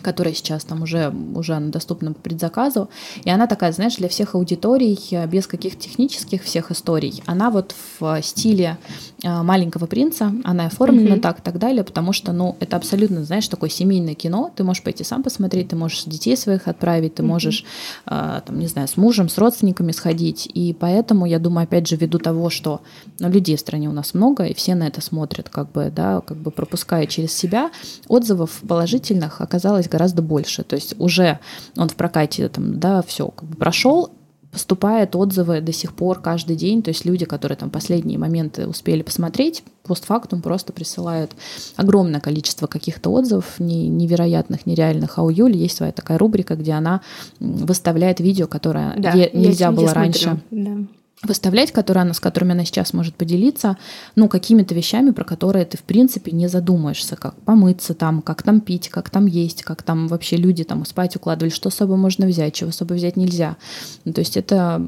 которая 0.00 0.34
сейчас 0.34 0.64
там 0.64 0.82
уже, 0.82 1.12
уже 1.34 1.58
доступна 1.60 2.12
по 2.12 2.20
предзаказу. 2.20 2.88
И 3.24 3.30
она 3.30 3.46
такая, 3.46 3.72
знаешь, 3.72 3.96
для 3.96 4.08
всех 4.08 4.34
аудиторий, 4.34 4.98
э, 5.10 5.26
без 5.26 5.46
каких 5.46 5.78
технических 5.78 6.42
всех 6.44 6.70
историй. 6.70 7.22
Она 7.26 7.50
вот 7.50 7.74
в 8.00 8.22
стиле 8.22 8.78
маленького 9.24 9.86
принца, 9.86 10.32
она 10.44 10.66
оформлена 10.66 11.16
mm-hmm. 11.16 11.20
так 11.20 11.38
и 11.38 11.42
так 11.42 11.58
далее, 11.58 11.84
потому 11.84 12.12
что, 12.12 12.32
ну, 12.32 12.56
это 12.60 12.76
абсолютно, 12.76 13.24
знаешь, 13.24 13.46
такое 13.48 13.70
семейное 13.70 14.14
кино. 14.14 14.50
Ты 14.54 14.64
можешь 14.64 14.82
пойти 14.82 15.04
сам 15.04 15.22
посмотреть, 15.22 15.68
ты 15.68 15.76
можешь 15.76 16.04
детей 16.04 16.36
своих 16.36 16.66
отправить, 16.66 17.14
ты 17.14 17.22
mm-hmm. 17.22 17.26
можешь, 17.26 17.64
э, 18.06 18.40
там, 18.44 18.58
не 18.58 18.66
знаю, 18.66 18.88
с 18.88 18.96
мужем, 18.96 19.28
с 19.28 19.38
родственниками 19.38 19.92
сходить. 19.92 20.50
И 20.52 20.72
поэтому, 20.72 21.26
я 21.26 21.38
думаю, 21.38 21.64
опять 21.64 21.86
же, 21.86 21.96
ввиду 21.96 22.18
того, 22.18 22.50
что 22.50 22.82
ну, 23.20 23.28
людей 23.28 23.56
в 23.56 23.60
стране 23.60 23.88
у 23.88 23.92
нас 23.92 24.14
много, 24.14 24.44
и 24.44 24.54
все 24.54 24.74
на 24.74 24.88
это 24.88 25.00
смотрят, 25.00 25.48
как 25.48 25.70
бы, 25.70 25.92
да, 25.94 26.20
как 26.20 26.36
бы 26.36 26.50
пропуская 26.50 27.06
через 27.06 27.32
себя, 27.32 27.70
отзывов 28.08 28.62
положительных 28.66 29.40
оказалось 29.40 29.88
гораздо 29.88 30.22
больше. 30.22 30.64
То 30.64 30.76
есть 30.76 30.94
уже 30.98 31.38
он 31.76 31.88
в 31.88 31.94
прокате 31.94 32.48
там, 32.48 32.80
да, 32.80 33.02
все 33.02 33.28
как 33.28 33.48
бы 33.48 33.56
прошел, 33.56 34.10
поступают 34.52 35.16
отзывы 35.16 35.62
до 35.62 35.72
сих 35.72 35.94
пор 35.94 36.20
каждый 36.20 36.56
день, 36.56 36.82
то 36.82 36.90
есть 36.90 37.04
люди, 37.06 37.24
которые 37.24 37.56
там 37.56 37.70
последние 37.70 38.18
моменты 38.18 38.68
успели 38.68 39.02
посмотреть, 39.02 39.64
постфактум 39.82 40.42
просто 40.42 40.72
присылают 40.72 41.32
огромное 41.76 42.20
количество 42.20 42.66
каких-то 42.66 43.10
отзывов, 43.10 43.58
невероятных, 43.58 44.66
нереальных, 44.66 45.18
а 45.18 45.22
у 45.22 45.30
Юли 45.30 45.58
есть 45.58 45.78
своя 45.78 45.92
такая 45.92 46.18
рубрика, 46.18 46.54
где 46.54 46.72
она 46.72 47.00
выставляет 47.40 48.20
видео, 48.20 48.46
которое 48.46 48.94
да, 48.98 49.14
нельзя 49.14 49.72
было 49.72 49.92
раньше. 49.92 50.40
Да 50.50 50.76
выставлять, 51.22 51.70
которые 51.70 52.02
она, 52.02 52.14
с 52.14 52.20
которыми 52.20 52.52
она 52.52 52.64
сейчас 52.64 52.92
может 52.92 53.14
поделиться, 53.14 53.76
ну, 54.16 54.28
какими-то 54.28 54.74
вещами, 54.74 55.10
про 55.10 55.24
которые 55.24 55.64
ты, 55.64 55.76
в 55.78 55.82
принципе, 55.82 56.32
не 56.32 56.48
задумаешься, 56.48 57.16
как 57.16 57.34
помыться 57.42 57.94
там, 57.94 58.22
как 58.22 58.42
там 58.42 58.60
пить, 58.60 58.88
как 58.88 59.08
там 59.08 59.26
есть, 59.26 59.62
как 59.62 59.82
там 59.82 60.08
вообще 60.08 60.36
люди 60.36 60.64
там 60.64 60.84
спать 60.84 61.14
укладывали, 61.16 61.52
что 61.52 61.70
с 61.70 61.74
собой 61.74 61.96
можно 61.96 62.26
взять, 62.26 62.54
чего 62.54 62.70
с 62.72 62.76
собой 62.76 62.96
взять 62.96 63.16
нельзя. 63.16 63.56
Ну, 64.04 64.12
то 64.12 64.20
есть 64.20 64.36
это 64.36 64.84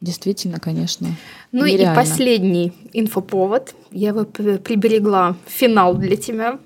действительно, 0.00 0.58
конечно, 0.58 1.08
Ну 1.52 1.66
нереально. 1.66 1.92
и 1.92 1.96
последний 1.96 2.72
инфоповод. 2.92 3.74
Я 3.90 4.08
его 4.08 4.24
приберегла 4.24 5.36
финал 5.46 5.94
для 5.94 6.16
тебя. 6.16 6.58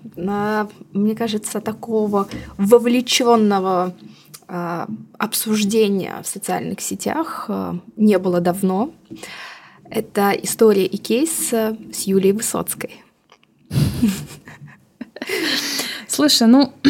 Мне 0.92 1.14
кажется, 1.14 1.60
такого 1.60 2.28
вовлеченного 2.56 3.94
обсуждения 5.18 6.20
в 6.22 6.26
социальных 6.26 6.80
сетях 6.80 7.44
а, 7.48 7.78
не 7.96 8.18
было 8.18 8.40
давно. 8.40 8.92
Это 9.88 10.30
история 10.32 10.86
и 10.86 10.96
кейс 10.96 11.53
с 11.53 12.01
Юлией 12.03 12.32
Высоцкой. 12.32 13.03
Слушай, 16.09 16.48
ну, 16.48 16.72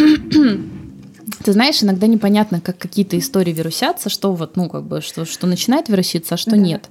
ты 1.44 1.52
знаешь, 1.52 1.82
иногда 1.82 2.06
непонятно, 2.06 2.60
как 2.60 2.78
какие-то 2.78 3.18
истории 3.18 3.52
вирусятся, 3.52 4.08
что 4.08 4.32
вот, 4.32 4.56
ну, 4.56 4.68
как 4.68 4.84
бы, 4.84 5.00
что, 5.00 5.24
что 5.24 5.46
начинает 5.46 5.88
вируситься, 5.88 6.34
а 6.34 6.38
что 6.38 6.52
да. 6.52 6.56
нет. 6.56 6.88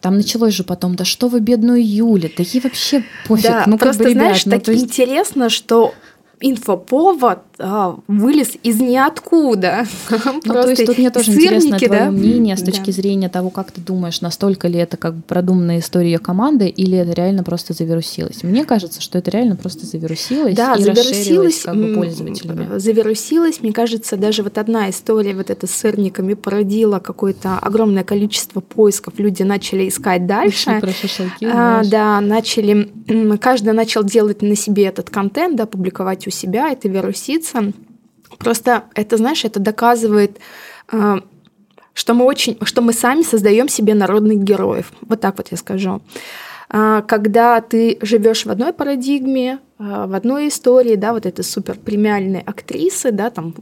Там 0.00 0.16
началось 0.16 0.54
же 0.54 0.64
потом, 0.64 0.96
да 0.96 1.04
что 1.04 1.28
вы, 1.28 1.40
бедную 1.40 1.84
Юлю, 1.84 2.30
да 2.36 2.44
ей 2.46 2.60
вообще 2.60 3.04
пофиг. 3.26 3.44
Да, 3.44 3.64
ну, 3.66 3.78
просто, 3.78 4.04
как 4.04 4.12
бы, 4.12 4.18
знаешь, 4.18 4.44
ребят, 4.44 4.60
так 4.60 4.66
ну, 4.66 4.72
есть... 4.74 4.84
интересно, 4.84 5.48
что 5.48 5.94
инфоповод 6.40 7.40
а, 7.58 7.98
вылез 8.08 8.56
из 8.62 8.80
ниоткуда. 8.80 9.86
Ну, 10.10 10.40
то 10.54 10.70
есть 10.70 10.86
тут 10.86 10.96
мне 10.96 11.10
тоже 11.10 11.32
интересно 11.32 11.78
твое 11.78 12.04
да? 12.04 12.10
мнение 12.10 12.56
с 12.56 12.62
точки 12.62 12.86
да. 12.86 12.92
зрения 12.92 13.28
того, 13.28 13.50
как 13.50 13.72
ты 13.72 13.82
думаешь, 13.82 14.22
настолько 14.22 14.66
ли 14.66 14.78
это 14.78 14.96
как 14.96 15.16
бы 15.16 15.22
продуманная 15.22 15.80
история 15.80 16.12
ее 16.12 16.18
команды, 16.18 16.68
или 16.68 16.96
это 16.96 17.12
реально 17.12 17.44
просто 17.44 17.74
завирусилось. 17.74 18.42
Мне 18.42 18.64
кажется, 18.64 19.02
что 19.02 19.18
это 19.18 19.30
реально 19.30 19.56
просто 19.56 19.84
завирусилось 19.84 20.54
да, 20.54 20.74
и 20.76 20.82
завирусилось 20.82 21.60
как 21.60 21.76
бы 21.76 21.94
пользователями. 21.94 22.78
Завирусилось, 22.78 23.60
мне 23.60 23.72
кажется, 23.72 24.16
даже 24.16 24.42
вот 24.42 24.56
одна 24.56 24.88
история 24.88 25.34
вот 25.34 25.50
эта 25.50 25.66
с 25.66 25.72
сырниками 25.72 26.32
породила 26.32 27.00
какое-то 27.00 27.58
огромное 27.58 28.04
количество 28.04 28.60
поисков. 28.60 29.14
Люди 29.18 29.42
начали 29.42 29.88
искать 29.88 30.26
дальше. 30.26 30.78
Про 30.80 30.92
шашлыки, 30.92 31.46
а, 31.52 31.82
да, 31.84 32.20
начали, 32.22 32.90
каждый 33.38 33.74
начал 33.74 34.02
делать 34.04 34.40
на 34.40 34.56
себе 34.56 34.86
этот 34.86 35.10
контент, 35.10 35.56
да, 35.56 35.66
публиковать 35.66 36.26
у 36.30 36.32
себя, 36.32 36.70
это 36.70 36.88
вирусится. 36.88 37.72
Просто 38.38 38.84
это, 38.94 39.16
знаешь, 39.16 39.44
это 39.44 39.60
доказывает, 39.60 40.38
э, 40.92 41.16
что 41.92 42.14
мы 42.14 42.24
очень, 42.24 42.56
что 42.62 42.80
мы 42.82 42.92
сами 42.92 43.22
создаем 43.22 43.68
себе 43.68 43.94
народных 43.94 44.38
героев. 44.38 44.92
Вот 45.02 45.20
так 45.20 45.36
вот 45.36 45.48
я 45.50 45.56
скажу. 45.56 46.00
Э, 46.72 47.02
когда 47.06 47.60
ты 47.60 47.98
живешь 48.00 48.46
в 48.46 48.50
одной 48.50 48.72
парадигме, 48.72 49.58
э, 49.78 50.06
в 50.06 50.14
одной 50.14 50.48
истории, 50.48 50.96
да, 50.96 51.12
вот 51.12 51.26
это 51.26 51.42
супер 51.42 51.76
премиальные 51.76 52.42
актрисы, 52.46 53.10
да, 53.12 53.30
там 53.30 53.54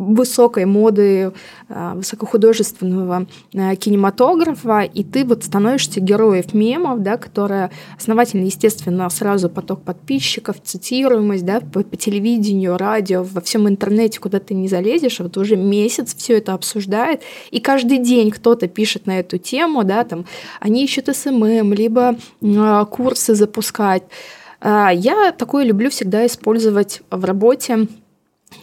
высокой 0.00 0.64
моды, 0.64 1.32
а, 1.68 1.94
высокохудожественного 1.94 3.26
а, 3.54 3.76
кинематографа, 3.76 4.80
и 4.80 5.04
ты 5.04 5.24
вот 5.26 5.44
становишься 5.44 6.00
героев 6.00 6.54
мемов, 6.54 7.02
да, 7.02 7.18
которая 7.18 7.70
основательно, 7.98 8.44
естественно, 8.44 9.10
сразу 9.10 9.50
поток 9.50 9.82
подписчиков, 9.82 10.56
цитируемость, 10.62 11.44
да, 11.44 11.60
по, 11.60 11.82
по 11.82 11.96
телевидению, 11.96 12.78
радио, 12.78 13.22
во 13.22 13.42
всем 13.42 13.68
интернете, 13.68 14.20
куда 14.20 14.40
ты 14.40 14.54
не 14.54 14.68
залезешь, 14.68 15.20
а 15.20 15.24
вот 15.24 15.36
уже 15.36 15.56
месяц 15.56 16.14
все 16.14 16.38
это 16.38 16.54
обсуждает, 16.54 17.20
и 17.50 17.60
каждый 17.60 17.98
день 17.98 18.30
кто-то 18.30 18.68
пишет 18.68 19.06
на 19.06 19.20
эту 19.20 19.36
тему, 19.36 19.84
да, 19.84 20.04
там, 20.04 20.24
они 20.60 20.84
ищут 20.84 21.14
SMM, 21.14 21.74
либо 21.74 22.16
э, 22.40 22.84
курсы 22.90 23.34
запускать. 23.34 24.04
Я 24.62 25.34
такое 25.38 25.64
люблю 25.64 25.88
всегда 25.88 26.26
использовать 26.26 27.00
в 27.10 27.24
работе 27.24 27.88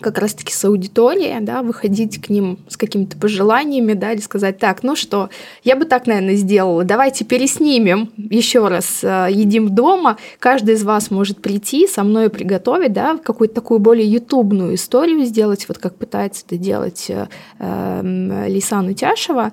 как 0.01 0.17
раз-таки 0.19 0.53
с 0.53 0.65
аудиторией, 0.65 1.39
да, 1.41 1.63
выходить 1.63 2.21
к 2.21 2.29
ним 2.29 2.59
с 2.67 2.77
какими-то 2.77 3.17
пожеланиями, 3.17 3.93
да, 3.93 4.11
или 4.11 4.21
сказать, 4.21 4.59
так, 4.59 4.83
ну 4.83 4.95
что, 4.95 5.29
я 5.63 5.75
бы 5.75 5.85
так, 5.85 6.07
наверное, 6.07 6.35
сделала, 6.35 6.83
давайте 6.83 7.25
переснимем 7.25 8.11
еще 8.17 8.67
раз 8.67 9.03
э, 9.03 9.27
«Едим 9.31 9.73
дома», 9.73 10.17
каждый 10.39 10.75
из 10.75 10.83
вас 10.83 11.09
может 11.09 11.41
прийти, 11.41 11.87
со 11.87 12.03
мной 12.03 12.29
приготовить, 12.29 12.93
да, 12.93 13.17
какую-то 13.17 13.55
такую 13.55 13.79
более 13.79 14.09
ютубную 14.09 14.75
историю 14.75 15.25
сделать, 15.25 15.67
вот 15.67 15.77
как 15.77 15.95
пытается 15.95 16.43
это 16.45 16.57
делать 16.57 17.05
э, 17.09 17.27
э, 17.59 18.45
Лисан 18.47 18.87
Утяшева, 18.87 19.51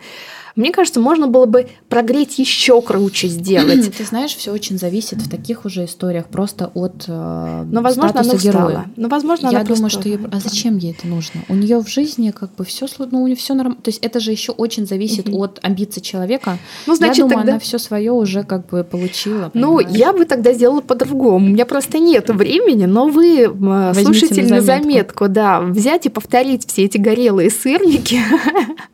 мне 0.56 0.70
кажется, 0.70 1.00
можно 1.00 1.26
было 1.26 1.46
бы 1.46 1.66
прогреть 1.88 2.38
еще 2.38 2.80
круче 2.80 3.28
сделать. 3.28 3.96
Ты 3.96 4.04
знаешь, 4.04 4.34
все 4.34 4.52
очень 4.52 4.78
зависит 4.78 5.20
в 5.20 5.28
таких 5.28 5.64
уже 5.64 5.86
историях 5.86 6.26
просто 6.26 6.70
от 6.74 7.04
э, 7.08 7.64
Но, 7.70 7.80
возможно, 7.82 8.22
статуса 8.22 8.50
она 8.50 8.68
героя. 8.68 8.84
Но, 8.96 9.08
возможно, 9.08 9.48
Я 9.48 9.60
она 9.60 9.64
думаю, 9.64 9.90
что 9.90 10.08
ей... 10.08 10.18
а 10.30 10.38
зачем 10.38 10.76
ей 10.76 10.92
это 10.92 11.08
нужно? 11.08 11.40
У 11.48 11.54
нее 11.54 11.82
в 11.82 11.88
жизни 11.88 12.30
как 12.30 12.54
бы 12.54 12.64
все 12.64 12.86
ну, 12.98 13.22
у 13.22 13.26
нее 13.26 13.36
все 13.36 13.54
нормально. 13.54 13.80
То 13.82 13.88
есть 13.88 14.04
это 14.04 14.20
же 14.20 14.30
еще 14.30 14.52
очень 14.52 14.86
зависит 14.86 15.28
угу. 15.28 15.42
от 15.42 15.58
амбиций 15.62 16.02
человека. 16.02 16.58
Ну, 16.86 16.94
значит, 16.94 17.18
я 17.18 17.22
думаю, 17.24 17.38
тогда... 17.38 17.52
она 17.52 17.58
все 17.58 17.78
свое 17.78 18.12
уже 18.12 18.44
как 18.44 18.68
бы 18.68 18.84
получила. 18.84 19.50
Ну, 19.54 19.78
понимаешь? 19.78 19.98
я 19.98 20.12
бы 20.12 20.24
тогда 20.24 20.52
сделала 20.52 20.80
по-другому. 20.80 21.46
У 21.46 21.50
меня 21.50 21.66
просто 21.66 21.98
нет 21.98 22.30
времени, 22.30 22.84
но 22.84 23.08
вы, 23.08 23.48
Возьмите 23.48 24.04
слушатель, 24.04 24.48
на 24.48 24.60
заметку. 24.60 24.64
на 24.64 24.82
заметку, 24.84 25.28
да, 25.28 25.60
взять 25.60 26.06
и 26.06 26.08
повторить 26.08 26.68
все 26.68 26.84
эти 26.84 26.98
горелые 26.98 27.50
сырники 27.50 28.20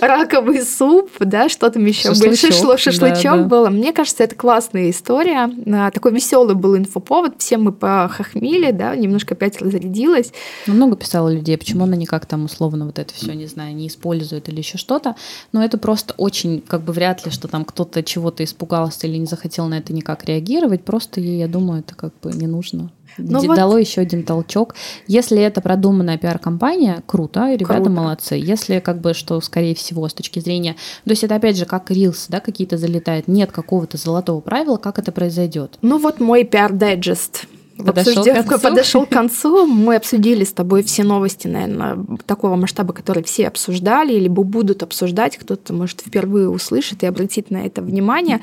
раковый 0.00 0.62
суп, 0.62 1.10
да, 1.20 1.48
что 1.48 1.70
там 1.70 1.84
еще 1.84 2.12
больше 2.14 2.52
шло, 2.52 2.76
шашлычок 2.76 3.22
да, 3.22 3.36
да. 3.36 3.44
было. 3.44 3.68
Мне 3.68 3.92
кажется, 3.92 4.24
это 4.24 4.34
классная 4.34 4.90
история. 4.90 5.50
А, 5.72 5.90
такой 5.90 6.12
веселый 6.12 6.54
был 6.54 6.76
инфоповод, 6.76 7.34
все 7.38 7.58
мы 7.58 7.72
похохмели, 7.72 8.70
да, 8.70 8.94
немножко 8.96 9.34
опять 9.34 9.60
разрядилась. 9.60 10.32
Ну, 10.66 10.74
много 10.74 10.96
писало 10.96 11.28
людей, 11.28 11.56
почему 11.56 11.84
она 11.84 11.96
никак 11.96 12.26
там 12.26 12.44
условно 12.44 12.86
вот 12.86 12.98
это 12.98 13.12
все, 13.14 13.32
не 13.34 13.46
знаю, 13.46 13.74
не 13.74 13.88
использует 13.88 14.48
или 14.48 14.58
еще 14.58 14.78
что-то. 14.78 15.16
Но 15.52 15.62
это 15.64 15.78
просто 15.78 16.14
очень, 16.16 16.60
как 16.60 16.82
бы 16.82 16.92
вряд 16.92 17.24
ли, 17.24 17.30
что 17.30 17.48
там 17.48 17.64
кто-то 17.64 18.02
чего-то 18.02 18.44
испугался 18.44 19.06
или 19.06 19.16
не 19.16 19.26
захотел 19.26 19.68
на 19.68 19.78
это 19.78 19.92
никак 19.92 20.24
реагировать. 20.24 20.84
Просто 20.84 21.20
ей, 21.20 21.38
я 21.38 21.48
думаю, 21.48 21.80
это 21.80 21.94
как 21.94 22.12
бы 22.20 22.32
не 22.32 22.46
нужно. 22.46 22.90
Ну, 23.18 23.54
дало 23.54 23.72
вот... 23.72 23.78
еще 23.78 24.00
один 24.00 24.24
толчок. 24.24 24.74
Если 25.06 25.40
это 25.40 25.60
продуманная 25.60 26.18
пиар-компания, 26.18 27.02
круто, 27.06 27.52
ребята 27.52 27.74
круто. 27.74 27.90
молодцы. 27.90 28.34
Если 28.34 28.80
как 28.80 29.00
бы, 29.00 29.14
что 29.14 29.40
скорее 29.40 29.74
всего 29.74 30.08
с 30.08 30.14
точки 30.14 30.40
зрения, 30.40 30.76
то 31.04 31.10
есть 31.10 31.24
это 31.24 31.34
опять 31.34 31.56
же 31.56 31.64
как 31.64 31.90
рилс, 31.90 32.26
да, 32.28 32.40
какие-то 32.40 32.76
залетают, 32.76 33.28
нет 33.28 33.52
какого-то 33.52 33.96
золотого 33.96 34.40
правила, 34.40 34.76
как 34.76 34.98
это 34.98 35.12
произойдет. 35.12 35.78
Ну 35.82 35.98
вот 35.98 36.20
мой 36.20 36.44
пиар-дайджест 36.44 37.46
подошел 37.84 38.24
к, 38.24 38.26
концу. 38.26 38.58
подошел 38.62 39.06
к 39.06 39.08
концу. 39.08 39.66
Мы 39.66 39.96
обсудили 39.96 40.44
с 40.44 40.52
тобой 40.52 40.82
все 40.82 41.04
новости, 41.04 41.48
наверное, 41.48 41.98
такого 42.26 42.56
масштаба, 42.56 42.92
которые 42.92 43.24
все 43.24 43.48
обсуждали, 43.48 44.18
либо 44.18 44.42
будут 44.42 44.82
обсуждать. 44.82 45.36
Кто-то, 45.36 45.72
может, 45.72 46.00
впервые 46.00 46.48
услышит 46.48 47.02
и 47.02 47.06
обратит 47.06 47.50
на 47.50 47.66
это 47.66 47.82
внимание. 47.82 48.40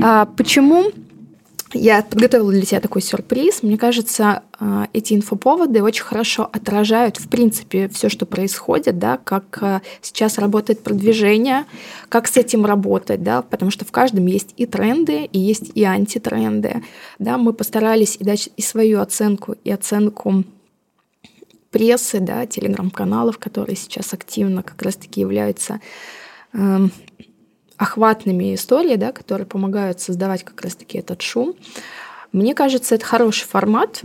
А, 0.00 0.26
почему 0.26 0.92
я 1.72 2.02
подготовила 2.02 2.50
для 2.50 2.62
тебя 2.62 2.80
такой 2.80 3.00
сюрприз. 3.00 3.62
Мне 3.62 3.78
кажется, 3.78 4.42
а, 4.58 4.88
эти 4.92 5.14
инфоповоды 5.14 5.82
очень 5.82 6.02
хорошо 6.02 6.48
отражают, 6.52 7.18
в 7.18 7.28
принципе, 7.28 7.88
все, 7.88 8.08
что 8.08 8.26
происходит, 8.26 8.98
да, 8.98 9.18
как 9.18 9.58
а, 9.62 9.82
сейчас 10.02 10.38
работает 10.38 10.82
продвижение, 10.82 11.64
как 12.08 12.26
с 12.26 12.36
этим 12.36 12.66
работать, 12.66 13.22
да, 13.22 13.42
потому 13.42 13.70
что 13.70 13.84
в 13.84 13.92
каждом 13.92 14.26
есть 14.26 14.52
и 14.56 14.66
тренды, 14.66 15.24
и 15.24 15.38
есть 15.38 15.70
и 15.74 15.84
антитренды. 15.84 16.82
Да. 17.18 17.38
Мы 17.38 17.52
постарались 17.52 18.16
и 18.16 18.24
дать 18.24 18.50
и 18.56 18.62
свою 18.62 19.00
оценку, 19.00 19.54
и 19.62 19.70
оценку 19.70 20.44
прессы, 21.70 22.18
да, 22.18 22.46
телеграм-каналов, 22.46 23.38
которые 23.38 23.76
сейчас 23.76 24.12
активно 24.12 24.64
как 24.64 24.82
раз-таки 24.82 25.20
являются 25.20 25.80
эм, 26.52 26.90
охватными 27.80 28.54
истории, 28.54 28.96
да, 28.96 29.10
которые 29.10 29.46
помогают 29.46 30.00
создавать 30.00 30.44
как 30.44 30.60
раз-таки 30.60 30.98
этот 30.98 31.22
шум. 31.22 31.54
Мне 32.30 32.54
кажется, 32.54 32.94
это 32.94 33.06
хороший 33.06 33.46
формат. 33.46 34.02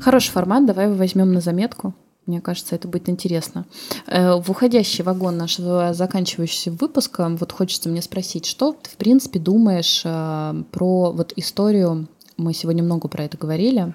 Хороший 0.00 0.30
формат, 0.30 0.64
давай 0.64 0.86
его 0.86 0.96
возьмем 0.96 1.32
на 1.34 1.40
заметку. 1.42 1.94
Мне 2.24 2.40
кажется, 2.40 2.74
это 2.74 2.88
будет 2.88 3.10
интересно. 3.10 3.66
Э, 4.06 4.40
в 4.40 4.50
уходящий 4.50 5.04
вагон 5.04 5.36
нашего 5.36 5.92
заканчивающегося 5.92 6.72
выпуска 6.72 7.28
вот 7.28 7.52
хочется 7.52 7.90
мне 7.90 8.00
спросить, 8.00 8.46
что 8.46 8.72
ты, 8.72 8.88
в 8.88 8.96
принципе, 8.96 9.38
думаешь 9.38 10.00
э, 10.04 10.62
про 10.72 11.12
вот 11.12 11.34
историю, 11.36 12.08
мы 12.38 12.54
сегодня 12.54 12.82
много 12.82 13.08
про 13.08 13.24
это 13.24 13.36
говорили, 13.36 13.94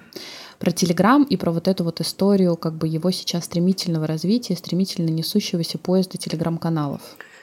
про 0.60 0.70
Телеграм 0.70 1.24
и 1.24 1.36
про 1.36 1.50
вот 1.50 1.66
эту 1.66 1.82
вот 1.82 2.00
историю 2.00 2.56
как 2.56 2.74
бы 2.74 2.86
его 2.86 3.10
сейчас 3.10 3.44
стремительного 3.44 4.06
развития, 4.06 4.56
стремительно 4.56 5.10
несущегося 5.10 5.78
поезда 5.78 6.16
Телеграм-каналов. 6.16 7.00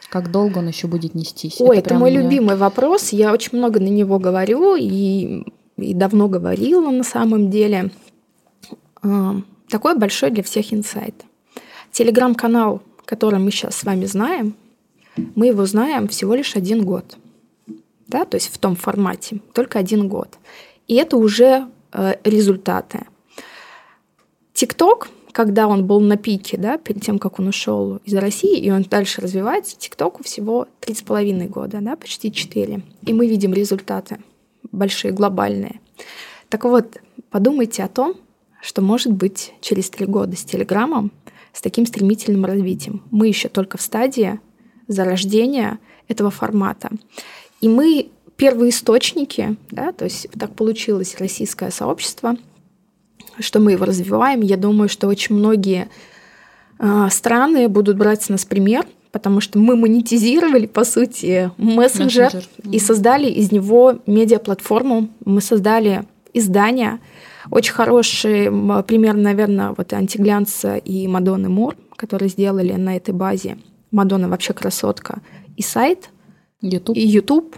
Как 0.09 0.31
долго 0.31 0.57
он 0.57 0.67
еще 0.67 0.87
будет 0.87 1.13
нестись? 1.13 1.61
Ой, 1.61 1.77
это, 1.77 1.91
это 1.91 1.99
мой 1.99 2.11
меня... 2.11 2.23
любимый 2.23 2.55
вопрос. 2.55 3.09
Я 3.09 3.31
очень 3.31 3.57
много 3.57 3.79
на 3.79 3.87
него 3.87 4.17
говорю 4.17 4.75
и, 4.75 5.43
и 5.77 5.93
давно 5.93 6.27
говорила 6.27 6.89
на 6.89 7.03
самом 7.03 7.51
деле. 7.51 7.91
А, 9.03 9.35
такой 9.69 9.97
большой 9.97 10.31
для 10.31 10.43
всех 10.43 10.73
инсайт. 10.73 11.13
Телеграм-канал, 11.91 12.81
который 13.05 13.39
мы 13.39 13.51
сейчас 13.51 13.75
с 13.75 13.83
вами 13.83 14.05
знаем, 14.05 14.55
мы 15.35 15.47
его 15.47 15.65
знаем 15.65 16.07
всего 16.07 16.33
лишь 16.33 16.55
один 16.55 16.83
год. 16.83 17.17
Да, 18.07 18.25
то 18.25 18.35
есть 18.35 18.51
в 18.51 18.57
том 18.57 18.75
формате, 18.75 19.39
только 19.53 19.77
один 19.77 20.07
год. 20.07 20.39
И 20.87 20.95
это 20.95 21.17
уже 21.17 21.67
э, 21.91 22.15
результаты. 22.23 23.05
ТикТок 24.53 25.09
когда 25.31 25.67
он 25.67 25.85
был 25.85 25.99
на 25.99 26.17
пике, 26.17 26.57
да, 26.57 26.77
перед 26.77 27.03
тем, 27.03 27.19
как 27.19 27.39
он 27.39 27.47
ушел 27.47 27.97
из 28.03 28.13
России, 28.15 28.57
и 28.57 28.71
он 28.71 28.83
дальше 28.83 29.21
развивается, 29.21 29.77
ТикТоку 29.77 30.23
всего 30.23 30.67
три 30.79 30.95
с 30.95 31.01
половиной 31.01 31.47
года, 31.47 31.79
да, 31.81 31.95
почти 31.95 32.31
четыре. 32.31 32.81
И 33.05 33.13
мы 33.13 33.27
видим 33.27 33.53
результаты 33.53 34.17
большие, 34.71 35.11
глобальные. 35.11 35.81
Так 36.49 36.65
вот, 36.65 36.97
подумайте 37.29 37.83
о 37.83 37.87
том, 37.87 38.15
что 38.61 38.81
может 38.81 39.13
быть 39.13 39.53
через 39.61 39.89
три 39.89 40.05
года 40.05 40.35
с 40.35 40.43
Телеграмом, 40.43 41.11
с 41.53 41.61
таким 41.61 41.85
стремительным 41.85 42.45
развитием. 42.45 43.03
Мы 43.11 43.27
еще 43.27 43.49
только 43.49 43.77
в 43.77 43.81
стадии 43.81 44.39
зарождения 44.87 45.79
этого 46.07 46.31
формата. 46.31 46.89
И 47.61 47.67
мы 47.67 48.09
первые 48.35 48.71
источники, 48.71 49.57
да, 49.69 49.91
то 49.91 50.05
есть 50.05 50.27
так 50.37 50.55
получилось 50.55 51.17
российское 51.19 51.71
сообщество– 51.71 52.35
что 53.39 53.59
мы 53.59 53.73
его 53.73 53.85
развиваем. 53.85 54.41
Я 54.41 54.57
думаю, 54.57 54.89
что 54.89 55.07
очень 55.07 55.35
многие 55.35 55.89
э, 56.77 57.07
страны 57.11 57.67
будут 57.67 57.97
брать 57.97 58.23
с 58.23 58.29
нас 58.29 58.45
пример, 58.45 58.85
потому 59.11 59.41
что 59.41 59.59
мы 59.59 59.75
монетизировали, 59.75 60.65
по 60.65 60.83
сути, 60.83 61.51
мессенджер, 61.57 62.25
мессенджер. 62.25 62.49
и 62.71 62.79
создали 62.79 63.27
из 63.27 63.51
него 63.51 63.99
медиаплатформу. 64.05 65.09
Мы 65.25 65.41
создали 65.41 66.03
издание. 66.33 66.99
Очень 67.49 67.73
хороший 67.73 68.45
пример, 68.83 69.15
наверное, 69.15 69.73
вот 69.75 69.93
Антиглянца 69.93 70.75
и 70.75 71.07
Мадонны 71.07 71.49
Мур, 71.49 71.75
которые 71.95 72.29
сделали 72.29 72.73
на 72.73 72.95
этой 72.95 73.13
базе. 73.13 73.57
Мадонна 73.91 74.29
вообще 74.29 74.53
красотка. 74.53 75.21
И 75.57 75.63
сайт, 75.63 76.09
YouTube. 76.61 76.95
и 76.95 77.01
YouTube. 77.01 77.55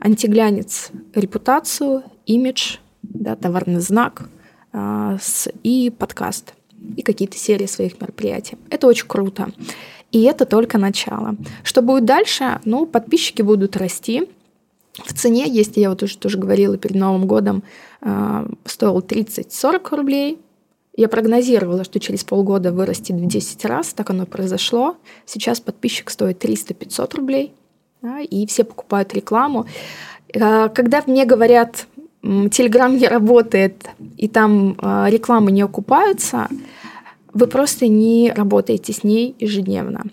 Антиглянец– 0.00 0.90
репутацию, 1.14 2.02
имидж, 2.26 2.76
да, 3.02 3.36
товарный 3.36 3.80
знак– 3.80 4.28
а, 4.33 4.33
и 5.62 5.92
подкаст, 5.96 6.54
и 6.96 7.02
какие-то 7.02 7.36
серии 7.36 7.66
своих 7.66 8.00
мероприятий. 8.00 8.58
Это 8.70 8.86
очень 8.86 9.06
круто. 9.06 9.50
И 10.10 10.22
это 10.22 10.46
только 10.46 10.78
начало. 10.78 11.36
Что 11.62 11.82
будет 11.82 12.04
дальше? 12.04 12.60
Ну, 12.64 12.86
подписчики 12.86 13.42
будут 13.42 13.76
расти. 13.76 14.28
В 15.04 15.12
цене 15.12 15.48
есть, 15.48 15.76
я 15.76 15.90
вот 15.90 16.02
уже 16.02 16.16
тоже 16.18 16.38
говорила 16.38 16.76
перед 16.78 16.94
Новым 16.94 17.26
годом, 17.26 17.64
а, 18.00 18.46
стоил 18.64 19.00
30-40 19.00 19.96
рублей. 19.96 20.38
Я 20.96 21.08
прогнозировала, 21.08 21.82
что 21.82 21.98
через 21.98 22.22
полгода 22.22 22.70
вырастет 22.70 23.16
в 23.16 23.26
10 23.26 23.64
раз, 23.64 23.92
так 23.92 24.10
оно 24.10 24.26
произошло. 24.26 24.96
Сейчас 25.26 25.58
подписчик 25.58 26.10
стоит 26.10 26.44
300-500 26.44 27.16
рублей, 27.16 27.52
да, 28.00 28.20
и 28.20 28.46
все 28.46 28.62
покупают 28.62 29.12
рекламу. 29.14 29.66
А, 30.40 30.68
когда 30.68 31.02
мне 31.08 31.24
говорят, 31.24 31.88
Телеграм 32.50 32.96
не 32.96 33.06
работает, 33.06 33.90
и 34.16 34.28
там 34.28 34.78
а, 34.80 35.08
рекламы 35.10 35.52
не 35.52 35.60
окупаются, 35.60 36.48
вы 37.34 37.46
просто 37.46 37.86
не 37.86 38.32
работаете 38.34 38.94
с 38.94 39.04
ней 39.04 39.34
ежедневно. 39.38 40.04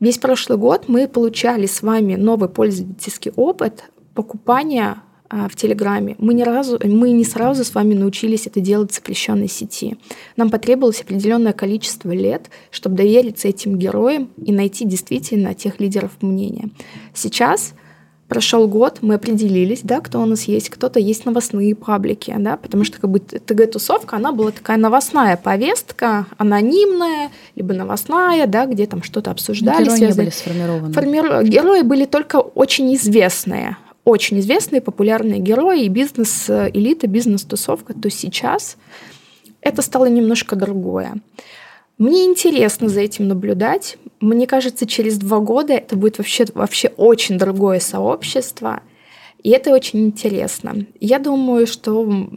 Весь 0.00 0.18
прошлый 0.18 0.58
год 0.58 0.88
мы 0.88 1.06
получали 1.06 1.66
с 1.66 1.82
вами 1.82 2.16
новый 2.16 2.48
пользовательский 2.48 3.32
опыт 3.36 3.84
покупания 4.14 4.96
а, 5.28 5.48
в 5.48 5.54
Телеграме. 5.54 6.16
Мы, 6.18 6.34
ни 6.34 6.42
разу, 6.42 6.80
мы 6.82 7.10
не 7.10 7.24
сразу 7.24 7.62
с 7.62 7.72
вами 7.72 7.94
научились 7.94 8.48
это 8.48 8.58
делать 8.58 8.90
в 8.90 8.94
запрещенной 8.96 9.48
сети. 9.48 9.98
Нам 10.36 10.50
потребовалось 10.50 11.00
определенное 11.00 11.52
количество 11.52 12.10
лет, 12.10 12.50
чтобы 12.72 12.96
довериться 12.96 13.46
этим 13.46 13.78
героям 13.78 14.30
и 14.44 14.50
найти 14.50 14.84
действительно 14.84 15.54
тех 15.54 15.78
лидеров 15.78 16.10
мнения. 16.22 16.70
Сейчас– 17.14 17.72
Прошел 18.28 18.66
год, 18.66 18.98
мы 19.02 19.14
определились, 19.14 19.82
да, 19.84 20.00
кто 20.00 20.20
у 20.20 20.26
нас 20.26 20.42
есть. 20.44 20.68
Кто-то 20.68 20.98
есть 20.98 21.24
новостные 21.26 21.76
паблики, 21.76 22.34
да, 22.36 22.56
потому 22.56 22.82
что 22.82 23.00
как 23.00 23.08
бы 23.08 23.20
ТГ-тусовка, 23.20 24.16
она 24.16 24.32
была 24.32 24.50
такая 24.50 24.78
новостная 24.78 25.36
повестка, 25.36 26.26
анонимная, 26.36 27.30
либо 27.54 27.72
новостная, 27.72 28.48
да, 28.48 28.66
где 28.66 28.86
там 28.86 29.04
что-то 29.04 29.30
обсуждали. 29.30 29.84
Герои 29.84 29.96
связаны. 29.96 30.08
не 30.08 30.16
были 30.16 30.30
сформированы. 30.30 30.92
Формиру... 30.92 31.42
Герои 31.44 31.82
были 31.82 32.04
только 32.04 32.36
очень 32.36 32.92
известные, 32.96 33.76
очень 34.04 34.40
известные, 34.40 34.80
популярные 34.80 35.38
герои 35.38 35.84
и 35.84 35.88
бизнес-элита, 35.88 37.06
бизнес-тусовка. 37.06 37.94
То 37.94 38.10
сейчас 38.10 38.76
это 39.60 39.82
стало 39.82 40.06
немножко 40.06 40.56
другое. 40.56 41.14
Мне 41.98 42.24
интересно 42.24 42.88
за 42.88 43.00
этим 43.00 43.26
наблюдать. 43.26 43.96
Мне 44.20 44.46
кажется, 44.46 44.86
через 44.86 45.18
два 45.18 45.38
года 45.38 45.72
это 45.72 45.96
будет 45.96 46.18
вообще, 46.18 46.44
вообще 46.54 46.88
очень 46.96 47.38
другое 47.38 47.80
сообщество. 47.80 48.82
И 49.42 49.50
это 49.50 49.72
очень 49.72 50.06
интересно. 50.06 50.86
Я 51.00 51.18
думаю, 51.18 51.66
что 51.66 52.28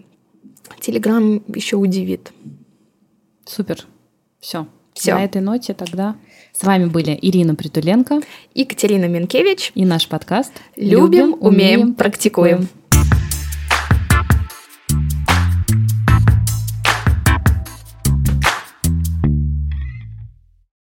Телеграм 0.80 1.44
еще 1.48 1.76
удивит. 1.76 2.32
Супер. 3.46 3.86
Все. 4.40 4.68
Все. 4.94 5.16
На 5.16 5.26
этой 5.26 5.42
ноте 5.42 5.74
тогда 5.74 6.16
с 6.54 6.64
вами 6.64 6.86
были 6.86 7.18
Ирина 7.22 7.56
Притуленко 7.56 8.22
и 8.54 8.66
Катерина 8.66 9.06
Минкевич 9.06 9.72
и 9.76 9.86
наш 9.86 10.08
подкаст 10.08 10.52
«Любим, 10.76 11.36
умеем, 11.40 11.96
практикуем». 11.96 12.68